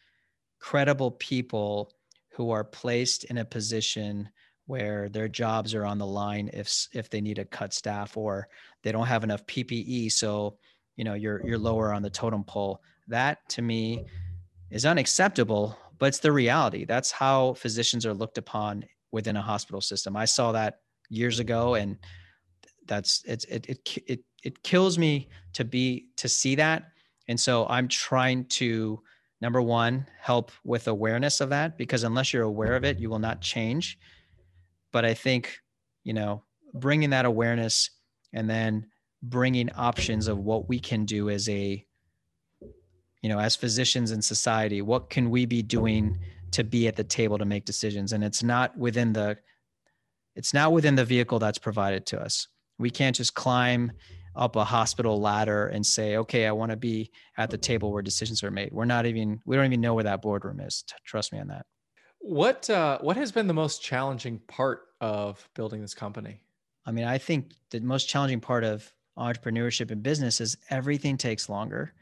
credible 0.59 1.11
people 1.11 1.93
who 2.33 2.51
are 2.51 2.65
placed 2.65 3.25
in 3.25 3.39
a 3.39 3.45
position 3.45 4.29
where 4.67 5.09
their 5.09 5.29
jobs 5.29 5.75
are 5.75 5.85
on 5.85 5.99
the 5.99 6.07
line 6.07 6.49
if 6.53 6.89
if 6.93 7.11
they 7.11 7.21
need 7.21 7.37
to 7.37 7.45
cut 7.45 7.75
staff 7.75 8.17
or 8.17 8.49
they 8.83 8.93
don't 8.93 9.07
have 9.07 9.25
enough 9.25 9.45
PPE 9.47 10.11
so 10.13 10.57
you 10.97 11.05
know 11.05 11.15
you're 11.15 11.45
you're 11.45 11.59
lower 11.59 11.93
on 11.93 12.01
the 12.01 12.09
totem 12.09 12.45
pole 12.45 12.81
that 13.09 13.47
to 13.49 13.61
me 13.61 14.05
is 14.71 14.87
unacceptable 14.87 15.77
but 15.99 16.07
it's 16.07 16.21
the 16.21 16.31
reality 16.31 16.85
that's 16.85 17.11
how 17.11 17.55
physicians 17.55 18.07
are 18.07 18.15
looked 18.15 18.39
upon 18.39 18.85
within 19.13 19.37
a 19.37 19.43
hospital 19.43 19.81
system. 19.81 20.17
I 20.17 20.25
saw 20.25 20.53
that 20.53 20.81
years 21.09 21.39
ago, 21.39 21.75
and 21.75 21.99
that's 22.87 23.23
it's 23.27 23.45
it 23.45 23.67
it 23.69 24.03
it 24.07 24.21
it 24.43 24.63
kills 24.63 24.99
me 24.99 25.29
to 25.53 25.65
be 25.65 26.07
to 26.17 26.29
see 26.29 26.55
that. 26.57 26.85
And 27.29 27.39
so 27.39 27.67
I'm 27.69 27.87
trying 27.87 28.47
to 28.47 29.01
number 29.41 29.63
one 29.63 30.07
help 30.21 30.51
with 30.65 30.89
awareness 30.89 31.41
of 31.41 31.51
that 31.51 31.79
because 31.79 32.03
unless 32.03 32.33
you're 32.33 32.43
aware 32.43 32.75
of 32.75 32.85
it, 32.85 32.99
you 32.99 33.11
will 33.11 33.19
not 33.19 33.41
change. 33.41 33.99
But 34.93 35.05
I 35.05 35.15
think 35.15 35.59
you 36.03 36.15
know 36.15 36.43
bringing 36.75 37.11
that 37.11 37.25
awareness 37.25 37.91
and 38.33 38.49
then 38.49 38.87
bringing 39.23 39.71
options 39.73 40.27
of 40.27 40.39
what 40.39 40.69
we 40.69 40.81
can 40.81 41.05
do 41.05 41.31
as 41.31 41.49
a 41.49 41.85
you 43.23 43.29
know 43.29 43.39
as 43.39 43.55
physicians 43.55 44.11
in 44.11 44.21
society 44.21 44.83
what 44.83 45.11
can 45.11 45.31
we 45.31 45.47
be 45.47 45.63
doing 45.63 46.19
to 46.53 46.65
be 46.65 46.87
at 46.89 46.97
the 46.97 47.05
table 47.05 47.39
to 47.39 47.45
make 47.45 47.65
decisions. 47.65 48.13
And 48.13 48.23
it's 48.23 48.43
not 48.43 48.77
within 48.77 49.13
the 49.13 49.39
it's 50.35 50.55
not 50.55 50.73
within 50.73 50.95
the 50.95 51.05
vehicle 51.05 51.39
that's 51.39 51.59
provided 51.59 52.07
to 52.07 52.21
us. 52.21 52.49
We 52.79 52.89
can't 52.89 53.15
just 53.15 53.35
climb 53.35 53.93
up 54.35 54.57
a 54.57 54.65
hospital 54.65 55.21
ladder 55.21 55.67
and 55.67 55.85
say 55.85 56.17
okay 56.17 56.47
i 56.47 56.53
want 56.53 56.71
to 56.71 56.77
be 56.77 57.11
at 57.37 57.51
the 57.51 57.59
table 57.59 57.93
where 57.93 58.03
decisions 58.03 58.43
are 58.43 58.51
made. 58.51 58.71
We're 58.73 58.87
not 58.87 59.05
even 59.07 59.41
we 59.45 59.57
don't 59.57 59.67
even 59.67 59.81
know 59.81 59.95
where 59.95 60.05
that 60.05 60.23
boardroom 60.23 60.61
is. 60.61 60.85
Trust 61.05 61.33
me 61.33 61.39
on 61.39 61.49
that. 61.49 61.67
What 62.21 62.71
uh, 62.71 62.99
what 63.01 63.17
has 63.17 63.33
been 63.33 63.47
the 63.47 63.55
most 63.55 63.83
challenging 63.83 64.39
part 64.47 64.83
of 65.01 65.47
building 65.55 65.81
this 65.81 65.95
company? 65.95 66.41
I 66.87 66.93
mean 66.93 67.05
i 67.05 67.19
think 67.19 67.53
the 67.71 67.81
most 67.81 68.09
challenging 68.09 68.41
part 68.41 68.65
of 68.65 68.91
entrepreneurship 69.19 69.91
and 69.91 70.03
business 70.03 70.41
is 70.41 70.57
everything 70.71 71.17
takes 71.19 71.49
longer 71.49 71.93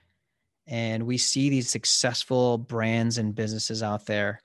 and 0.70 1.04
we 1.04 1.18
see 1.18 1.50
these 1.50 1.68
successful 1.68 2.58
brands 2.58 3.18
and 3.18 3.34
businesses 3.34 3.82
out 3.82 4.06
there 4.06 4.40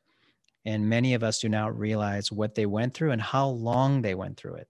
And 0.65 0.89
many 0.89 1.13
of 1.13 1.23
us 1.23 1.39
do 1.39 1.47
not 1.49 1.77
realize 1.77 2.31
what 2.31 2.55
they 2.55 2.65
went 2.65 2.93
through 2.95 3.11
and 3.11 3.21
how 3.21 3.49
long 3.49 4.01
they 4.01 4.15
went 4.15 4.37
through 4.37 4.55
it, 4.55 4.67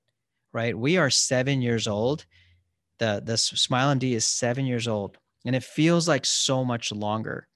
right? 0.54 0.78
We 0.78 0.98
are 0.98 1.10
seven 1.10 1.62
years 1.62 1.88
old. 1.88 2.26
The, 3.00 3.22
the 3.26 3.34
SmileMD 3.34 4.12
is 4.14 4.26
seven 4.26 4.66
years 4.66 4.88
old, 4.88 5.18
and 5.46 5.56
it 5.56 5.64
feels 5.64 6.08
like 6.08 6.26
so 6.26 6.66
much 6.66 6.92
longer. 6.92 7.48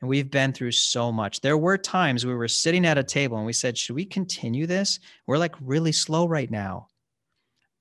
And 0.00 0.08
we've 0.08 0.30
been 0.30 0.52
through 0.52 0.72
so 0.72 1.12
much. 1.12 1.40
There 1.40 1.58
were 1.58 1.76
times 1.76 2.24
we 2.24 2.34
were 2.34 2.48
sitting 2.48 2.86
at 2.86 2.98
a 2.98 3.04
table 3.04 3.36
and 3.36 3.46
we 3.46 3.52
said, 3.52 3.76
Should 3.76 3.96
we 3.96 4.04
continue 4.06 4.66
this? 4.66 5.00
We're 5.26 5.38
like 5.38 5.54
really 5.60 5.92
slow 5.92 6.26
right 6.26 6.50
now. 6.50 6.88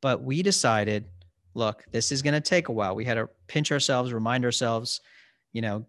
But 0.01 0.23
we 0.23 0.43
decided, 0.43 1.05
look, 1.53 1.85
this 1.91 2.11
is 2.11 2.21
going 2.21 2.33
to 2.33 2.41
take 2.41 2.69
a 2.69 2.73
while. 2.73 2.95
We 2.95 3.05
had 3.05 3.15
to 3.15 3.29
pinch 3.47 3.71
ourselves, 3.71 4.13
remind 4.13 4.45
ourselves, 4.45 5.01
you 5.53 5.61
know, 5.61 5.85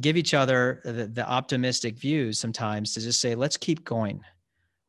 give 0.00 0.16
each 0.16 0.34
other 0.34 0.80
the, 0.84 1.06
the 1.06 1.28
optimistic 1.28 1.96
views 1.96 2.38
sometimes 2.38 2.94
to 2.94 3.00
just 3.00 3.20
say, 3.20 3.34
let's 3.34 3.56
keep 3.56 3.84
going. 3.84 4.20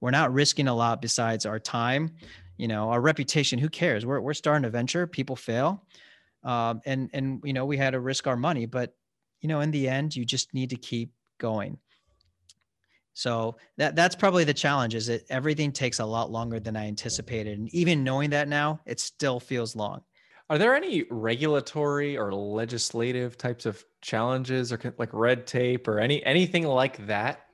We're 0.01 0.11
not 0.11 0.34
risking 0.34 0.67
a 0.67 0.73
lot 0.73 1.01
besides 1.01 1.45
our 1.45 1.59
time, 1.59 2.11
you 2.57 2.67
know, 2.67 2.89
our 2.89 3.01
reputation. 3.01 3.59
Who 3.59 3.69
cares? 3.69 4.05
We're, 4.05 4.19
we're 4.19 4.34
starting 4.34 4.65
a 4.65 4.69
venture. 4.69 5.07
People 5.07 5.36
fail. 5.36 5.84
Um, 6.43 6.82
and, 6.86 7.09
and, 7.13 7.41
you 7.43 7.53
know, 7.53 7.65
we 7.65 7.78
had 7.78 7.91
to 7.91 7.99
risk 7.99 8.28
our 8.28 8.38
money, 8.38 8.65
but, 8.65 8.95
you 9.41 9.49
know, 9.49 9.61
in 9.61 9.71
the 9.71 9.88
end, 9.88 10.15
you 10.15 10.26
just 10.26 10.53
need 10.53 10.69
to 10.71 10.76
keep 10.76 11.11
going. 11.38 11.78
So 13.13 13.55
that 13.78 13.95
that's 13.95 14.15
probably 14.15 14.43
the 14.43 14.53
challenge 14.53 14.93
is 14.93 15.07
that 15.07 15.23
everything 15.30 15.71
takes 15.71 15.99
a 15.99 16.05
lot 16.05 16.32
longer 16.32 16.59
than 16.59 16.76
I 16.76 16.88
anticipated. 16.88 17.57
And 17.57 17.73
even 17.73 18.03
knowing 18.03 18.30
that 18.32 18.49
now, 18.49 18.82
it 18.86 18.99
still 18.99 19.39
feels 19.39 19.76
long. 19.76 20.01
Are 20.50 20.58
there 20.60 20.76
any 20.76 21.06
regulatory 21.10 22.18
or 22.18 22.32
legislative 22.32 23.38
types 23.38 23.66
of 23.66 23.84
challenges 24.02 24.72
or 24.72 24.80
like 25.00 25.10
red 25.12 25.48
tape 25.48 25.88
or 25.88 26.00
any 26.00 26.24
anything 26.24 26.64
like 26.64 27.08
that 27.08 27.48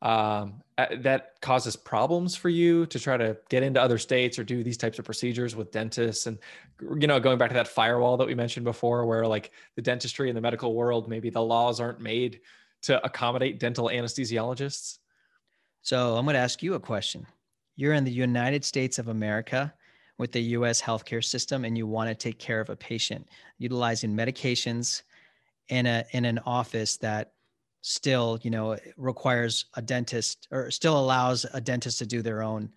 um, 0.00 0.62
that 0.76 1.40
causes 1.40 1.74
problems 1.74 2.36
for 2.36 2.48
you 2.48 2.86
to 2.86 3.00
try 3.00 3.16
to 3.16 3.36
get 3.48 3.64
into 3.64 3.82
other 3.82 3.98
states 3.98 4.38
or 4.38 4.44
do 4.44 4.62
these 4.62 4.76
types 4.76 5.00
of 5.00 5.04
procedures 5.04 5.56
with 5.56 5.72
dentists? 5.72 6.26
And 6.26 6.38
you 6.80 7.08
know 7.08 7.18
going 7.18 7.38
back 7.38 7.50
to 7.50 7.54
that 7.54 7.66
firewall 7.66 8.16
that 8.18 8.28
we 8.28 8.34
mentioned 8.36 8.64
before 8.64 9.06
where 9.06 9.26
like 9.26 9.50
the 9.74 9.82
dentistry 9.82 10.28
and 10.28 10.36
the 10.36 10.42
medical 10.42 10.74
world 10.74 11.08
maybe 11.08 11.30
the 11.30 11.42
laws 11.42 11.80
aren't 11.80 12.00
made 12.00 12.40
to 12.82 13.04
accommodate 13.04 13.58
dental 13.58 13.88
anesthesiologists? 13.88 14.98
So 15.82 16.16
I'm 16.16 16.24
going 16.24 16.34
to 16.34 16.40
ask 16.40 16.62
you 16.62 16.74
a 16.74 16.80
question. 16.80 17.26
You're 17.74 17.94
in 17.94 18.04
the 18.04 18.12
United 18.12 18.64
States 18.64 19.00
of 19.00 19.08
America 19.08 19.74
with 20.18 20.32
the 20.32 20.42
US 20.42 20.80
healthcare 20.80 21.24
system 21.24 21.64
and 21.64 21.76
you 21.76 21.86
want 21.86 22.08
to 22.08 22.14
take 22.14 22.38
care 22.38 22.60
of 22.60 22.70
a 22.70 22.76
patient 22.76 23.28
utilizing 23.58 24.16
medications 24.16 25.02
in 25.68 25.86
a 25.86 26.04
in 26.12 26.24
an 26.24 26.38
office 26.40 26.96
that 26.98 27.32
still, 27.82 28.38
you 28.42 28.50
know, 28.50 28.76
requires 28.96 29.66
a 29.74 29.82
dentist 29.82 30.48
or 30.50 30.70
still 30.70 30.98
allows 30.98 31.46
a 31.52 31.60
dentist 31.60 31.98
to 31.98 32.06
do 32.06 32.22
their 32.22 32.42
own 32.42 32.70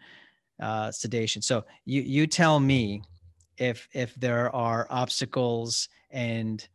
uh, 0.61 0.91
sedation. 0.91 1.41
So 1.41 1.65
you 1.85 2.01
you 2.01 2.27
tell 2.27 2.59
me 2.59 3.03
if 3.57 3.87
if 3.93 4.15
there 4.15 4.53
are 4.55 4.87
obstacles 4.89 5.89
and 6.11 6.67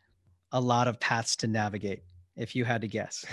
a 0.53 0.61
lot 0.61 0.89
of 0.89 1.01
paths 1.01 1.37
to 1.37 1.47
navigate 1.47 2.03
if 2.37 2.55
you 2.57 2.65
had 2.65 2.81
to 2.81 2.89
guess. 2.89 3.25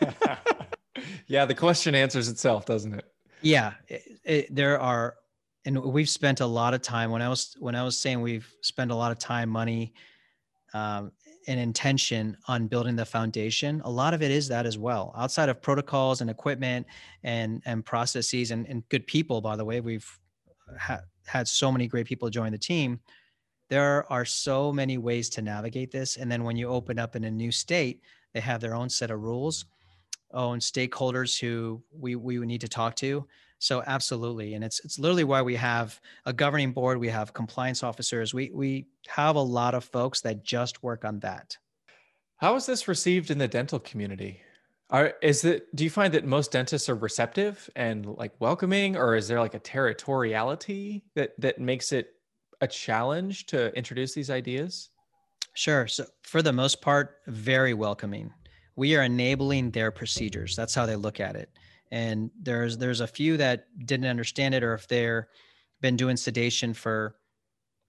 yeah, 1.26 1.44
the 1.44 1.54
question 1.54 1.94
answers 1.94 2.28
itself, 2.28 2.66
doesn't 2.66 2.94
it? 2.94 3.04
Yeah, 3.42 3.72
it, 3.88 4.02
it, 4.24 4.54
there 4.54 4.78
are, 4.80 5.16
and 5.64 5.78
we've 5.82 6.08
spent 6.08 6.40
a 6.40 6.46
lot 6.46 6.74
of 6.74 6.82
time. 6.82 7.10
When 7.10 7.22
I 7.22 7.28
was 7.28 7.56
when 7.58 7.74
I 7.74 7.82
was 7.82 7.98
saying 7.98 8.20
we've 8.20 8.50
spent 8.62 8.90
a 8.90 8.94
lot 8.94 9.12
of 9.12 9.18
time, 9.18 9.48
money, 9.48 9.92
um, 10.74 11.12
and 11.46 11.58
intention 11.58 12.36
on 12.48 12.66
building 12.66 12.96
the 12.96 13.04
foundation. 13.04 13.80
A 13.84 13.90
lot 13.90 14.14
of 14.14 14.22
it 14.22 14.30
is 14.30 14.48
that 14.48 14.66
as 14.66 14.78
well. 14.78 15.12
Outside 15.16 15.48
of 15.48 15.60
protocols 15.60 16.20
and 16.20 16.30
equipment 16.30 16.86
and 17.22 17.62
and 17.66 17.84
processes 17.84 18.50
and, 18.50 18.66
and 18.68 18.88
good 18.88 19.06
people, 19.06 19.40
by 19.40 19.56
the 19.56 19.64
way, 19.64 19.80
we've 19.80 20.08
ha- 20.78 21.02
had 21.26 21.46
so 21.48 21.70
many 21.70 21.86
great 21.86 22.06
people 22.06 22.30
join 22.30 22.52
the 22.52 22.58
team. 22.58 23.00
There 23.68 24.10
are 24.10 24.24
so 24.24 24.72
many 24.72 24.98
ways 24.98 25.28
to 25.30 25.42
navigate 25.42 25.90
this, 25.90 26.16
and 26.16 26.30
then 26.30 26.42
when 26.44 26.56
you 26.56 26.68
open 26.68 26.98
up 26.98 27.16
in 27.16 27.24
a 27.24 27.30
new 27.30 27.52
state, 27.52 28.00
they 28.32 28.40
have 28.40 28.60
their 28.60 28.74
own 28.74 28.88
set 28.88 29.10
of 29.10 29.20
rules 29.20 29.66
own 30.32 30.60
stakeholders 30.60 31.38
who 31.38 31.82
we 31.92 32.16
we 32.16 32.38
need 32.38 32.60
to 32.60 32.68
talk 32.68 32.94
to. 32.96 33.26
So 33.60 33.82
absolutely, 33.86 34.54
and 34.54 34.64
it's 34.64 34.80
it's 34.80 34.98
literally 34.98 35.24
why 35.24 35.42
we 35.42 35.54
have 35.56 36.00
a 36.24 36.32
governing 36.32 36.72
board. 36.72 36.98
We 36.98 37.10
have 37.10 37.34
compliance 37.34 37.82
officers. 37.82 38.32
We 38.32 38.50
we 38.52 38.86
have 39.06 39.36
a 39.36 39.40
lot 39.40 39.74
of 39.74 39.84
folks 39.84 40.22
that 40.22 40.42
just 40.42 40.82
work 40.82 41.04
on 41.04 41.20
that. 41.20 41.58
How 42.38 42.56
is 42.56 42.64
this 42.64 42.88
received 42.88 43.30
in 43.30 43.36
the 43.36 43.46
dental 43.46 43.78
community? 43.78 44.40
Are 44.88 45.12
is 45.22 45.44
it 45.44 45.74
do 45.76 45.84
you 45.84 45.90
find 45.90 46.14
that 46.14 46.24
most 46.24 46.52
dentists 46.52 46.88
are 46.88 46.94
receptive 46.94 47.68
and 47.76 48.06
like 48.06 48.32
welcoming, 48.40 48.96
or 48.96 49.14
is 49.14 49.28
there 49.28 49.40
like 49.40 49.54
a 49.54 49.60
territoriality 49.60 51.02
that 51.14 51.38
that 51.38 51.60
makes 51.60 51.92
it 51.92 52.14
a 52.62 52.66
challenge 52.66 53.44
to 53.46 53.76
introduce 53.76 54.14
these 54.14 54.30
ideas? 54.30 54.88
Sure. 55.52 55.86
So 55.86 56.06
for 56.22 56.40
the 56.40 56.52
most 56.52 56.80
part, 56.80 57.18
very 57.26 57.74
welcoming 57.74 58.32
we 58.80 58.96
are 58.96 59.02
enabling 59.02 59.70
their 59.72 59.90
procedures. 59.90 60.56
That's 60.56 60.74
how 60.74 60.86
they 60.86 60.96
look 60.96 61.20
at 61.20 61.36
it. 61.36 61.50
And 61.90 62.30
there's 62.40 62.78
there's 62.78 63.00
a 63.00 63.06
few 63.06 63.36
that 63.38 63.66
didn't 63.86 64.06
understand 64.06 64.54
it, 64.54 64.62
or 64.62 64.74
if 64.74 64.86
they're 64.86 65.28
been 65.80 65.96
doing 65.96 66.16
sedation 66.16 66.74
for 66.74 67.16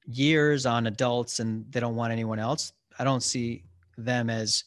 years 0.06 0.66
on 0.66 0.88
adults 0.88 1.40
and 1.40 1.72
they 1.72 1.80
don't 1.80 1.96
want 1.96 2.12
anyone 2.12 2.40
else. 2.40 2.74
I 2.98 3.04
don't 3.04 3.24
see 3.24 3.64
them 3.98 4.30
as, 4.30 4.64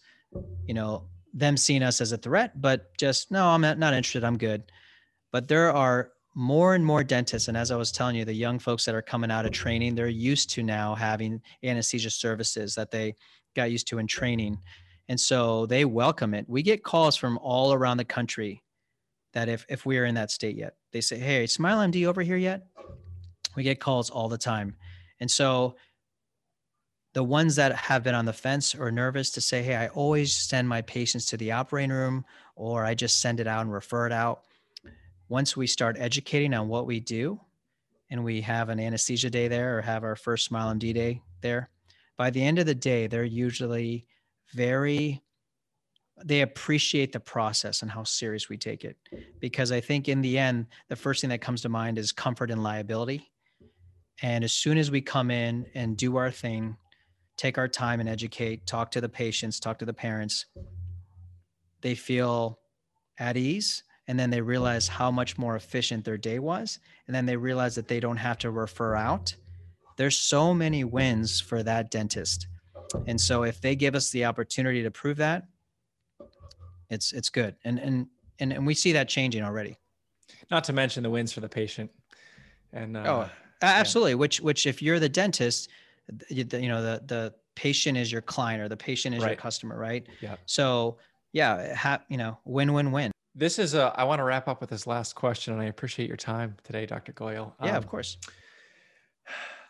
you 0.66 0.74
know, 0.74 1.08
them 1.32 1.56
seeing 1.56 1.82
us 1.82 2.00
as 2.00 2.12
a 2.12 2.16
threat, 2.16 2.60
but 2.60 2.96
just 2.96 3.30
no, 3.30 3.46
I'm 3.46 3.60
not, 3.60 3.78
not 3.78 3.94
interested. 3.94 4.24
I'm 4.24 4.38
good. 4.38 4.62
But 5.32 5.48
there 5.48 5.72
are 5.72 6.12
more 6.36 6.74
and 6.74 6.84
more 6.84 7.04
dentists, 7.04 7.48
and 7.48 7.56
as 7.56 7.70
I 7.70 7.76
was 7.76 7.92
telling 7.92 8.16
you, 8.16 8.24
the 8.24 8.32
young 8.32 8.58
folks 8.58 8.84
that 8.84 8.94
are 8.94 9.02
coming 9.02 9.30
out 9.30 9.46
of 9.46 9.52
training, 9.52 9.94
they're 9.94 10.08
used 10.08 10.50
to 10.50 10.62
now 10.62 10.94
having 10.94 11.40
anesthesia 11.62 12.10
services 12.10 12.74
that 12.74 12.90
they 12.90 13.14
got 13.54 13.70
used 13.70 13.86
to 13.88 13.98
in 13.98 14.06
training. 14.06 14.58
And 15.08 15.20
so 15.20 15.66
they 15.66 15.84
welcome 15.84 16.34
it. 16.34 16.44
We 16.48 16.62
get 16.62 16.82
calls 16.82 17.16
from 17.16 17.38
all 17.38 17.72
around 17.72 17.98
the 17.98 18.04
country 18.04 18.63
that 19.34 19.48
if, 19.48 19.66
if 19.68 19.84
we 19.84 19.98
are 19.98 20.04
in 20.04 20.14
that 20.14 20.30
state 20.30 20.56
yet, 20.56 20.76
they 20.92 21.00
say, 21.00 21.18
Hey, 21.18 21.46
Smile 21.46 21.86
MD 21.86 22.06
over 22.06 22.22
here 22.22 22.36
yet? 22.36 22.66
We 23.54 23.62
get 23.62 23.80
calls 23.80 24.10
all 24.10 24.28
the 24.28 24.38
time. 24.38 24.76
And 25.20 25.30
so 25.30 25.76
the 27.12 27.22
ones 27.22 27.56
that 27.56 27.74
have 27.74 28.02
been 28.02 28.14
on 28.14 28.24
the 28.24 28.32
fence 28.32 28.74
or 28.74 28.90
nervous 28.90 29.30
to 29.32 29.40
say, 29.40 29.62
Hey, 29.62 29.76
I 29.76 29.88
always 29.88 30.34
send 30.34 30.68
my 30.68 30.82
patients 30.82 31.26
to 31.26 31.36
the 31.36 31.52
operating 31.52 31.92
room 31.92 32.24
or 32.56 32.84
I 32.84 32.94
just 32.94 33.20
send 33.20 33.40
it 33.40 33.46
out 33.46 33.62
and 33.62 33.72
refer 33.72 34.06
it 34.06 34.12
out. 34.12 34.44
Once 35.28 35.56
we 35.56 35.66
start 35.66 35.96
educating 35.98 36.54
on 36.54 36.68
what 36.68 36.86
we 36.86 37.00
do 37.00 37.40
and 38.10 38.22
we 38.22 38.40
have 38.40 38.68
an 38.68 38.78
anesthesia 38.78 39.30
day 39.30 39.48
there 39.48 39.78
or 39.78 39.82
have 39.82 40.04
our 40.04 40.16
first 40.16 40.44
Smile 40.44 40.74
MD 40.74 40.94
day 40.94 41.22
there, 41.40 41.70
by 42.16 42.30
the 42.30 42.44
end 42.44 42.58
of 42.58 42.66
the 42.66 42.74
day, 42.74 43.08
they're 43.08 43.24
usually 43.24 44.06
very 44.52 45.23
they 46.22 46.42
appreciate 46.42 47.12
the 47.12 47.20
process 47.20 47.82
and 47.82 47.90
how 47.90 48.04
serious 48.04 48.48
we 48.48 48.56
take 48.56 48.84
it. 48.84 48.96
Because 49.40 49.72
i 49.72 49.80
think 49.80 50.08
in 50.08 50.20
the 50.20 50.38
end 50.38 50.66
the 50.88 50.96
first 50.96 51.20
thing 51.20 51.30
that 51.30 51.40
comes 51.40 51.62
to 51.62 51.68
mind 51.68 51.98
is 51.98 52.12
comfort 52.12 52.50
and 52.50 52.62
liability. 52.62 53.30
And 54.22 54.44
as 54.44 54.52
soon 54.52 54.78
as 54.78 54.90
we 54.90 55.00
come 55.00 55.30
in 55.30 55.66
and 55.74 55.96
do 55.96 56.16
our 56.16 56.30
thing 56.30 56.76
take 57.36 57.58
our 57.58 57.66
time 57.66 57.98
and 57.98 58.08
educate 58.08 58.64
talk 58.64 58.92
to 58.92 59.00
the 59.00 59.08
patients 59.08 59.58
talk 59.58 59.76
to 59.78 59.84
the 59.84 59.92
parents 59.92 60.46
they 61.84 61.94
feel 61.94 62.58
at 63.18 63.36
ease. 63.36 63.84
And 64.08 64.18
then 64.18 64.30
they 64.30 64.40
realize 64.40 64.88
how 64.88 65.10
much 65.10 65.38
more 65.38 65.54
efficient 65.56 66.04
their 66.04 66.18
day 66.18 66.38
was. 66.38 66.80
And 67.06 67.14
then 67.14 67.26
they 67.26 67.36
realize 67.36 67.74
that 67.76 67.88
they 67.88 68.00
don't 68.00 68.16
have 68.16 68.38
to 68.38 68.50
refer 68.50 68.96
out. 68.96 69.34
There's 69.96 70.18
so 70.18 70.52
many 70.52 70.82
wins 70.82 71.40
for 71.40 71.62
that 71.62 71.90
dentist. 71.90 72.48
And 73.06 73.20
so 73.20 73.44
if 73.44 73.60
they 73.60 73.76
give 73.76 73.94
us 73.94 74.10
the 74.10 74.24
opportunity 74.24 74.82
to 74.82 74.90
prove 74.90 75.16
that, 75.18 75.44
it's 76.94 77.12
it's 77.12 77.28
good. 77.28 77.56
And 77.64 77.78
and 77.78 78.06
and 78.38 78.52
and 78.52 78.66
we 78.66 78.74
see 78.74 78.92
that 78.92 79.08
changing 79.08 79.42
already. 79.42 79.76
Not 80.50 80.64
to 80.64 80.72
mention 80.72 81.02
the 81.02 81.10
wins 81.10 81.32
for 81.32 81.40
the 81.40 81.48
patient. 81.48 81.90
And 82.72 82.96
uh, 82.96 83.04
oh, 83.06 83.30
absolutely. 83.62 84.12
Yeah. 84.12 84.16
Which 84.16 84.40
which 84.40 84.66
if 84.66 84.80
you're 84.80 85.00
the 85.00 85.08
dentist, 85.08 85.68
you, 86.28 86.44
you 86.52 86.68
know 86.68 86.82
the 86.82 87.02
the 87.06 87.34
patient 87.54 87.96
is 87.96 88.10
your 88.10 88.22
client 88.22 88.62
or 88.62 88.68
the 88.68 88.76
patient 88.76 89.14
is 89.14 89.22
right. 89.22 89.30
your 89.30 89.36
customer, 89.36 89.78
right? 89.78 90.06
Yeah. 90.20 90.36
So 90.46 90.98
yeah, 91.32 91.74
ha- 91.74 92.02
you 92.08 92.16
know, 92.16 92.38
win 92.44 92.72
win 92.72 92.92
win. 92.92 93.12
This 93.34 93.58
is 93.58 93.74
a. 93.74 93.92
I 93.96 94.04
want 94.04 94.20
to 94.20 94.24
wrap 94.24 94.48
up 94.48 94.60
with 94.60 94.70
this 94.70 94.86
last 94.86 95.14
question, 95.14 95.52
and 95.52 95.62
I 95.62 95.66
appreciate 95.66 96.08
your 96.08 96.16
time 96.16 96.56
today, 96.62 96.86
Dr. 96.86 97.12
Goyal. 97.12 97.52
Yeah, 97.62 97.70
um, 97.70 97.76
of 97.76 97.88
course. 97.88 98.16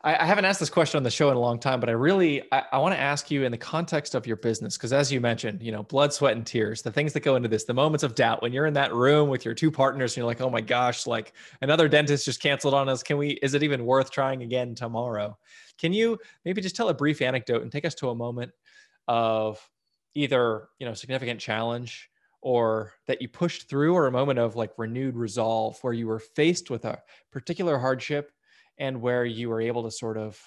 I, 0.05 0.23
I, 0.23 0.27
haven't 0.27 0.45
asked 0.45 0.61
this 0.61 0.71
question 0.71 0.99
on 0.99 1.03
the 1.03 1.11
show 1.11 1.31
in 1.31 1.37
a 1.37 1.41
long 1.41 1.59
time, 1.59 1.81
but 1.81 1.89
I 1.89 1.93
really 1.93 2.43
I, 2.53 2.65
I 2.73 2.79
want 2.79 2.95
to 2.95 3.01
ask 3.01 3.31
you 3.31 3.45
in 3.45 3.51
the 3.51 3.59
context 3.59 4.15
of 4.15 4.27
your 4.27 4.37
business, 4.37 4.77
because 4.77 4.93
as 4.93 5.11
you 5.11 5.21
mentioned, 5.21 5.63
you 5.63 5.73
know, 5.73 5.83
blood, 5.83 6.13
sweat, 6.13 6.37
and 6.37 6.47
tears, 6.47 6.83
the 6.83 6.93
things 6.93 7.15
that 7.15 7.21
go 7.21 7.37
into 7.37 7.49
this, 7.49 7.65
the 7.65 7.75
moments 7.75 8.05
of 8.05 8.15
doubt 8.15 8.43
when 8.43 8.53
you're 8.53 8.67
in 8.67 8.75
that 8.75 8.93
room 8.93 9.31
with 9.31 9.45
your 9.45 9.55
two 9.55 9.71
partners, 9.71 10.13
and 10.13 10.19
you're 10.19 10.27
like, 10.27 10.43
oh 10.43 10.51
my 10.51 10.61
gosh, 10.61 11.07
like 11.07 11.33
another 11.63 11.89
dentist 11.89 12.27
just 12.27 12.41
canceled 12.41 12.75
on 12.75 12.89
us. 12.89 13.03
Can 13.03 13.17
we? 13.17 13.31
Is 13.43 13.55
it 13.55 13.63
even 13.63 13.87
worth 13.87 14.11
trying 14.11 14.43
again 14.43 14.75
tomorrow? 14.75 15.37
Can 15.79 15.93
you 15.93 16.19
maybe 16.45 16.61
just 16.61 16.77
tell 16.77 16.91
a 16.91 16.95
brief 16.95 17.23
anecdote 17.23 17.63
and 17.63 17.73
take 17.73 17.87
us 17.87 17.95
to 17.97 18.11
a 18.11 18.15
moment 18.15 18.53
of 19.09 19.59
either 20.15 20.69
you 20.79 20.87
know 20.87 20.95
significant 20.95 21.41
challenge 21.41 22.11
or 22.43 22.93
that 23.07 23.23
you 23.23 23.29
pushed 23.29 23.71
through 23.71 23.95
or 23.95 24.07
a 24.07 24.13
moment 24.13 24.39
of 24.39 24.55
like 24.55 24.71
renewed 24.77 25.17
resolve 25.17 25.79
where 25.81 25.95
you 25.95 26.07
were 26.07 26.19
faced 26.19 26.69
with 26.69 26.85
a 26.85 27.01
particular 27.33 27.79
hardship 27.79 28.31
and 28.79 29.01
where 29.01 29.25
you 29.25 29.49
were 29.49 29.61
able 29.61 29.83
to 29.85 29.91
sort 29.91 30.17
of 30.17 30.41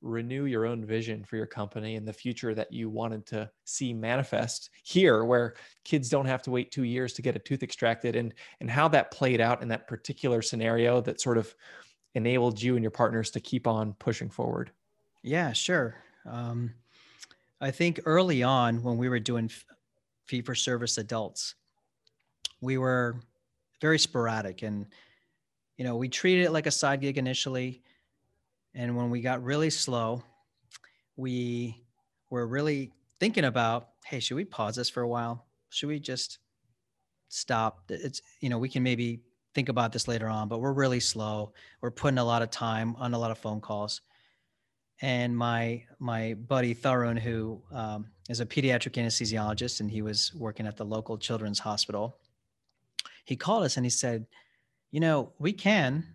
renew 0.00 0.44
your 0.44 0.64
own 0.64 0.84
vision 0.84 1.24
for 1.24 1.36
your 1.36 1.46
company 1.46 1.96
and 1.96 2.06
the 2.06 2.12
future 2.12 2.54
that 2.54 2.72
you 2.72 2.88
wanted 2.88 3.26
to 3.26 3.50
see 3.64 3.92
manifest 3.92 4.70
here 4.84 5.24
where 5.24 5.54
kids 5.84 6.08
don't 6.08 6.26
have 6.26 6.40
to 6.40 6.52
wait 6.52 6.70
2 6.70 6.84
years 6.84 7.12
to 7.12 7.22
get 7.22 7.34
a 7.34 7.38
tooth 7.40 7.64
extracted 7.64 8.14
and 8.14 8.32
and 8.60 8.70
how 8.70 8.86
that 8.86 9.10
played 9.10 9.40
out 9.40 9.60
in 9.60 9.66
that 9.66 9.88
particular 9.88 10.40
scenario 10.40 11.00
that 11.00 11.20
sort 11.20 11.36
of 11.36 11.52
enabled 12.14 12.62
you 12.62 12.76
and 12.76 12.84
your 12.84 12.92
partners 12.92 13.28
to 13.32 13.40
keep 13.40 13.66
on 13.66 13.92
pushing 13.94 14.30
forward 14.30 14.70
yeah 15.24 15.52
sure 15.52 15.96
um, 16.30 16.72
i 17.60 17.68
think 17.68 17.98
early 18.04 18.44
on 18.44 18.80
when 18.84 18.96
we 18.96 19.08
were 19.08 19.18
doing 19.18 19.50
fee 20.28 20.42
for 20.42 20.54
service 20.54 20.98
adults. 20.98 21.54
We 22.60 22.78
were 22.78 23.20
very 23.80 23.98
sporadic 23.98 24.62
and 24.62 24.86
you 25.78 25.84
know, 25.84 25.96
we 25.96 26.10
treated 26.10 26.44
it 26.44 26.50
like 26.50 26.66
a 26.66 26.70
side 26.70 27.00
gig 27.00 27.16
initially. 27.16 27.82
And 28.74 28.94
when 28.96 29.08
we 29.08 29.22
got 29.22 29.42
really 29.42 29.70
slow, 29.70 30.22
we 31.16 31.82
were 32.28 32.46
really 32.46 32.92
thinking 33.18 33.44
about, 33.44 33.88
hey, 34.04 34.20
should 34.20 34.34
we 34.34 34.44
pause 34.44 34.76
this 34.76 34.90
for 34.90 35.02
a 35.02 35.08
while? 35.08 35.46
Should 35.70 35.88
we 35.88 35.98
just 35.98 36.38
stop? 37.30 37.84
It's, 37.88 38.20
you 38.40 38.50
know, 38.50 38.58
we 38.58 38.68
can 38.68 38.82
maybe 38.82 39.22
think 39.54 39.70
about 39.70 39.92
this 39.92 40.06
later 40.06 40.28
on, 40.28 40.48
but 40.48 40.60
we're 40.60 40.74
really 40.74 41.00
slow. 41.00 41.54
We're 41.80 41.90
putting 41.90 42.18
a 42.18 42.24
lot 42.24 42.42
of 42.42 42.50
time 42.50 42.94
on 42.96 43.14
a 43.14 43.18
lot 43.18 43.30
of 43.30 43.38
phone 43.38 43.62
calls 43.62 44.02
and 45.00 45.36
my 45.36 45.84
my 45.98 46.34
buddy 46.34 46.74
Tharun, 46.74 47.18
who 47.18 47.62
um, 47.72 48.06
is 48.28 48.40
a 48.40 48.46
pediatric 48.46 48.94
anesthesiologist, 48.94 49.80
and 49.80 49.90
he 49.90 50.02
was 50.02 50.34
working 50.34 50.66
at 50.66 50.76
the 50.76 50.84
local 50.84 51.16
children's 51.16 51.58
hospital. 51.58 52.18
He 53.24 53.36
called 53.36 53.64
us 53.64 53.76
and 53.76 53.86
he 53.86 53.90
said, 53.90 54.26
"You 54.90 55.00
know, 55.00 55.32
we 55.38 55.52
can, 55.52 56.06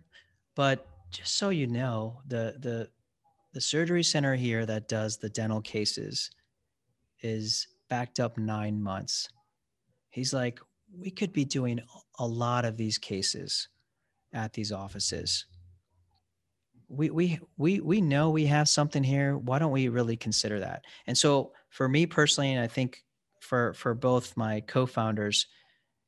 but 0.54 0.86
just 1.10 1.36
so 1.36 1.50
you 1.50 1.66
know, 1.66 2.20
the 2.26 2.56
the 2.58 2.90
the 3.52 3.60
surgery 3.60 4.02
center 4.02 4.34
here 4.34 4.66
that 4.66 4.88
does 4.88 5.16
the 5.16 5.28
dental 5.28 5.60
cases 5.60 6.30
is 7.20 7.68
backed 7.88 8.20
up 8.20 8.38
nine 8.38 8.82
months." 8.82 9.28
He's 10.10 10.32
like, 10.32 10.60
"We 10.92 11.10
could 11.10 11.32
be 11.32 11.44
doing 11.44 11.80
a 12.18 12.26
lot 12.26 12.64
of 12.64 12.76
these 12.76 12.98
cases 12.98 13.68
at 14.32 14.52
these 14.52 14.72
offices." 14.72 15.46
we 16.88 17.10
we 17.10 17.40
we 17.56 17.80
we 17.80 18.00
know 18.00 18.30
we 18.30 18.46
have 18.46 18.68
something 18.68 19.02
here 19.02 19.36
why 19.38 19.58
don't 19.58 19.72
we 19.72 19.88
really 19.88 20.16
consider 20.16 20.60
that 20.60 20.84
and 21.06 21.16
so 21.16 21.52
for 21.70 21.88
me 21.88 22.06
personally 22.06 22.52
and 22.52 22.62
i 22.62 22.66
think 22.66 23.02
for 23.40 23.72
for 23.74 23.94
both 23.94 24.36
my 24.36 24.60
co-founders 24.60 25.46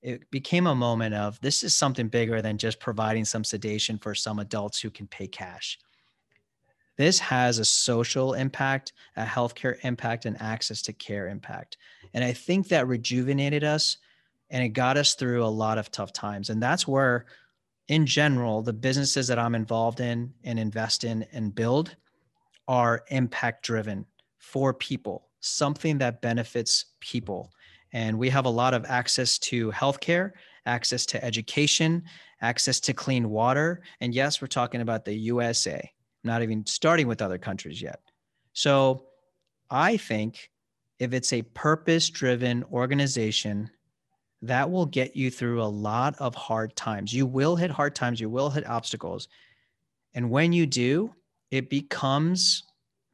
it 0.02 0.30
became 0.30 0.66
a 0.66 0.74
moment 0.74 1.14
of 1.14 1.40
this 1.40 1.62
is 1.62 1.74
something 1.74 2.08
bigger 2.08 2.42
than 2.42 2.58
just 2.58 2.80
providing 2.80 3.24
some 3.24 3.44
sedation 3.44 3.98
for 3.98 4.14
some 4.14 4.38
adults 4.38 4.80
who 4.80 4.90
can 4.90 5.06
pay 5.06 5.26
cash. 5.26 5.78
This 6.96 7.18
has 7.18 7.58
a 7.58 7.64
social 7.64 8.34
impact 8.34 8.92
a 9.16 9.24
healthcare 9.24 9.76
impact 9.82 10.24
and 10.26 10.40
access 10.40 10.82
to 10.82 10.92
care 10.92 11.28
impact. 11.28 11.76
And 12.14 12.24
i 12.24 12.32
think 12.32 12.68
that 12.68 12.86
rejuvenated 12.86 13.64
us 13.64 13.98
and 14.50 14.62
it 14.62 14.70
got 14.70 14.96
us 14.96 15.14
through 15.14 15.44
a 15.44 15.48
lot 15.48 15.78
of 15.78 15.90
tough 15.90 16.12
times. 16.12 16.50
And 16.50 16.62
that's 16.62 16.86
where 16.86 17.26
in 17.88 18.06
general, 18.06 18.62
the 18.62 18.72
businesses 18.72 19.28
that 19.28 19.38
I'm 19.38 19.54
involved 19.54 20.00
in 20.00 20.32
and 20.44 20.58
invest 20.58 21.04
in 21.04 21.24
and 21.32 21.54
build 21.54 21.96
are 22.68 23.04
impact 23.08 23.64
driven 23.64 24.06
for 24.38 24.74
people, 24.74 25.28
something 25.40 25.98
that 25.98 26.20
benefits 26.20 26.86
people. 27.00 27.52
And 27.92 28.18
we 28.18 28.28
have 28.30 28.44
a 28.44 28.50
lot 28.50 28.74
of 28.74 28.84
access 28.86 29.38
to 29.38 29.70
healthcare, 29.70 30.32
access 30.66 31.06
to 31.06 31.24
education, 31.24 32.02
access 32.40 32.80
to 32.80 32.92
clean 32.92 33.30
water. 33.30 33.82
And 34.00 34.14
yes, 34.14 34.40
we're 34.40 34.48
talking 34.48 34.80
about 34.80 35.04
the 35.04 35.14
USA, 35.14 35.90
not 36.24 36.42
even 36.42 36.66
starting 36.66 37.06
with 37.06 37.22
other 37.22 37.38
countries 37.38 37.80
yet. 37.80 38.00
So 38.52 39.06
I 39.70 39.96
think 39.96 40.50
if 40.98 41.12
it's 41.12 41.32
a 41.32 41.42
purpose 41.42 42.10
driven 42.10 42.64
organization 42.64 43.70
that 44.42 44.70
will 44.70 44.86
get 44.86 45.16
you 45.16 45.30
through 45.30 45.62
a 45.62 45.64
lot 45.64 46.14
of 46.18 46.34
hard 46.34 46.76
times. 46.76 47.12
You 47.12 47.26
will 47.26 47.56
hit 47.56 47.70
hard 47.70 47.94
times, 47.94 48.20
you 48.20 48.28
will 48.28 48.50
hit 48.50 48.66
obstacles. 48.66 49.28
And 50.14 50.30
when 50.30 50.52
you 50.52 50.66
do, 50.66 51.14
it 51.50 51.70
becomes 51.70 52.64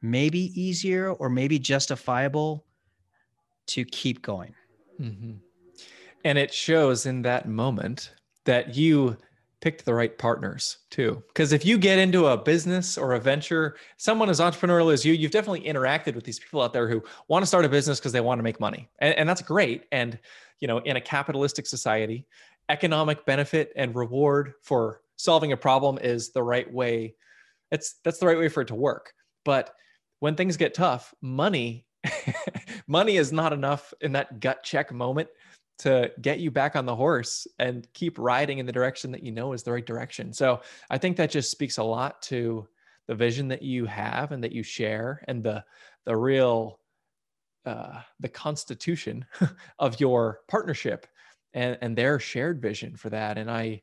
maybe 0.01 0.51
easier 0.59 1.11
or 1.11 1.29
maybe 1.29 1.59
justifiable 1.59 2.65
to 3.67 3.85
keep 3.85 4.21
going. 4.21 4.53
Mm-hmm. 5.03 5.33
And 6.25 6.37
it 6.37 6.53
shows 6.53 7.05
in 7.05 7.21
that 7.23 7.47
moment 7.47 8.13
that 8.45 8.75
you 8.75 9.17
picked 9.63 9.85
the 9.85 9.93
right 9.93 10.17
partners 10.17 10.79
too. 10.89 11.23
Because 11.27 11.53
if 11.53 11.65
you 11.65 11.77
get 11.77 11.97
into 11.97 12.27
a 12.27 12.37
business 12.37 12.97
or 12.97 13.13
a 13.13 13.19
venture, 13.19 13.77
someone 13.95 14.29
as 14.29 14.39
entrepreneurial 14.41 14.91
as 14.91 15.05
you, 15.05 15.13
you've 15.13 15.31
definitely 15.31 15.61
interacted 15.61 16.15
with 16.15 16.25
these 16.25 16.39
people 16.39 16.61
out 16.61 16.73
there 16.73 16.89
who 16.89 17.01
want 17.29 17.43
to 17.43 17.47
start 17.47 17.63
a 17.63 17.69
business 17.69 17.97
because 17.97 18.11
they 18.11 18.19
want 18.19 18.39
to 18.39 18.43
make 18.43 18.59
money. 18.59 18.89
And, 18.99 19.15
and 19.15 19.29
that's 19.29 19.41
great. 19.41 19.85
And, 19.91 20.19
you 20.59 20.67
know, 20.67 20.79
in 20.79 20.97
a 20.97 21.01
capitalistic 21.01 21.65
society, 21.65 22.25
economic 22.67 23.25
benefit 23.25 23.71
and 23.75 23.95
reward 23.95 24.53
for 24.61 25.01
solving 25.15 25.53
a 25.53 25.57
problem 25.57 25.97
is 25.97 26.31
the 26.31 26.43
right 26.43 26.71
way. 26.71 27.15
It's 27.71 27.95
that's 28.03 28.19
the 28.19 28.27
right 28.27 28.37
way 28.37 28.49
for 28.49 28.61
it 28.61 28.67
to 28.67 28.75
work. 28.75 29.13
But 29.45 29.73
when 30.19 30.35
things 30.35 30.57
get 30.57 30.73
tough, 30.73 31.13
money 31.21 31.85
money 32.93 33.17
is 33.17 33.33
not 33.33 33.51
enough 33.51 33.91
in 34.01 34.11
that 34.11 34.39
gut 34.39 34.61
check 34.61 34.91
moment 34.91 35.27
to 35.79 36.11
get 36.21 36.39
you 36.39 36.51
back 36.51 36.75
on 36.75 36.85
the 36.85 36.95
horse 36.95 37.47
and 37.57 37.87
keep 37.93 38.19
riding 38.19 38.59
in 38.59 38.67
the 38.67 38.71
direction 38.71 39.11
that 39.11 39.23
you 39.23 39.31
know 39.31 39.51
is 39.51 39.63
the 39.63 39.71
right 39.71 39.87
direction. 39.87 40.31
So 40.31 40.61
I 40.91 40.99
think 40.99 41.17
that 41.17 41.31
just 41.31 41.49
speaks 41.49 41.79
a 41.79 41.83
lot 41.83 42.21
to 42.23 42.67
the 43.07 43.15
vision 43.15 43.47
that 43.47 43.63
you 43.63 43.87
have 43.87 44.31
and 44.31 44.43
that 44.43 44.51
you 44.51 44.61
share 44.61 45.23
and 45.27 45.43
the 45.43 45.65
the 46.05 46.15
real 46.15 46.79
uh, 47.65 48.01
the 48.19 48.29
constitution 48.29 49.25
of 49.79 49.99
your 49.99 50.41
partnership 50.47 51.07
and 51.55 51.79
and 51.81 51.97
their 51.97 52.19
shared 52.19 52.61
vision 52.61 52.95
for 52.95 53.09
that. 53.09 53.39
And 53.39 53.49
I 53.49 53.81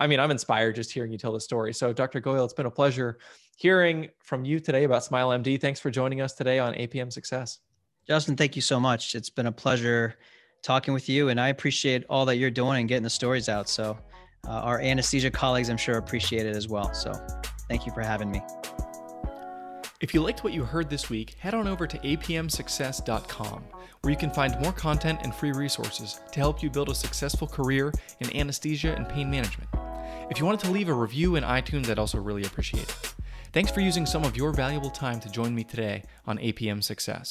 I 0.00 0.08
mean, 0.08 0.18
I'm 0.18 0.32
inspired 0.32 0.74
just 0.74 0.92
hearing 0.92 1.12
you 1.12 1.18
tell 1.18 1.32
the 1.32 1.40
story. 1.40 1.72
So, 1.72 1.92
Dr. 1.92 2.20
Goyal, 2.20 2.44
it's 2.44 2.54
been 2.54 2.66
a 2.66 2.70
pleasure 2.70 3.18
hearing 3.56 4.08
from 4.18 4.44
you 4.44 4.58
today 4.58 4.84
about 4.84 5.04
Smile 5.04 5.30
MD. 5.30 5.60
Thanks 5.60 5.80
for 5.80 5.90
joining 5.90 6.20
us 6.20 6.34
today 6.34 6.58
on 6.58 6.74
APM 6.74 7.12
Success. 7.12 7.58
Justin, 8.08 8.36
thank 8.36 8.56
you 8.56 8.62
so 8.62 8.80
much. 8.80 9.14
It's 9.14 9.28
been 9.28 9.46
a 9.46 9.52
pleasure 9.52 10.16
talking 10.62 10.94
with 10.94 11.10
you, 11.10 11.28
and 11.28 11.38
I 11.38 11.48
appreciate 11.48 12.04
all 12.08 12.24
that 12.24 12.36
you're 12.36 12.50
doing 12.50 12.80
and 12.80 12.88
getting 12.88 13.02
the 13.02 13.10
stories 13.10 13.50
out. 13.50 13.68
So, 13.68 13.98
uh, 14.46 14.50
our 14.50 14.80
anesthesia 14.80 15.30
colleagues, 15.30 15.68
I'm 15.68 15.76
sure, 15.76 15.98
appreciate 15.98 16.46
it 16.46 16.56
as 16.56 16.68
well. 16.68 16.94
So, 16.94 17.12
thank 17.68 17.84
you 17.84 17.92
for 17.92 18.00
having 18.00 18.30
me. 18.30 18.40
If 20.00 20.14
you 20.14 20.22
liked 20.22 20.42
what 20.42 20.54
you 20.54 20.64
heard 20.64 20.88
this 20.88 21.10
week, 21.10 21.34
head 21.38 21.52
on 21.52 21.68
over 21.68 21.86
to 21.86 21.98
apmsuccess.com, 21.98 23.64
where 24.00 24.10
you 24.10 24.16
can 24.16 24.30
find 24.30 24.58
more 24.62 24.72
content 24.72 25.20
and 25.22 25.34
free 25.34 25.52
resources 25.52 26.20
to 26.32 26.40
help 26.40 26.62
you 26.62 26.70
build 26.70 26.88
a 26.88 26.94
successful 26.94 27.46
career 27.46 27.92
in 28.20 28.34
anesthesia 28.34 28.94
and 28.94 29.06
pain 29.06 29.30
management. 29.30 29.68
If 30.30 30.38
you 30.38 30.46
wanted 30.46 30.60
to 30.60 30.70
leave 30.70 30.88
a 30.88 30.94
review 30.94 31.36
in 31.36 31.44
iTunes, 31.44 31.90
I'd 31.90 31.98
also 31.98 32.18
really 32.18 32.44
appreciate 32.44 32.84
it. 32.84 33.14
Thanks 33.52 33.70
for 33.70 33.80
using 33.80 34.06
some 34.06 34.24
of 34.24 34.36
your 34.36 34.52
valuable 34.52 34.90
time 34.90 35.20
to 35.20 35.30
join 35.30 35.54
me 35.54 35.64
today 35.64 36.04
on 36.26 36.38
APM 36.38 36.82
Success. 36.82 37.26